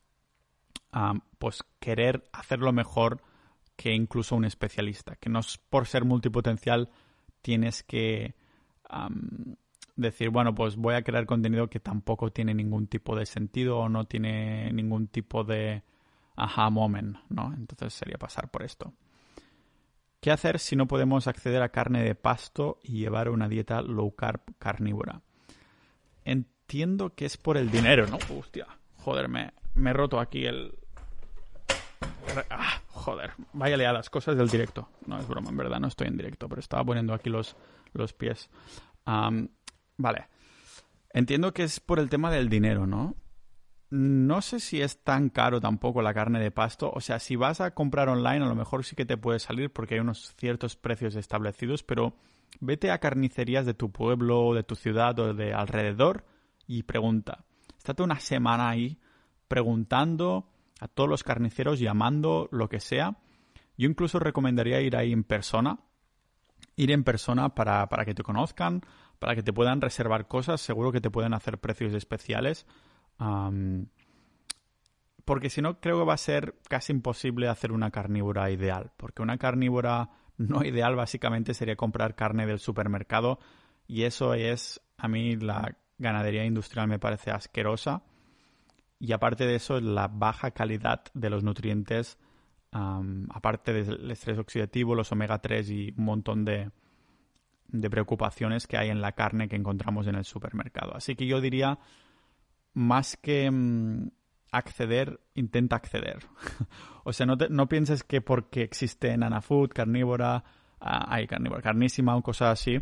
pues 1.39 1.63
querer 1.79 2.29
hacerlo 2.31 2.71
mejor 2.71 3.21
que 3.75 3.93
incluso 3.93 4.35
un 4.35 4.45
especialista. 4.45 5.15
Que 5.15 5.29
no 5.29 5.39
es 5.39 5.57
por 5.57 5.87
ser 5.87 6.05
multipotencial 6.05 6.89
tienes 7.41 7.83
que 7.83 8.35
decir, 10.01 10.29
bueno, 10.29 10.53
pues 10.55 10.75
voy 10.75 10.95
a 10.95 11.03
crear 11.03 11.25
contenido 11.25 11.69
que 11.69 11.79
tampoco 11.79 12.31
tiene 12.31 12.53
ningún 12.53 12.87
tipo 12.87 13.15
de 13.15 13.25
sentido 13.25 13.79
o 13.79 13.89
no 13.89 14.05
tiene 14.05 14.71
ningún 14.73 15.07
tipo 15.07 15.43
de 15.43 15.83
aha 16.35 16.69
moment, 16.69 17.17
¿no? 17.29 17.53
Entonces 17.55 17.93
sería 17.93 18.17
pasar 18.17 18.49
por 18.49 18.63
esto. 18.63 18.93
¿Qué 20.19 20.31
hacer 20.31 20.59
si 20.59 20.75
no 20.75 20.87
podemos 20.87 21.27
acceder 21.27 21.61
a 21.61 21.69
carne 21.69 22.03
de 22.03 22.15
pasto 22.15 22.79
y 22.83 22.99
llevar 22.99 23.29
una 23.29 23.47
dieta 23.47 23.81
low 23.81 24.15
carb 24.15 24.41
carnívora? 24.59 25.21
entiendo 26.71 27.13
que 27.15 27.25
es 27.25 27.37
por 27.37 27.57
el 27.57 27.69
dinero, 27.69 28.07
¿no? 28.07 28.17
Hostia, 28.37 28.65
joder, 28.97 29.27
me, 29.27 29.51
he 29.75 29.93
roto 29.93 30.19
aquí 30.19 30.45
el... 30.45 30.73
Ah, 32.49 32.81
joder, 32.87 33.33
vaya 33.51 33.75
liadas, 33.75 34.09
cosas 34.09 34.37
del 34.37 34.47
directo. 34.47 34.87
No 35.05 35.19
es 35.19 35.27
broma, 35.27 35.49
en 35.49 35.57
verdad, 35.57 35.81
no 35.81 35.87
estoy 35.87 36.07
en 36.07 36.15
directo, 36.15 36.47
pero 36.47 36.61
estaba 36.61 36.85
poniendo 36.85 37.13
aquí 37.13 37.29
los, 37.29 37.57
los 37.93 38.13
pies. 38.13 38.49
Vale. 40.01 40.27
Entiendo 41.13 41.53
que 41.53 41.63
es 41.63 41.79
por 41.79 41.99
el 41.99 42.09
tema 42.09 42.31
del 42.31 42.49
dinero, 42.49 42.87
¿no? 42.87 43.15
No 43.89 44.41
sé 44.41 44.61
si 44.61 44.81
es 44.81 45.03
tan 45.03 45.29
caro 45.29 45.59
tampoco 45.59 46.01
la 46.01 46.13
carne 46.13 46.39
de 46.39 46.51
pasto. 46.51 46.91
O 46.93 47.01
sea, 47.01 47.19
si 47.19 47.35
vas 47.35 47.59
a 47.59 47.71
comprar 47.71 48.07
online, 48.07 48.45
a 48.45 48.47
lo 48.47 48.55
mejor 48.55 48.85
sí 48.85 48.95
que 48.95 49.05
te 49.05 49.17
puede 49.17 49.39
salir 49.39 49.71
porque 49.71 49.95
hay 49.95 49.99
unos 49.99 50.33
ciertos 50.37 50.77
precios 50.77 51.15
establecidos, 51.15 51.83
pero 51.83 52.15
vete 52.61 52.89
a 52.91 52.99
carnicerías 52.99 53.65
de 53.65 53.73
tu 53.73 53.91
pueblo, 53.91 54.53
de 54.53 54.63
tu 54.63 54.75
ciudad 54.75 55.19
o 55.19 55.33
de 55.33 55.53
alrededor 55.53 56.25
y 56.67 56.83
pregunta. 56.83 57.43
Estate 57.77 58.03
una 58.03 58.19
semana 58.21 58.69
ahí 58.69 58.97
preguntando 59.49 60.47
a 60.79 60.87
todos 60.87 61.09
los 61.09 61.23
carniceros, 61.23 61.79
llamando, 61.79 62.47
lo 62.51 62.69
que 62.69 62.79
sea. 62.79 63.17
Yo 63.77 63.89
incluso 63.89 64.19
recomendaría 64.19 64.79
ir 64.79 64.95
ahí 64.95 65.11
en 65.11 65.25
persona. 65.25 65.79
Ir 66.77 66.91
en 66.91 67.03
persona 67.03 67.53
para, 67.53 67.89
para 67.89 68.05
que 68.05 68.13
te 68.13 68.23
conozcan, 68.23 68.81
para 69.21 69.35
que 69.35 69.43
te 69.43 69.53
puedan 69.53 69.81
reservar 69.81 70.27
cosas. 70.27 70.61
Seguro 70.61 70.91
que 70.91 70.99
te 70.99 71.11
pueden 71.11 71.35
hacer 71.35 71.59
precios 71.59 71.93
especiales. 71.93 72.65
porque 75.25 75.51
si 75.51 75.61
no, 75.61 75.79
creo 75.79 75.99
que 75.99 76.05
va 76.05 76.15
a 76.15 76.17
ser 76.17 76.55
casi 76.67 76.91
imposible 76.91 77.47
hacer 77.47 77.71
una 77.71 77.91
carnívora 77.91 78.49
ideal. 78.49 78.91
Porque 78.97 79.21
una 79.21 79.37
carnívora 79.37 80.09
no 80.37 80.65
ideal 80.65 80.95
básicamente 80.95 81.53
sería 81.53 81.75
comprar 81.75 82.15
carne 82.15 82.47
del 82.47 82.57
supermercado. 82.57 83.37
Y 83.85 84.05
eso 84.05 84.33
es, 84.33 84.81
a 84.97 85.07
mí, 85.07 85.35
la 85.35 85.77
ganadería 85.99 86.43
industrial 86.43 86.87
me 86.87 86.97
parece 86.97 87.29
asquerosa. 87.29 88.01
Y 88.97 89.11
aparte 89.11 89.45
de 89.45 89.53
eso, 89.53 89.79
la 89.79 90.07
baja 90.07 90.49
calidad 90.49 91.03
de 91.13 91.29
los 91.29 91.43
nutrientes, 91.43 92.17
aparte 92.71 93.71
del 93.71 94.09
estrés 94.09 94.39
oxidativo, 94.39 94.95
los 94.95 95.11
omega 95.11 95.37
3 95.39 95.69
y 95.69 95.93
un 95.95 96.05
montón 96.05 96.43
de, 96.43 96.71
de 97.71 97.89
preocupaciones 97.89 98.67
que 98.67 98.77
hay 98.77 98.89
en 98.89 99.01
la 99.01 99.13
carne 99.13 99.47
que 99.47 99.55
encontramos 99.55 100.07
en 100.07 100.15
el 100.15 100.25
supermercado. 100.25 100.95
Así 100.95 101.15
que 101.15 101.25
yo 101.25 101.41
diría, 101.41 101.79
más 102.73 103.17
que 103.17 103.49
mm, 103.49 104.09
acceder, 104.51 105.19
intenta 105.33 105.77
acceder. 105.77 106.19
o 107.03 107.13
sea, 107.13 107.25
no, 107.25 107.35
no 107.49 107.67
pienses 107.67 108.03
que 108.03 108.21
porque 108.21 108.61
existe 108.61 109.15
Nana 109.17 109.41
Food, 109.41 109.69
carnívora, 109.69 110.43
ah, 110.79 111.05
hay 111.07 111.27
carnívora, 111.27 111.61
carnísima 111.61 112.15
o 112.15 112.21
cosas 112.21 112.59
así, 112.59 112.81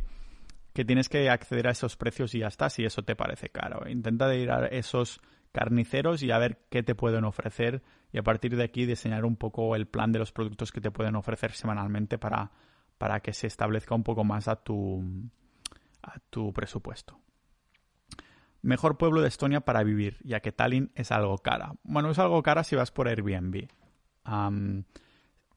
que 0.74 0.86
tienes 0.86 1.10
que 1.10 1.30
acceder 1.30 1.68
a 1.68 1.72
esos 1.72 1.96
precios 1.96 2.34
y 2.36 2.40
ya 2.40 2.48
está, 2.48 2.70
si 2.70 2.84
eso 2.84 3.04
te 3.04 3.16
parece 3.16 3.50
caro. 3.50 3.88
Intenta 3.90 4.34
ir 4.36 4.52
a 4.52 4.68
esos 4.68 5.22
carniceros 5.52 6.24
y 6.24 6.32
a 6.32 6.38
ver 6.38 6.60
qué 6.70 6.84
te 6.84 6.96
pueden 6.96 7.26
ofrecer 7.26 7.82
y 8.12 8.18
a 8.18 8.24
partir 8.24 8.56
de 8.56 8.64
aquí 8.64 8.86
diseñar 8.86 9.26
un 9.26 9.36
poco 9.36 9.76
el 9.76 9.88
plan 9.88 10.12
de 10.12 10.20
los 10.20 10.32
productos 10.32 10.72
que 10.72 10.82
te 10.82 10.92
pueden 10.92 11.16
ofrecer 11.16 11.52
semanalmente 11.52 12.18
para, 12.18 12.52
para 13.00 13.22
que 13.22 13.34
se 13.34 13.48
establezca 13.48 13.96
un 13.96 14.04
poco 14.04 14.24
más 14.24 14.48
a 14.48 14.58
tu, 14.58 15.02
a 16.04 16.20
tu 16.30 16.54
presupuesto. 16.54 17.18
Mejor 18.62 18.98
pueblo 18.98 19.22
de 19.22 19.30
Estonia 19.30 19.62
para 19.62 19.84
vivir, 19.84 20.18
ya 20.22 20.42
que 20.42 20.52
Tallinn 20.52 20.92
es 20.94 21.12
algo 21.12 21.38
cara. 21.38 21.74
Bueno, 21.84 22.12
es 22.12 22.20
algo 22.20 22.44
cara 22.44 22.64
si 22.64 22.76
vas 22.76 22.92
por 22.92 23.08
Airbnb. 23.08 23.70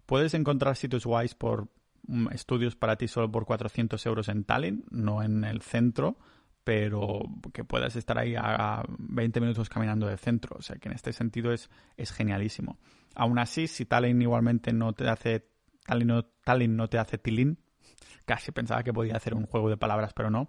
puedes 0.06 0.34
encontrar 0.34 0.76
sitios 0.76 1.04
guays 1.04 1.34
por 1.34 1.68
mm, 2.06 2.28
estudios 2.28 2.76
para 2.76 2.96
ti 2.96 3.08
solo 3.08 3.30
por 3.30 3.44
400 3.44 4.06
euros 4.06 4.28
en 4.28 4.44
Tallinn, 4.44 4.84
no 4.90 5.20
en 5.20 5.42
el 5.42 5.62
centro, 5.62 6.16
pero 6.62 7.22
que 7.52 7.64
puedas 7.64 7.96
estar 7.96 8.18
ahí 8.18 8.36
a 8.38 8.84
20 8.86 9.40
minutos 9.40 9.68
caminando 9.68 10.06
del 10.06 10.18
centro. 10.18 10.56
O 10.56 10.62
sea 10.62 10.76
que 10.76 10.88
en 10.88 10.94
este 10.94 11.12
sentido 11.12 11.52
es, 11.52 11.70
es 11.96 12.12
genialísimo. 12.12 12.78
Aún 13.16 13.40
así, 13.40 13.66
si 13.66 13.84
Tallinn 13.84 14.22
igualmente 14.22 14.72
no 14.72 14.92
te 14.92 15.08
hace 15.08 15.51
Tallinn 15.86 16.76
no, 16.76 16.84
no 16.84 16.88
te 16.88 16.98
hace 16.98 17.18
Tilín, 17.18 17.58
casi 18.24 18.52
pensaba 18.52 18.82
que 18.82 18.92
podía 18.92 19.16
hacer 19.16 19.34
un 19.34 19.46
juego 19.46 19.68
de 19.68 19.76
palabras, 19.76 20.12
pero 20.14 20.30
no. 20.30 20.48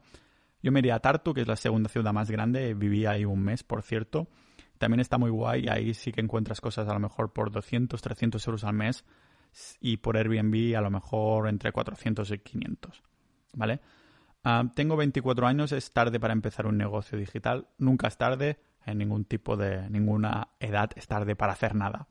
Yo 0.62 0.72
me 0.72 0.80
iría 0.80 0.96
a 0.96 1.00
Tartu, 1.00 1.34
que 1.34 1.42
es 1.42 1.48
la 1.48 1.58
segunda 1.58 1.90
ciudad 1.90 2.14
más 2.14 2.32
grande, 2.32 2.74
viví 2.74 3.06
ahí 3.06 3.26
un 3.26 3.44
mes, 3.44 3.64
por 3.64 3.84
cierto. 3.84 4.30
También 4.78 5.02
está 5.02 5.18
muy 5.18 5.30
guay, 5.30 5.68
ahí 5.68 5.94
sí 5.94 6.12
que 6.12 6.22
encuentras 6.22 6.62
cosas 6.62 6.88
a 6.88 6.94
lo 6.94 7.00
mejor 7.00 7.34
por 7.34 7.52
200, 7.52 8.02
300 8.02 8.48
euros 8.48 8.64
al 8.64 8.74
mes 8.74 9.06
y 9.80 9.98
por 9.98 10.18
Airbnb 10.18 10.76
a 10.76 10.82
lo 10.82 10.90
mejor 10.90 11.48
entre 11.48 11.72
400 11.72 12.32
y 12.32 12.40
500, 12.40 13.04
¿vale? 13.54 13.82
Ah, 14.44 14.64
tengo 14.76 14.98
24 14.98 15.48
años, 15.48 15.72
es 15.72 15.92
tarde 15.92 16.20
para 16.20 16.34
empezar 16.34 16.68
un 16.68 16.78
negocio 16.78 17.18
digital. 17.18 17.68
Nunca 17.78 18.08
es 18.08 18.18
tarde, 18.18 18.60
en 18.86 18.98
ningún 18.98 19.26
tipo 19.26 19.56
de, 19.56 19.90
ninguna 19.90 20.50
edad 20.60 20.90
es 20.96 21.08
tarde 21.08 21.36
para 21.36 21.54
hacer 21.54 21.76
nada. 21.76 22.08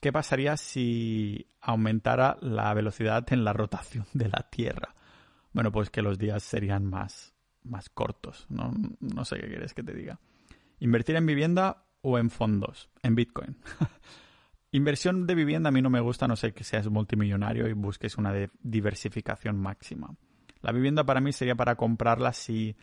¿Qué 0.00 0.12
pasaría 0.12 0.56
si 0.56 1.46
aumentara 1.60 2.38
la 2.40 2.72
velocidad 2.72 3.30
en 3.32 3.44
la 3.44 3.52
rotación 3.52 4.06
de 4.14 4.28
la 4.28 4.48
Tierra? 4.50 4.94
Bueno, 5.52 5.70
pues 5.72 5.90
que 5.90 6.00
los 6.00 6.18
días 6.18 6.42
serían 6.42 6.86
más, 6.86 7.34
más 7.62 7.90
cortos. 7.90 8.46
No, 8.48 8.72
no 9.00 9.24
sé 9.24 9.38
qué 9.40 9.48
quieres 9.48 9.74
que 9.74 9.82
te 9.82 9.92
diga. 9.92 10.18
¿Invertir 10.78 11.16
en 11.16 11.26
vivienda 11.26 11.84
o 12.00 12.18
en 12.18 12.30
fondos? 12.30 12.88
En 13.02 13.14
Bitcoin. 13.14 13.56
Inversión 14.72 15.26
de 15.26 15.34
vivienda 15.34 15.68
a 15.68 15.72
mí 15.72 15.82
no 15.82 15.90
me 15.90 16.00
gusta, 16.00 16.28
no 16.28 16.36
sé 16.36 16.54
que 16.54 16.64
seas 16.64 16.88
multimillonario 16.88 17.68
y 17.68 17.72
busques 17.72 18.16
una 18.16 18.32
diversificación 18.62 19.58
máxima. 19.58 20.14
La 20.62 20.72
vivienda 20.72 21.04
para 21.04 21.20
mí 21.20 21.32
sería 21.32 21.56
para 21.56 21.74
comprarla 21.74 22.32
si 22.32 22.76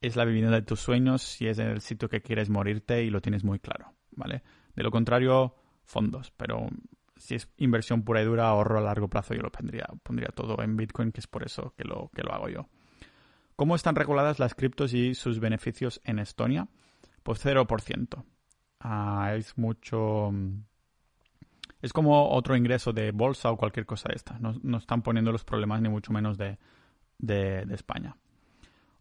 es 0.00 0.16
la 0.16 0.24
vivienda 0.24 0.52
de 0.52 0.62
tus 0.62 0.80
sueños, 0.80 1.22
si 1.22 1.46
es 1.46 1.58
el 1.58 1.80
sitio 1.80 2.08
que 2.08 2.22
quieres 2.22 2.48
morirte 2.48 3.04
y 3.04 3.10
lo 3.10 3.20
tienes 3.20 3.44
muy 3.44 3.58
claro, 3.58 3.92
¿vale? 4.12 4.42
De 4.74 4.82
lo 4.82 4.90
contrario, 4.90 5.54
fondos, 5.84 6.32
pero 6.36 6.68
si 7.16 7.34
es 7.36 7.48
inversión 7.56 8.02
pura 8.02 8.22
y 8.22 8.24
dura, 8.24 8.48
ahorro 8.48 8.78
a 8.78 8.82
largo 8.82 9.08
plazo, 9.08 9.34
yo 9.34 9.42
lo 9.42 9.50
pondría, 9.50 9.86
pondría 10.02 10.28
todo 10.28 10.62
en 10.62 10.76
Bitcoin, 10.76 11.12
que 11.12 11.20
es 11.20 11.26
por 11.26 11.44
eso 11.44 11.74
que 11.76 11.84
lo, 11.84 12.10
que 12.14 12.22
lo 12.22 12.32
hago 12.32 12.48
yo. 12.48 12.68
¿Cómo 13.56 13.76
están 13.76 13.94
reguladas 13.94 14.38
las 14.38 14.54
criptos 14.54 14.94
y 14.94 15.14
sus 15.14 15.38
beneficios 15.38 16.00
en 16.04 16.18
Estonia? 16.18 16.68
Pues 17.22 17.44
0%. 17.44 18.24
Ah, 18.80 19.32
es 19.36 19.56
mucho... 19.56 20.32
Es 21.80 21.92
como 21.92 22.30
otro 22.30 22.56
ingreso 22.56 22.92
de 22.92 23.12
bolsa 23.12 23.50
o 23.50 23.56
cualquier 23.56 23.86
cosa 23.86 24.08
de 24.08 24.16
esta. 24.16 24.38
No, 24.38 24.78
están 24.78 25.02
poniendo 25.02 25.30
los 25.32 25.44
problemas 25.44 25.82
ni 25.82 25.88
mucho 25.88 26.12
menos 26.12 26.38
de, 26.38 26.58
de, 27.18 27.64
de 27.66 27.74
España. 27.74 28.16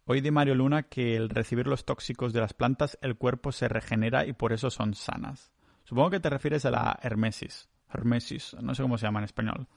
Hoy 0.05 0.19
de 0.19 0.31
Mario 0.31 0.55
Luna 0.55 0.83
que 0.83 1.15
al 1.15 1.29
recibir 1.29 1.65
los 1.65 1.85
tóxicos 1.85 2.33
de 2.33 2.41
las 2.41 2.53
plantas 2.53 2.97
el 3.01 3.15
cuerpo 3.15 3.53
se 3.53 3.69
regenera 3.69 4.25
y 4.25 4.33
por 4.33 4.51
eso 4.51 4.69
son 4.69 4.93
sanas. 4.93 5.52
Supongo 5.83 6.11
que 6.11 6.19
te 6.19 6.29
refieres 6.29 6.65
a 6.65 6.71
la 6.71 6.99
hermesis. 7.01 7.69
Hermesis, 7.93 8.55
no 8.61 8.73
sé 8.73 8.81
cómo 8.81 8.97
se 8.97 9.05
llama 9.05 9.19
en 9.19 9.25
español. 9.25 9.67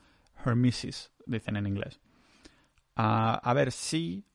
Hermesis, 0.44 1.12
dicen 1.26 1.56
en 1.56 1.66
inglés. 1.66 2.00
a 2.94 3.52
ver, 3.54 3.72
sí 3.72 4.26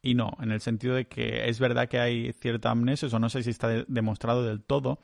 y 0.00 0.14
no, 0.14 0.36
en 0.40 0.52
el 0.52 0.60
sentido 0.60 0.94
de 0.94 1.06
que 1.06 1.48
es 1.48 1.58
verdad 1.58 1.88
que 1.88 1.98
hay 1.98 2.32
cierta 2.32 2.70
amnesia, 2.70 3.08
o 3.12 3.18
no 3.18 3.28
sé 3.28 3.42
si 3.42 3.50
está 3.50 3.68
demostrado 3.88 4.44
del 4.44 4.62
todo, 4.62 5.00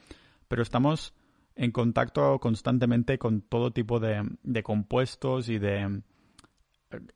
pero 0.48 0.62
estamos 0.62 1.14
en 1.56 1.72
contacto 1.72 2.38
constantemente 2.40 3.18
con 3.18 3.42
todo 3.42 3.72
tipo 3.72 4.00
de, 4.00 4.22
de 4.42 4.62
compuestos 4.62 5.48
y 5.48 5.58
de 5.58 6.02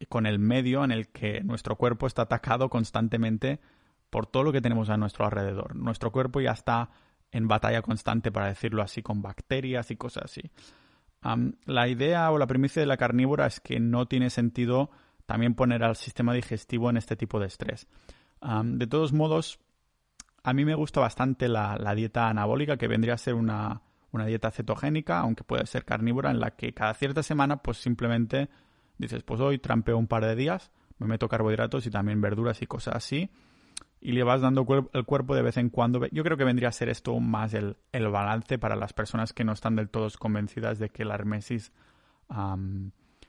con 0.09 0.27
el 0.27 0.41
medio 0.41 0.83
en 0.83 0.91
el 0.91 1.09
que 1.09 1.41
nuestro 1.45 1.77
cuerpo 1.77 2.09
está 2.09 2.23
atacado 2.23 2.69
constantemente 2.69 3.61
por 4.11 4.27
todo 4.27 4.43
lo 4.43 4.53
que 4.53 4.61
tenemos 4.61 4.91
a 4.91 4.97
nuestro 4.97 5.25
alrededor. 5.25 5.77
Nuestro 5.77 6.11
cuerpo 6.11 6.41
ya 6.41 6.53
está 6.53 6.91
en 7.33 7.49
batalla 7.49 7.83
constante, 7.83 8.33
para 8.33 8.47
decirlo 8.47 8.83
así, 8.83 9.03
con 9.03 9.23
bacterias 9.23 9.91
y 9.91 9.97
cosas 9.97 10.25
así. 10.25 10.51
la 11.67 11.89
idea 11.89 12.31
o 12.31 12.39
la 12.39 12.47
premisa 12.47 12.81
de 12.81 12.87
la 12.87 12.97
carnívora 12.97 13.47
es 13.47 13.61
que 13.61 13.81
no 13.81 14.07
tiene 14.07 14.31
sentido 14.31 14.91
también 15.27 15.55
poner 15.55 15.85
al 15.85 15.97
sistema 15.97 16.33
digestivo 16.33 16.89
en 16.89 16.97
este 16.97 17.17
tipo 17.17 17.39
de 17.39 17.47
estrés. 17.47 17.87
de 18.41 18.87
todos 18.87 19.13
modos, 19.13 19.61
a 20.43 20.55
mí 20.55 20.65
me 20.65 20.75
gusta 20.75 21.01
bastante 21.01 21.49
la, 21.49 21.77
dieta 21.95 22.29
anabólica, 22.29 22.77
que 22.77 22.89
vendría 22.89 23.15
a 23.15 23.19
ser 23.19 23.35
una, 23.35 23.83
una, 24.13 24.25
dieta 24.25 24.51
cetogénica, 24.51 25.19
aunque 25.19 25.45
puede 25.45 25.67
ser 25.67 25.85
carnívora, 25.85 26.31
en 26.31 26.41
la 26.41 26.53
que 26.53 26.73
cada 26.73 26.95
cierta 26.95 27.23
semana, 27.23 27.59
pues 27.59 27.77
simplemente 27.79 28.49
dices, 28.97 29.23
pues 29.23 29.41
hoy 29.41 29.59
trampeo 29.59 29.99
un 29.99 30.07
par 30.07 30.25
de 30.25 30.35
días, 30.35 30.71
me 30.99 31.07
meto 31.07 31.29
carbohidratos 31.29 31.87
y 31.87 31.91
también 31.91 32.21
verduras 32.21 32.63
y 32.63 32.67
cosas 32.67 32.97
así, 32.97 33.31
y 34.01 34.13
le 34.13 34.23
vas 34.23 34.41
dando 34.41 34.67
el 34.93 35.05
cuerpo 35.05 35.35
de 35.35 35.43
vez 35.43 35.57
en 35.57 35.71
cuando. 35.71 36.07
Yo 36.07 36.23
creo 36.23 36.37
que 36.37 36.45
vendría 36.45 36.69
a 36.69 36.73
ser 36.73 36.89
esto 36.89 37.19
más 37.19 37.55
el, 37.55 37.77
balance 37.93 38.59
para 38.59 38.77
las 38.77 38.93
personas 38.93 39.33
que 39.33 39.45
no 39.45 39.53
están 39.53 39.77
del 39.77 39.91
todo 39.91 40.09
convencidas 40.19 40.79
de 40.79 40.91
que 40.91 41.05
la 41.05 41.15
hermesis 41.15 41.73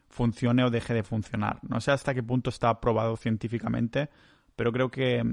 funcione 0.09 0.63
o 0.63 0.69
deje 0.69 0.93
de 0.93 1.03
funcionar. 1.03 1.59
No 1.63 1.81
sé 1.81 1.91
hasta 1.91 2.13
qué 2.13 2.21
punto 2.21 2.49
está 2.49 2.79
probado 2.79 3.15
científicamente, 3.17 4.09
pero 4.55 4.71
creo 4.71 4.91
que 4.91 5.23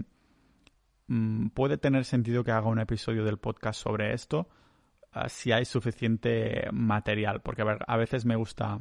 mm, 1.08 1.48
puede 1.48 1.76
tener 1.76 2.04
sentido 2.04 2.44
que 2.44 2.52
haga 2.52 2.68
un 2.68 2.78
episodio 2.78 3.24
del 3.24 3.38
podcast 3.38 3.80
sobre 3.80 4.14
esto 4.14 4.48
ah, 5.12 5.28
si 5.28 5.52
hay 5.52 5.64
suficiente 5.64 6.68
material, 6.72 7.40
porque 7.42 7.62
a, 7.62 7.64
ver, 7.66 7.78
a 7.86 7.96
veces 7.96 8.24
me 8.24 8.36
gusta, 8.36 8.78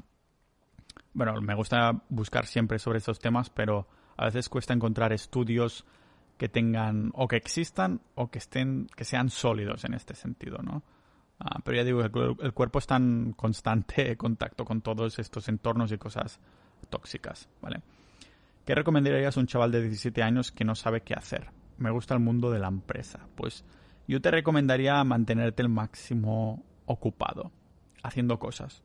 bueno, 1.14 1.42
me 1.42 1.56
gusta 1.56 2.04
buscar 2.10 2.46
siempre 2.46 2.80
sobre 2.80 3.00
estos 3.00 3.20
temas, 3.20 3.50
pero 3.50 3.88
a 4.18 4.26
veces 4.26 4.48
cuesta 4.48 4.74
encontrar 4.74 5.12
estudios 5.12 5.86
que 6.38 6.50
tengan 6.50 7.12
o 7.14 7.28
que 7.28 7.38
existan 7.38 8.02
o 8.16 8.30
que 8.30 8.40
estén 8.40 8.88
que 8.96 9.06
sean 9.06 9.30
sólidos 9.30 9.86
en 9.86 9.94
este 9.94 10.16
sentido, 10.16 10.60
¿no? 10.62 10.84
Ah, 11.40 11.60
pero 11.64 11.78
ya 11.78 11.84
digo, 11.84 12.02
el, 12.02 12.54
cuerpo 12.54 12.80
está 12.80 12.96
en 12.96 13.34
constante 13.34 14.16
contacto 14.16 14.64
con 14.64 14.82
todos 14.82 15.20
estos 15.20 15.50
entornos 15.50 15.92
y 15.92 15.98
cosas 15.98 16.40
tóxicas, 16.90 17.50
¿vale? 17.62 17.82
¿Qué 18.66 18.74
recomendarías 18.74 19.36
a 19.36 19.40
un 19.40 19.48
chaval 19.48 19.72
de 19.72 19.82
17 19.82 20.24
años 20.24 20.52
que 20.52 20.64
no 20.64 20.76
sabe 20.76 21.02
qué 21.02 21.14
hacer? 21.14 21.52
Me 21.78 21.92
gusta 21.92 22.14
el 22.14 22.22
mundo 22.22 22.52
de 22.52 22.60
la 22.60 22.68
empresa. 22.68 23.28
Pues 23.36 23.66
yo 24.08 24.22
te 24.22 24.32
recomendaría 24.32 25.04
mantenerte 25.04 25.62
el 25.62 25.70
máximo 25.70 26.64
ocupado, 26.86 27.52
haciendo 28.02 28.40
cosas. 28.40 28.82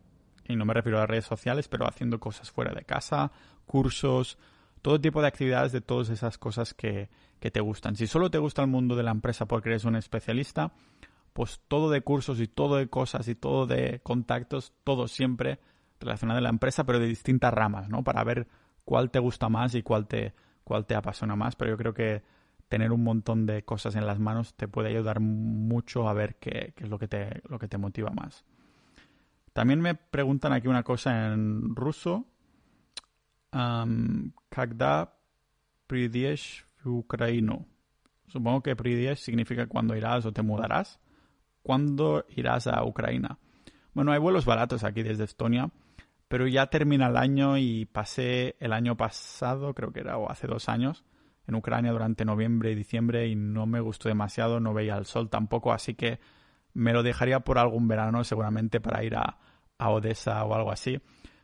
Y 0.46 0.56
no 0.56 0.64
me 0.64 0.74
refiero 0.74 0.98
a 0.98 1.02
las 1.02 1.10
redes 1.10 1.26
sociales, 1.26 1.68
pero 1.68 1.86
haciendo 1.86 2.18
cosas 2.18 2.50
fuera 2.50 2.74
de 2.74 2.84
casa, 2.84 3.30
cursos, 3.64 4.36
todo 4.82 5.00
tipo 5.00 5.20
de 5.20 5.28
actividades 5.28 5.72
de 5.72 5.80
todas 5.80 6.08
esas 6.10 6.38
cosas 6.38 6.74
que, 6.74 7.08
que 7.38 7.50
te 7.50 7.60
gustan. 7.60 7.96
Si 7.96 8.06
solo 8.06 8.30
te 8.30 8.38
gusta 8.38 8.62
el 8.62 8.68
mundo 8.68 8.96
de 8.96 9.02
la 9.02 9.10
empresa 9.10 9.46
porque 9.46 9.70
eres 9.70 9.84
un 9.84 9.96
especialista, 9.96 10.72
pues 11.32 11.60
todo 11.68 11.90
de 11.90 12.02
cursos 12.02 12.40
y 12.40 12.48
todo 12.48 12.76
de 12.76 12.88
cosas 12.88 13.28
y 13.28 13.34
todo 13.34 13.66
de 13.66 14.00
contactos, 14.02 14.72
todo 14.84 15.08
siempre 15.08 15.58
relacionado 16.00 16.38
a 16.38 16.42
la 16.42 16.48
empresa, 16.48 16.84
pero 16.84 16.98
de 16.98 17.06
distintas 17.06 17.52
ramas, 17.52 17.88
¿no? 17.88 18.02
Para 18.02 18.24
ver 18.24 18.48
cuál 18.84 19.10
te 19.10 19.18
gusta 19.18 19.48
más 19.48 19.74
y 19.74 19.82
cuál 19.82 20.06
te, 20.06 20.34
cuál 20.64 20.86
te 20.86 20.94
apasiona 20.94 21.36
más. 21.36 21.56
Pero 21.56 21.72
yo 21.72 21.76
creo 21.76 21.94
que 21.94 22.22
tener 22.68 22.92
un 22.92 23.02
montón 23.02 23.46
de 23.46 23.64
cosas 23.64 23.96
en 23.96 24.06
las 24.06 24.18
manos 24.18 24.54
te 24.54 24.68
puede 24.68 24.88
ayudar 24.88 25.20
mucho 25.20 26.08
a 26.08 26.14
ver 26.14 26.36
qué, 26.36 26.72
qué 26.76 26.84
es 26.84 26.90
lo 26.90 26.98
que, 26.98 27.08
te, 27.08 27.42
lo 27.48 27.58
que 27.58 27.68
te 27.68 27.78
motiva 27.78 28.10
más. 28.10 28.44
También 29.52 29.80
me 29.80 29.94
preguntan 29.94 30.52
aquí 30.52 30.68
una 30.68 30.82
cosa 30.82 31.32
en 31.32 31.74
ruso 31.74 32.26
um, 33.52 34.32
Kagda 34.48 35.14
Pridiesh 35.86 36.64
Ucraino. 36.84 37.66
Supongo 38.26 38.62
que 38.62 38.76
Pridiesh 38.76 39.18
significa 39.18 39.66
cuando 39.66 39.96
irás 39.96 40.24
o 40.24 40.32
te 40.32 40.42
mudarás. 40.42 41.00
¿Cuándo 41.62 42.24
irás 42.28 42.66
a 42.66 42.82
Ucrania? 42.84 43.38
Bueno, 43.92 44.12
hay 44.12 44.18
vuelos 44.18 44.44
baratos 44.44 44.84
aquí 44.84 45.02
desde 45.02 45.24
Estonia, 45.24 45.70
pero 46.28 46.46
ya 46.46 46.66
termina 46.68 47.08
el 47.08 47.16
año 47.16 47.58
y 47.58 47.86
pasé 47.86 48.56
el 48.60 48.72
año 48.72 48.96
pasado, 48.96 49.74
creo 49.74 49.92
que 49.92 50.00
era, 50.00 50.16
o 50.16 50.30
hace 50.30 50.46
dos 50.46 50.68
años, 50.68 51.04
en 51.46 51.56
Ucrania 51.56 51.90
durante 51.90 52.24
noviembre 52.24 52.70
y 52.70 52.76
diciembre 52.76 53.26
y 53.26 53.34
no 53.34 53.66
me 53.66 53.80
gustó 53.80 54.08
demasiado, 54.08 54.60
no 54.60 54.72
veía 54.72 54.96
el 54.96 55.06
sol 55.06 55.28
tampoco, 55.28 55.72
así 55.72 55.94
que 55.94 56.20
me 56.72 56.92
lo 56.92 57.02
dejaría 57.02 57.40
por 57.40 57.58
algún 57.58 57.88
verano 57.88 58.22
seguramente 58.22 58.80
para 58.80 59.02
ir 59.02 59.16
a, 59.16 59.38
a 59.76 59.90
Odessa 59.90 60.44
o 60.44 60.54
algo 60.54 60.70
así 60.70 61.00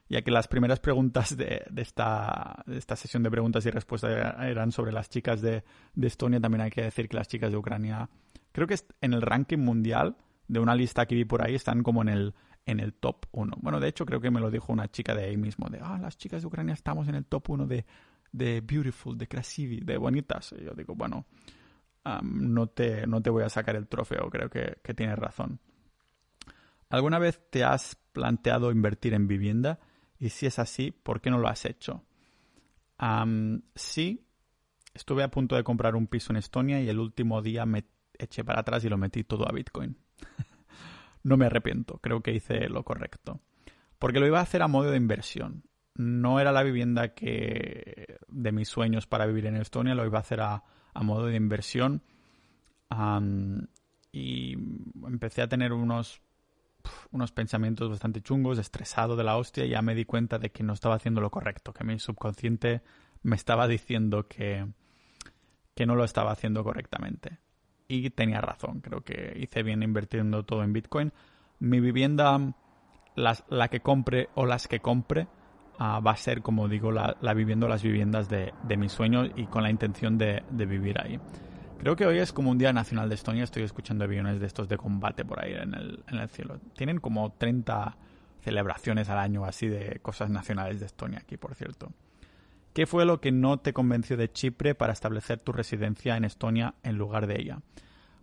ya 0.08 0.22
que 0.22 0.30
las 0.30 0.48
primeras 0.48 0.80
preguntas 0.80 1.36
de, 1.36 1.64
esta, 1.76 2.64
esta, 2.68 2.96
sesión 2.96 3.22
de 3.22 3.30
preguntas 3.30 3.66
y 3.66 3.70
respuestas 3.70 4.36
eran 4.40 4.72
sobre 4.72 4.92
las 4.92 5.08
chicas 5.08 5.40
de, 5.40 5.64
de 5.94 6.06
Estonia, 6.06 6.40
también 6.40 6.62
hay 6.62 6.70
que 6.70 6.82
decir 6.82 7.08
que 7.08 7.16
las 7.16 7.28
chicas 7.28 7.50
de 7.50 7.56
Ucrania 7.56 8.08
creo 8.52 8.66
que 8.66 8.76
en 9.00 9.12
el 9.12 9.22
ranking 9.22 9.58
mundial 9.58 10.16
de 10.48 10.60
una 10.60 10.74
lista 10.74 11.06
que 11.06 11.14
vi 11.14 11.24
por 11.24 11.42
ahí 11.42 11.54
están 11.54 11.82
como 11.82 12.02
en 12.02 12.08
el, 12.08 12.34
en 12.64 12.80
el 12.80 12.94
top 12.94 13.26
1. 13.32 13.58
Bueno, 13.60 13.80
de 13.80 13.88
hecho 13.88 14.06
creo 14.06 14.20
que 14.20 14.30
me 14.30 14.40
lo 14.40 14.50
dijo 14.50 14.72
una 14.72 14.88
chica 14.90 15.14
de 15.14 15.24
ahí 15.24 15.36
mismo, 15.36 15.68
de, 15.68 15.80
ah, 15.82 15.98
las 16.00 16.16
chicas 16.16 16.42
de 16.42 16.48
Ucrania 16.48 16.74
estamos 16.74 17.08
en 17.08 17.16
el 17.16 17.24
top 17.24 17.50
1 17.50 17.66
de, 17.66 17.84
de 18.32 18.60
beautiful, 18.60 19.18
de 19.18 19.28
crasivi, 19.28 19.80
de 19.80 19.96
bonitas. 19.96 20.54
Y 20.58 20.64
yo 20.64 20.72
digo, 20.72 20.94
bueno, 20.94 21.26
no, 22.22 22.68
te, 22.68 23.06
no 23.06 23.20
te 23.20 23.30
voy 23.30 23.42
a 23.42 23.48
sacar 23.48 23.76
el 23.76 23.88
trofeo, 23.88 24.30
creo 24.30 24.48
que, 24.48 24.78
que 24.82 24.94
tienes 24.94 25.18
razón. 25.18 25.60
¿Alguna 26.88 27.18
vez 27.18 27.40
te 27.50 27.64
has 27.64 27.96
planteado 28.12 28.70
invertir 28.70 29.14
en 29.14 29.26
vivienda? 29.26 29.80
Y 30.18 30.30
si 30.30 30.46
es 30.46 30.58
así, 30.58 30.90
¿por 30.90 31.20
qué 31.20 31.30
no 31.30 31.38
lo 31.38 31.48
has 31.48 31.64
hecho? 31.64 32.04
sí, 33.74 34.26
estuve 34.94 35.22
a 35.22 35.30
punto 35.30 35.54
de 35.54 35.62
comprar 35.62 35.94
un 35.96 36.06
piso 36.06 36.32
en 36.32 36.38
Estonia 36.38 36.80
y 36.80 36.88
el 36.88 36.98
último 36.98 37.42
día 37.42 37.66
me 37.66 37.84
eché 38.18 38.42
para 38.42 38.60
atrás 38.60 38.84
y 38.84 38.88
lo 38.88 38.96
metí 38.96 39.22
todo 39.24 39.46
a 39.46 39.52
Bitcoin. 39.52 39.98
no 41.22 41.36
me 41.36 41.46
arrepiento, 41.46 41.98
creo 41.98 42.22
que 42.22 42.32
hice 42.32 42.68
lo 42.70 42.84
correcto. 42.84 43.40
Porque 43.98 44.20
lo 44.20 44.26
iba 44.26 44.38
a 44.38 44.42
hacer 44.42 44.62
a 44.62 44.68
modo 44.68 44.90
de 44.90 44.96
inversión. 44.96 45.64
No 45.94 46.40
era 46.40 46.52
la 46.52 46.62
vivienda 46.62 47.14
que 47.14 48.18
de 48.28 48.52
mis 48.52 48.68
sueños 48.68 49.06
para 49.06 49.26
vivir 49.26 49.46
en 49.46 49.56
Estonia, 49.56 49.94
lo 49.94 50.04
iba 50.04 50.18
a 50.18 50.22
hacer 50.22 50.40
a, 50.40 50.62
modo 51.02 51.26
de 51.26 51.36
inversión. 51.36 52.02
y 54.12 54.52
empecé 55.06 55.42
a 55.42 55.48
tener 55.48 55.72
unos, 55.72 56.22
unos 57.10 57.32
pensamientos 57.32 57.90
bastante 57.90 58.20
chungos, 58.20 58.58
estresado 58.58 59.16
de 59.16 59.24
la 59.24 59.36
hostia, 59.36 59.64
y 59.64 59.70
ya 59.70 59.82
me 59.82 59.94
di 59.94 60.04
cuenta 60.04 60.38
de 60.38 60.50
que 60.50 60.62
no 60.62 60.72
estaba 60.72 60.96
haciendo 60.96 61.20
lo 61.20 61.30
correcto, 61.30 61.72
que 61.72 61.84
mi 61.84 61.98
subconsciente 61.98 62.82
me 63.22 63.36
estaba 63.36 63.66
diciendo 63.68 64.26
que, 64.28 64.66
que 65.74 65.86
no 65.86 65.94
lo 65.94 66.04
estaba 66.04 66.32
haciendo 66.32 66.62
correctamente 66.64 67.38
y 67.88 68.10
tenía 68.10 68.40
razón. 68.40 68.80
Creo 68.80 69.02
que 69.02 69.36
hice 69.36 69.62
bien 69.62 69.82
invirtiendo 69.82 70.44
todo 70.44 70.62
en 70.62 70.72
Bitcoin. 70.72 71.12
Mi 71.58 71.80
vivienda, 71.80 72.54
la 73.14 73.68
que 73.68 73.80
compre 73.80 74.28
o 74.34 74.46
las 74.46 74.68
que 74.68 74.80
compre, 74.80 75.28
ah, 75.78 76.00
va 76.00 76.12
a 76.12 76.16
ser, 76.16 76.42
como 76.42 76.68
digo, 76.68 76.90
la, 76.92 77.16
viviendo 77.34 77.68
las 77.68 77.82
viviendas 77.82 78.28
de, 78.28 78.52
de 78.64 78.76
mis 78.76 78.92
sueños 78.92 79.30
y 79.36 79.46
con 79.46 79.62
la 79.62 79.70
intención 79.70 80.18
de, 80.18 80.42
vivir 80.50 81.00
ahí. 81.00 81.18
Creo 81.78 81.94
que 81.94 82.06
hoy 82.06 82.18
es 82.18 82.32
como 82.32 82.50
un 82.50 82.58
día 82.58 82.72
nacional 82.72 83.08
de 83.08 83.14
Estonia. 83.14 83.44
Estoy 83.44 83.62
escuchando 83.62 84.04
aviones 84.04 84.40
de 84.40 84.46
estos 84.46 84.68
de 84.68 84.76
combate 84.76 85.24
por 85.24 85.44
ahí 85.44 85.52
en 85.52 85.74
el, 85.74 86.28
cielo. 86.30 86.58
Tienen 86.74 86.98
como 86.98 87.32
30 87.32 87.96
celebraciones 88.40 89.08
al 89.08 89.18
año 89.18 89.44
así 89.44 89.68
de 89.68 90.00
cosas 90.00 90.30
nacionales 90.30 90.80
de 90.80 90.86
Estonia 90.86 91.18
aquí, 91.18 91.36
por 91.36 91.54
cierto. 91.54 91.92
¿Qué 92.72 92.86
fue 92.86 93.04
lo 93.04 93.20
que 93.20 93.30
no 93.30 93.58
te 93.58 93.72
convenció 93.72 94.16
de 94.16 94.32
Chipre 94.32 94.74
para 94.74 94.92
establecer 94.92 95.38
tu 95.38 95.52
residencia 95.52 96.16
en 96.16 96.24
Estonia 96.24 96.74
en 96.82 96.96
lugar 96.96 97.26
de 97.26 97.40
ella? 97.40 97.60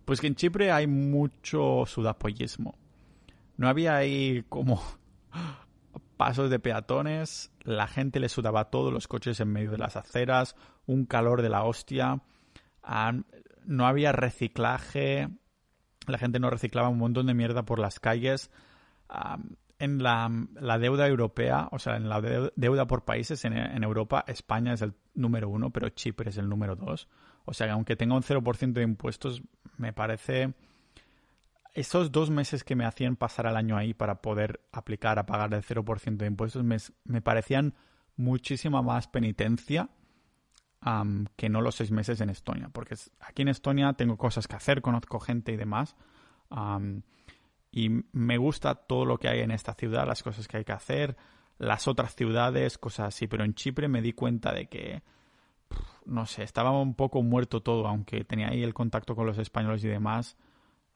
Pues 0.06 0.20
que 0.20 0.28
en 0.28 0.36
Chipre 0.36 0.72
hay 0.72 0.88
mucho 0.88 1.86
sudapollismo. 1.86 2.76
No 3.56 3.70
había 3.70 3.96
ahí 3.96 4.44
como 4.50 4.82
pasos 6.18 6.50
de 6.50 6.60
peatones, 6.60 7.52
la 7.62 7.88
gente 7.88 8.20
le 8.20 8.30
sudaba 8.30 8.66
todos 8.66 8.92
los 8.92 9.08
coches 9.08 9.40
en 9.40 9.52
medio 9.52 9.72
de 9.72 9.78
las 9.78 9.96
aceras, 9.96 10.56
un 10.86 11.06
calor 11.06 11.42
de 11.42 11.50
la 11.50 11.64
hostia, 11.64 12.22
no 13.66 13.88
había 13.88 14.12
reciclaje, 14.12 15.30
la 16.08 16.18
gente 16.18 16.40
no 16.40 16.50
reciclaba 16.50 16.90
un 16.90 16.98
montón 16.98 17.28
de 17.28 17.34
mierda 17.34 17.64
por 17.64 17.80
las 17.80 18.00
calles 18.00 18.52
en 19.80 20.02
la, 20.02 20.78
deuda 20.80 21.08
europea, 21.08 21.68
o 21.72 21.80
sea, 21.80 21.98
en 21.98 22.08
la 22.08 22.22
deuda 22.22 22.88
por 22.88 23.04
países 23.04 23.44
en, 23.44 23.84
Europa, 23.84 24.24
España 24.28 24.74
es 24.74 24.82
el 24.82 24.94
número 25.14 25.50
uno, 25.50 25.72
pero 25.72 25.90
Chipre 25.90 26.30
es 26.30 26.38
el 26.38 26.48
número 26.48 26.76
dos. 26.76 27.10
O 27.46 27.54
sea, 27.54 27.68
que 27.68 27.72
aunque 27.72 27.96
tenga 27.96 28.16
un 28.16 28.24
0% 28.24 28.74
de 28.74 28.84
impuestos, 28.84 29.42
me 29.78 29.94
parece... 29.94 30.54
Esos 31.74 32.12
dos 32.12 32.30
meses 32.30 32.64
que 32.64 32.76
me 32.76 32.86
hacían 32.86 33.16
pasar 33.16 33.48
el 33.48 33.58
año 33.58 33.76
ahí 33.76 33.96
para 33.96 34.22
poder 34.22 34.62
aplicar 34.72 35.18
a 35.18 35.26
pagar 35.26 35.52
el 35.56 35.64
0% 35.64 36.18
de 36.18 36.28
impuestos 36.28 36.64
me, 36.64 36.78
me, 37.04 37.20
parecían 37.20 37.74
muchísima 38.16 38.84
más 38.84 39.08
penitencia 39.08 39.90
que 41.36 41.50
no 41.50 41.62
los 41.62 41.76
seis 41.76 41.92
meses 41.92 42.20
en 42.22 42.30
Estonia. 42.30 42.70
Porque 42.72 42.96
aquí 43.20 43.42
en 43.42 43.50
Estonia 43.50 43.94
tengo 43.94 44.18
cosas 44.18 44.48
que 44.48 44.56
hacer, 44.56 44.82
conozco 44.82 45.20
gente 45.20 45.52
y 45.52 45.58
demás 45.58 45.96
y 47.72 47.90
me 48.12 48.38
gusta 48.38 48.76
todo 48.76 49.04
lo 49.04 49.18
que 49.18 49.28
hay 49.28 49.40
en 49.40 49.52
esta 49.52 49.74
ciudad, 49.74 50.08
las 50.08 50.22
cosas 50.22 50.48
que 50.48 50.58
hay 50.58 50.64
que 50.64 50.74
hacer, 50.74 51.18
las 51.58 51.88
otras 51.88 52.16
ciudades, 52.16 52.78
cosas 52.78 53.08
así, 53.08 53.28
pero 53.28 53.44
en 53.44 53.56
Chipre 53.56 53.88
me 53.88 54.02
di 54.02 54.14
cuenta 54.14 54.54
de 54.54 54.68
que, 54.68 55.02
no 56.06 56.28
sé, 56.28 56.44
estaba 56.44 56.70
un 56.80 56.94
poco 56.94 57.24
muerto 57.24 57.64
todo, 57.64 57.88
aunque 57.88 58.24
tenía 58.26 58.50
ahí 58.50 58.62
el 58.62 58.76
contacto 58.76 59.16
con 59.16 59.26
los 59.26 59.40
españoles 59.40 59.84
y 59.84 59.88
demás, 59.88 60.38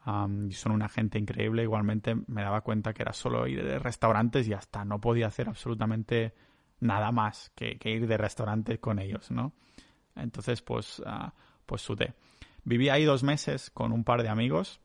son 0.05 0.71
una 0.71 0.87
gente 0.87 1.17
increíble, 1.17 1.63
igualmente 1.63 2.15
me 2.27 2.43
daba 2.43 2.61
cuenta 2.61 2.93
que 2.93 3.01
era 3.01 3.11
solo 3.11 3.47
ir 3.47 3.65
de 3.65 3.79
restaurantes 3.79 4.47
y 4.47 4.53
hasta 4.53 4.85
no 4.85 5.01
podía 5.01 5.27
hacer 5.27 5.49
absolutamente 5.49 6.33
nada 6.79 7.11
más 7.11 7.51
que, 7.55 7.77
ir 7.83 8.07
de 8.07 8.17
restaurantes 8.17 8.79
con 8.79 8.99
ellos, 8.99 9.31
¿no? 9.31 9.53
Entonces, 10.15 10.61
pues, 10.61 10.99
uh, 10.99 11.31
pues 11.65 11.81
sudé. 11.81 12.13
Viví 12.63 12.89
ahí 12.89 13.05
dos 13.05 13.23
meses 13.23 13.69
con 13.69 13.91
un 13.91 14.03
par 14.03 14.23
de 14.23 14.29
amigos, 14.29 14.79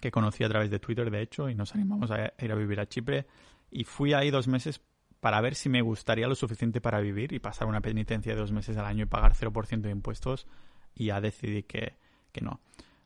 que 0.00 0.10
conocí 0.10 0.44
a 0.44 0.48
través 0.48 0.70
de 0.70 0.78
Twitter, 0.78 1.10
de 1.10 1.22
hecho, 1.22 1.48
y 1.48 1.54
nos 1.54 1.74
animamos 1.74 2.10
a 2.10 2.32
ir 2.38 2.52
a 2.52 2.54
vivir 2.54 2.80
a 2.80 2.86
Chipre. 2.86 3.26
Y 3.70 3.84
fui 3.84 4.12
ahí 4.12 4.30
dos 4.30 4.48
meses 4.48 4.80
para 5.20 5.40
ver 5.40 5.54
si 5.54 5.68
me 5.68 5.82
gustaría 5.82 6.26
lo 6.26 6.34
suficiente 6.34 6.80
para 6.80 7.00
vivir 7.00 7.32
y 7.32 7.38
pasar 7.38 7.68
una 7.68 7.80
penitencia 7.80 8.34
de 8.34 8.40
dos 8.40 8.52
meses 8.52 8.76
al 8.76 8.86
año 8.86 9.04
y 9.04 9.06
pagar 9.06 9.34
0% 9.34 9.80
de 9.80 9.90
impuestos. 9.90 10.46
Y 10.94 11.06
ya 11.06 11.20
decidí 11.20 11.62
que, 11.62 11.96
que 12.32 12.40
no. 12.40 12.60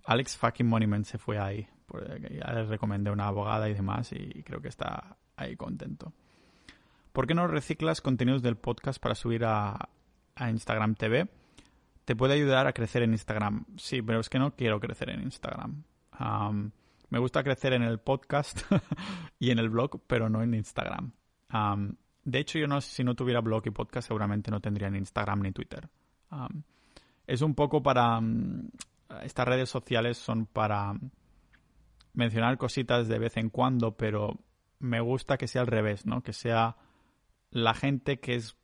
Alex 0.05 0.37
fucking 0.37 0.67
Monument 0.67 1.05
se 1.05 1.19
fue 1.19 1.39
ahí. 1.39 1.69
Ya 2.31 2.53
le 2.53 2.65
recomendé 2.65 3.11
una 3.11 3.29
abogada 3.29 3.69
y 3.69 3.75
demás 3.75 4.13
y 4.13 4.43
creo 4.43 4.61
que 4.61 4.69
está 4.69 5.17
ahí 5.37 5.57
contento. 5.57 6.13
¿Por 7.17 7.27
qué 7.27 7.33
no 7.33 7.47
reciclas 7.47 8.03
contenidos 8.03 8.43
del 8.43 8.59
podcast 8.59 9.03
para 9.03 9.15
subir 9.15 9.47
a, 9.47 9.89
Instagram 10.39 10.97
TV? 10.97 11.27
Te 12.05 12.15
puede 12.15 12.35
ayudar 12.35 12.67
a 12.67 12.75
crecer 12.75 13.03
en 13.05 13.13
Instagram. 13.13 13.65
Sí, 13.79 14.03
pero 14.03 14.21
es 14.21 14.29
que 14.29 14.39
no 14.39 14.55
quiero 14.55 14.79
crecer 14.81 15.09
en 15.09 15.23
Instagram 15.23 15.83
me 17.09 17.19
gusta 17.19 17.43
crecer 17.43 17.73
en 17.73 17.85
el 17.85 18.01
podcast 18.01 18.61
y 19.39 19.51
en 19.51 19.59
el 19.59 19.71
blog, 19.71 19.99
pero 20.07 20.29
no 20.29 20.43
en 20.43 20.53
Instagram. 20.53 21.11
de 22.23 22.39
hecho, 22.39 22.59
yo 22.59 22.67
no, 22.67 22.83
si 22.83 23.03
no 23.03 23.15
tuviera 23.15 23.41
blog 23.41 23.63
y 23.65 23.71
podcast, 23.71 24.09
seguramente 24.09 24.51
no 24.51 24.61
tendría 24.61 24.91
ni 24.91 24.99
Instagram 24.99 25.41
ni 25.41 25.53
Twitter. 25.53 25.89
es 27.27 27.41
un 27.41 27.55
poco 27.55 27.83
para... 27.83 28.21
Estas 29.23 29.49
redes 29.49 29.71
sociales 29.71 30.19
son 30.19 30.45
para 30.45 30.93
mencionar 32.13 32.59
cositas 32.59 33.09
de 33.09 33.19
vez 33.19 33.39
en 33.39 33.49
cuando, 33.49 33.97
pero 33.97 34.39
me 34.81 35.01
gusta 35.01 35.39
que 35.39 35.49
sea 35.49 35.63
al 35.63 35.67
revés, 35.67 36.05
¿no? 36.05 36.23
Que 36.23 36.35
sea 36.35 36.77
la 37.51 37.75
gente 37.75 38.21
que 38.21 38.35
es 38.35 38.57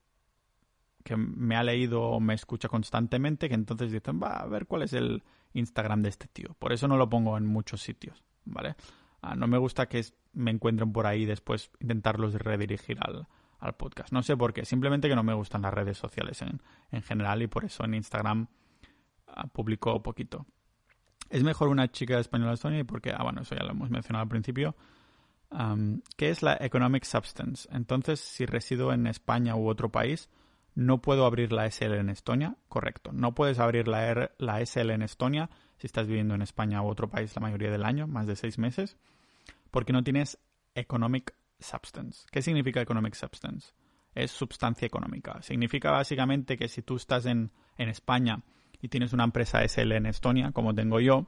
que 1.02 1.16
me 1.16 1.56
ha 1.56 1.62
leído 1.62 2.02
o 2.02 2.20
me 2.20 2.34
escucha 2.34 2.68
constantemente, 2.68 3.48
que 3.48 3.54
entonces 3.54 3.90
dicen, 3.90 4.20
va 4.22 4.36
a 4.36 4.46
ver 4.46 4.66
cuál 4.66 4.82
es 4.82 4.92
el 4.92 5.22
Instagram 5.52 6.02
de 6.02 6.08
este 6.08 6.28
tío. 6.28 6.54
Por 6.58 6.72
eso 6.72 6.88
no 6.88 6.96
lo 6.96 7.08
pongo 7.08 7.36
en 7.36 7.46
muchos 7.46 7.82
sitios, 7.82 8.22
¿vale? 8.44 8.76
Ah, 9.20 9.34
no 9.34 9.46
me 9.46 9.58
gusta 9.58 9.86
que 9.86 10.04
me 10.32 10.50
encuentren 10.50 10.92
por 10.92 11.06
ahí 11.06 11.22
y 11.22 11.26
después 11.26 11.70
intentarlos 11.80 12.34
redirigir 12.34 12.98
al, 13.00 13.26
al, 13.58 13.74
podcast. 13.74 14.12
No 14.12 14.22
sé 14.22 14.36
por 14.36 14.52
qué, 14.52 14.64
simplemente 14.64 15.08
que 15.08 15.16
no 15.16 15.22
me 15.22 15.34
gustan 15.34 15.62
las 15.62 15.74
redes 15.74 15.98
sociales 15.98 16.40
en, 16.42 16.60
en 16.90 17.02
general 17.02 17.42
y 17.42 17.46
por 17.46 17.64
eso 17.64 17.84
en 17.84 17.94
Instagram 17.94 18.48
uh, 19.28 19.48
publico 19.48 20.02
poquito. 20.02 20.46
Es 21.30 21.42
mejor 21.42 21.68
una 21.68 21.90
chica 21.90 22.18
española 22.18 22.54
Estonia 22.54 22.84
porque, 22.84 23.12
ah, 23.16 23.22
bueno, 23.22 23.42
eso 23.42 23.54
ya 23.54 23.64
lo 23.64 23.70
hemos 23.70 23.90
mencionado 23.90 24.22
al 24.22 24.28
principio. 24.28 24.76
¿Qué 26.16 26.30
es 26.30 26.42
la 26.42 26.56
Economic 26.60 27.04
Substance? 27.04 27.68
Entonces, 27.72 28.20
si 28.20 28.46
resido 28.46 28.92
en 28.92 29.06
España 29.06 29.54
u 29.54 29.68
otro 29.68 29.90
país, 29.90 30.30
no 30.74 31.02
puedo 31.02 31.26
abrir 31.26 31.52
la 31.52 31.70
SL 31.70 31.94
en 31.94 32.08
Estonia. 32.08 32.56
Correcto. 32.68 33.12
No 33.12 33.34
puedes 33.34 33.58
abrir 33.58 33.88
la, 33.88 34.06
R, 34.06 34.30
la 34.38 34.64
SL 34.64 34.90
en 34.90 35.02
Estonia 35.02 35.50
si 35.78 35.86
estás 35.86 36.06
viviendo 36.06 36.34
en 36.34 36.42
España 36.42 36.82
u 36.82 36.88
otro 36.88 37.08
país 37.08 37.34
la 37.34 37.42
mayoría 37.42 37.70
del 37.70 37.84
año, 37.84 38.06
más 38.06 38.26
de 38.26 38.36
seis 38.36 38.58
meses, 38.58 38.96
porque 39.70 39.92
no 39.92 40.04
tienes 40.04 40.38
Economic 40.74 41.34
Substance. 41.58 42.26
¿Qué 42.30 42.40
significa 42.40 42.80
Economic 42.80 43.14
Substance? 43.14 43.72
Es 44.14 44.30
sustancia 44.30 44.86
económica. 44.86 45.42
Significa 45.42 45.90
básicamente 45.90 46.56
que 46.56 46.68
si 46.68 46.82
tú 46.82 46.96
estás 46.96 47.26
en, 47.26 47.50
en 47.78 47.88
España 47.88 48.42
y 48.80 48.88
tienes 48.88 49.12
una 49.12 49.24
empresa 49.24 49.66
SL 49.66 49.92
en 49.92 50.06
Estonia, 50.06 50.52
como 50.52 50.74
tengo 50.74 51.00
yo, 51.00 51.26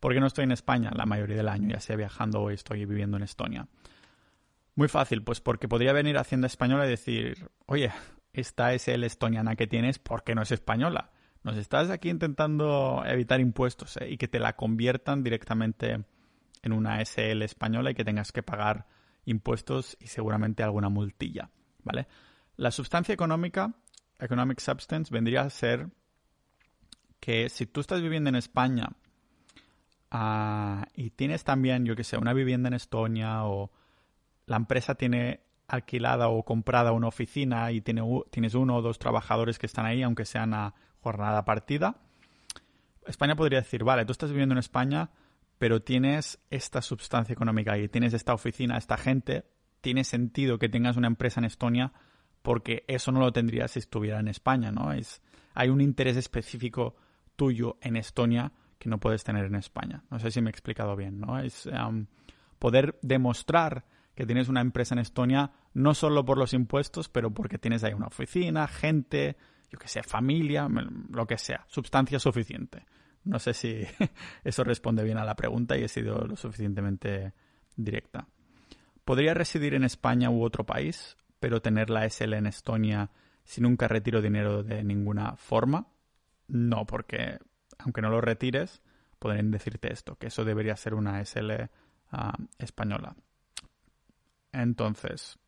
¿por 0.00 0.12
qué 0.12 0.20
no 0.20 0.26
estoy 0.26 0.44
en 0.44 0.52
España 0.52 0.90
la 0.94 1.06
mayoría 1.06 1.36
del 1.36 1.48
año, 1.48 1.70
ya 1.70 1.80
sea 1.80 1.96
viajando 1.96 2.42
o 2.42 2.50
estoy 2.50 2.84
viviendo 2.84 3.16
en 3.16 3.22
Estonia? 3.22 3.68
Muy 4.74 4.88
fácil, 4.88 5.22
pues 5.22 5.40
porque 5.40 5.68
podría 5.68 5.92
venir 5.92 6.18
a 6.18 6.22
Hacienda 6.22 6.46
Española 6.46 6.86
y 6.86 6.90
decir, 6.90 7.48
oye, 7.66 7.92
esta 8.32 8.76
SL 8.76 9.04
estoniana 9.04 9.56
que 9.56 9.66
tienes, 9.66 9.98
¿por 9.98 10.24
qué 10.24 10.34
no 10.34 10.42
es 10.42 10.50
española? 10.50 11.10
Nos 11.44 11.56
estás 11.56 11.90
aquí 11.90 12.08
intentando 12.08 13.02
evitar 13.06 13.40
impuestos 13.40 13.96
¿eh? 13.98 14.10
y 14.10 14.16
que 14.16 14.28
te 14.28 14.40
la 14.40 14.56
conviertan 14.56 15.22
directamente 15.22 16.04
en 16.62 16.72
una 16.72 17.04
SL 17.04 17.42
española 17.42 17.90
y 17.90 17.94
que 17.94 18.04
tengas 18.04 18.32
que 18.32 18.42
pagar 18.42 18.86
impuestos 19.26 19.96
y 20.00 20.08
seguramente 20.08 20.62
alguna 20.62 20.88
multilla, 20.88 21.50
¿vale? 21.82 22.08
La 22.56 22.70
sustancia 22.70 23.12
económica, 23.12 23.74
economic 24.18 24.60
substance, 24.60 25.12
vendría 25.12 25.42
a 25.42 25.50
ser 25.50 25.88
que 27.20 27.48
si 27.48 27.66
tú 27.66 27.80
estás 27.80 28.00
viviendo 28.00 28.28
en 28.30 28.36
España 28.36 28.88
ah, 30.14 30.86
y 30.94 31.10
tienes 31.10 31.44
también, 31.44 31.84
yo 31.84 31.96
que 31.96 32.04
sé, 32.04 32.16
una 32.16 32.32
vivienda 32.32 32.68
en 32.68 32.74
Estonia 32.74 33.44
o 33.44 33.70
la 34.46 34.56
empresa 34.56 34.94
tiene 34.94 35.40
alquilada 35.66 36.28
o 36.28 36.44
comprada 36.44 36.92
una 36.92 37.08
oficina 37.08 37.72
y 37.72 37.80
tiene, 37.80 38.02
tienes 38.30 38.54
uno 38.54 38.76
o 38.76 38.82
dos 38.82 38.98
trabajadores 38.98 39.58
que 39.58 39.66
están 39.66 39.86
ahí, 39.86 40.02
aunque 40.02 40.24
sean 40.24 40.54
a 40.54 40.74
jornada 41.00 41.44
partida, 41.44 41.96
España 43.06 43.36
podría 43.36 43.60
decir, 43.60 43.84
vale, 43.84 44.04
tú 44.04 44.12
estás 44.12 44.30
viviendo 44.30 44.54
en 44.54 44.58
España, 44.58 45.10
pero 45.58 45.82
tienes 45.82 46.38
esta 46.50 46.80
sustancia 46.80 47.32
económica 47.32 47.76
y 47.76 47.88
tienes 47.88 48.14
esta 48.14 48.34
oficina, 48.34 48.78
esta 48.78 48.96
gente, 48.96 49.44
tiene 49.80 50.04
sentido 50.04 50.58
que 50.58 50.68
tengas 50.68 50.96
una 50.96 51.08
empresa 51.08 51.40
en 51.40 51.44
Estonia 51.44 51.92
porque 52.42 52.84
eso 52.88 53.12
no 53.12 53.20
lo 53.20 53.32
tendrías 53.32 53.72
si 53.72 53.78
estuviera 53.78 54.20
en 54.20 54.28
España, 54.28 54.70
¿no? 54.70 54.92
Es, 54.92 55.22
hay 55.54 55.68
un 55.68 55.80
interés 55.80 56.16
específico 56.16 56.96
tuyo 57.36 57.78
en 57.80 57.96
Estonia 57.96 58.52
no 58.88 58.98
puedes 58.98 59.24
tener 59.24 59.46
en 59.46 59.54
España. 59.54 60.04
No 60.10 60.18
sé 60.18 60.30
si 60.30 60.40
me 60.40 60.50
he 60.50 60.52
explicado 60.52 60.96
bien, 60.96 61.20
¿no? 61.20 61.38
Es 61.38 61.66
um, 61.66 62.06
poder 62.58 62.98
demostrar 63.02 63.84
que 64.14 64.26
tienes 64.26 64.48
una 64.48 64.60
empresa 64.60 64.94
en 64.94 65.00
Estonia 65.00 65.50
no 65.72 65.94
solo 65.94 66.24
por 66.24 66.38
los 66.38 66.54
impuestos, 66.54 67.08
pero 67.08 67.32
porque 67.32 67.58
tienes 67.58 67.82
ahí 67.84 67.92
una 67.92 68.06
oficina, 68.06 68.68
gente, 68.68 69.36
yo 69.70 69.78
que 69.78 69.88
sé, 69.88 70.02
familia, 70.02 70.68
lo 71.10 71.26
que 71.26 71.36
sea, 71.36 71.64
sustancia 71.68 72.18
suficiente. 72.18 72.86
No 73.24 73.38
sé 73.38 73.54
si 73.54 73.80
eso 74.44 74.64
responde 74.64 75.02
bien 75.02 75.18
a 75.18 75.24
la 75.24 75.34
pregunta 75.34 75.76
y 75.76 75.82
he 75.82 75.88
sido 75.88 76.26
lo 76.26 76.36
suficientemente 76.36 77.32
directa. 77.76 78.28
¿Podría 79.04 79.34
residir 79.34 79.74
en 79.74 79.84
España 79.84 80.30
u 80.30 80.42
otro 80.42 80.64
país, 80.64 81.16
pero 81.40 81.60
tener 81.60 81.90
la 81.90 82.08
SL 82.08 82.34
en 82.34 82.46
Estonia 82.46 83.10
si 83.44 83.60
nunca 83.60 83.88
retiro 83.88 84.22
dinero 84.22 84.62
de 84.62 84.84
ninguna 84.84 85.36
forma? 85.36 85.88
No, 86.46 86.86
porque 86.86 87.38
aunque 87.78 88.02
no 88.02 88.10
lo 88.10 88.20
retires, 88.20 88.82
podrían 89.18 89.50
decirte 89.50 89.92
esto, 89.92 90.16
que 90.16 90.28
eso 90.28 90.44
debería 90.44 90.76
ser 90.76 90.94
una 90.94 91.24
SL 91.24 91.70
ah, 92.12 92.34
española. 92.58 93.16
Entonces, 94.52 95.38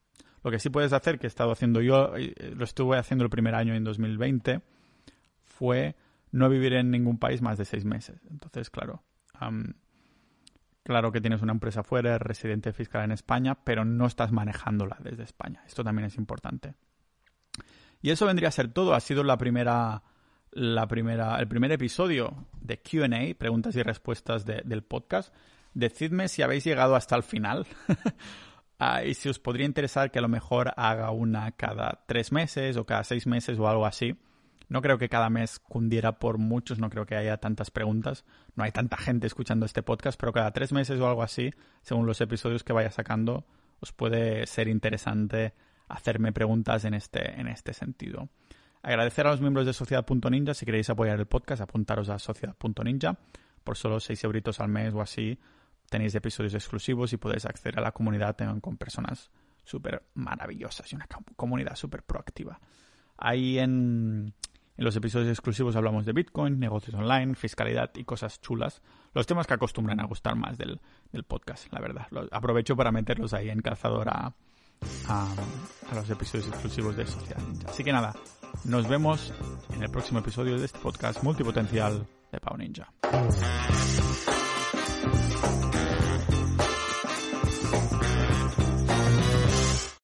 lo 0.42 0.50
que 0.50 0.58
sí 0.58 0.70
puedes 0.70 0.92
hacer, 0.92 1.18
que 1.18 1.26
he 1.26 1.28
estado 1.28 1.52
haciendo 1.52 1.80
yo, 1.80 2.12
lo 2.54 2.64
estuve 2.64 2.98
haciendo 2.98 3.24
el 3.24 3.30
primer 3.30 3.54
año 3.54 3.74
en 3.74 3.84
2020, 3.84 4.62
fue 5.42 5.96
no 6.32 6.48
vivir 6.48 6.74
en 6.74 6.90
ningún 6.90 7.18
país 7.18 7.42
más 7.42 7.58
de 7.58 7.64
seis 7.64 7.84
meses. 7.84 8.20
Entonces, 8.30 8.70
claro, 8.70 9.02
claro 10.82 11.12
que 11.12 11.20
tienes 11.20 11.42
una 11.42 11.52
empresa 11.52 11.82
fuera, 11.82 12.18
residente 12.18 12.72
fiscal 12.72 13.04
en 13.04 13.12
España, 13.12 13.56
pero 13.64 13.84
no 13.84 14.06
estás 14.06 14.32
manejándola 14.32 14.98
desde 15.00 15.22
España. 15.22 15.62
Esto 15.66 15.82
también 15.82 16.06
es 16.06 16.16
importante. 16.16 16.74
Y 18.02 18.10
eso 18.10 18.26
vendría 18.26 18.48
a 18.48 18.52
ser 18.52 18.72
todo. 18.72 18.94
Ha 18.94 19.00
sido 19.00 19.24
la 19.24 19.38
primera, 19.38 20.02
la 20.53 20.86
primera, 20.86 21.38
el 21.38 21.49
primer 21.49 21.72
episodio 21.72 22.47
de 22.61 22.78
QA, 22.78 23.38
preguntas 23.38 23.76
y 23.76 23.82
respuestas 23.82 24.44
del 24.44 24.82
podcast. 24.82 25.34
Decidme 25.74 26.28
si 26.28 26.42
habéis 26.42 26.64
llegado 26.64 26.97
hasta 26.97 27.16
el 27.16 27.22
final. 27.22 27.66
Ah, 28.78 29.05
y 29.05 29.14
si 29.14 29.30
os 29.30 29.38
podría 29.38 29.64
interesar 29.64 30.11
que 30.11 30.18
a 30.18 30.22
lo 30.22 30.28
mejor 30.28 30.74
haga 30.76 31.11
una 31.11 31.53
cada 31.53 32.05
tres 32.07 32.30
meses 32.30 32.76
o 32.76 32.84
cada 32.84 33.05
seis 33.05 33.26
meses 33.26 33.59
o 33.59 33.66
algo 33.68 33.86
así. 33.86 34.16
No 34.68 34.82
creo 34.82 34.99
que 34.99 35.09
cada 35.09 35.30
mes 35.30 35.61
cundiera 35.61 36.18
por 36.18 36.38
muchos, 36.38 36.78
no 36.78 36.90
creo 36.90 37.07
que 37.07 37.16
haya 37.16 37.38
tantas 37.38 37.70
preguntas, 37.70 38.24
no 38.55 38.64
hay 38.64 38.72
tanta 38.72 38.97
gente 38.97 39.26
escuchando 39.26 39.64
este 39.64 39.82
podcast, 39.82 40.18
pero 40.20 40.32
cada 40.32 40.51
tres 40.53 40.72
meses 40.72 41.01
o 41.01 41.09
algo 41.09 41.22
así, 41.22 41.55
según 41.82 42.05
los 42.05 42.20
episodios 42.20 42.64
que 42.64 42.72
vaya 42.72 42.90
sacando, 42.90 43.47
os 43.80 43.92
puede 43.92 44.47
ser 44.47 44.68
interesante 44.68 45.55
hacerme 45.88 46.32
preguntas 46.32 46.84
en 46.84 46.94
este, 46.94 47.40
en 47.40 47.47
este 47.47 47.72
sentido. 47.72 48.28
Agradecer 48.87 49.26
a 49.26 49.30
los 49.30 49.41
miembros 49.41 49.66
de 49.66 49.72
Sociedad.ninja, 49.72 50.55
si 50.55 50.64
queréis 50.64 50.89
apoyar 50.89 51.18
el 51.18 51.26
podcast, 51.26 51.61
apuntaros 51.61 52.09
a 52.09 52.20
Sociedad.ninja 52.20 53.18
por 53.64 53.76
solo 53.76 53.99
seis 53.99 54.22
euritos 54.22 54.61
al 54.61 54.68
mes 54.68 54.95
o 54.95 55.01
así 55.01 55.41
tenéis 55.91 56.14
episodios 56.14 56.55
exclusivos 56.55 57.12
y 57.12 57.16
podéis 57.16 57.47
acceder 57.47 57.80
a 57.80 57.82
la 57.82 57.91
comunidad 57.91 58.37
con 58.61 58.76
personas 58.76 59.32
súper 59.64 60.05
maravillosas 60.14 60.93
y 60.93 60.95
una 60.95 61.09
comunidad 61.34 61.74
súper 61.74 62.05
proactiva. 62.05 62.61
Ahí 63.16 63.59
en, 63.59 64.32
en, 64.76 64.84
los 64.84 64.95
episodios 64.95 65.30
exclusivos 65.30 65.74
hablamos 65.74 66.07
de 66.07 66.12
Bitcoin, 66.12 66.61
negocios 66.61 66.95
online, 66.95 67.34
fiscalidad 67.34 67.91
y 67.97 68.05
cosas 68.05 68.41
chulas. 68.41 68.82
Los 69.14 69.26
temas 69.26 69.49
que 69.49 69.55
acostumbran 69.55 69.99
a 69.99 70.05
gustar 70.05 70.37
más 70.37 70.59
del, 70.59 70.80
podcast, 71.26 71.72
la 71.72 71.80
verdad. 71.80 72.07
aprovecho 72.30 72.76
para 72.76 72.93
meterlos 72.93 73.34
ahí 73.34 73.51
en 73.51 73.62
calzador 73.62 74.09
a, 74.11 74.32
a, 75.09 75.34
a, 75.91 75.95
los 75.97 76.09
episodios 76.09 76.47
exclusivos 76.47 76.97
de 76.97 77.05
Sociedad 77.05 77.43
Ninja. 77.43 77.68
Así 77.68 77.82
que 77.82 77.93
nada, 77.93 78.14
nos 78.64 78.88
vemos 78.88 79.32
en 79.74 79.82
el 79.82 79.90
próximo 79.90 80.18
episodio 80.20 80.59
de 80.59 80.66
este 80.66 80.78
podcast 80.78 81.22
multipotencial 81.22 82.07
de 82.32 82.40
Pau 82.40 82.57
Ninja. 82.57 82.92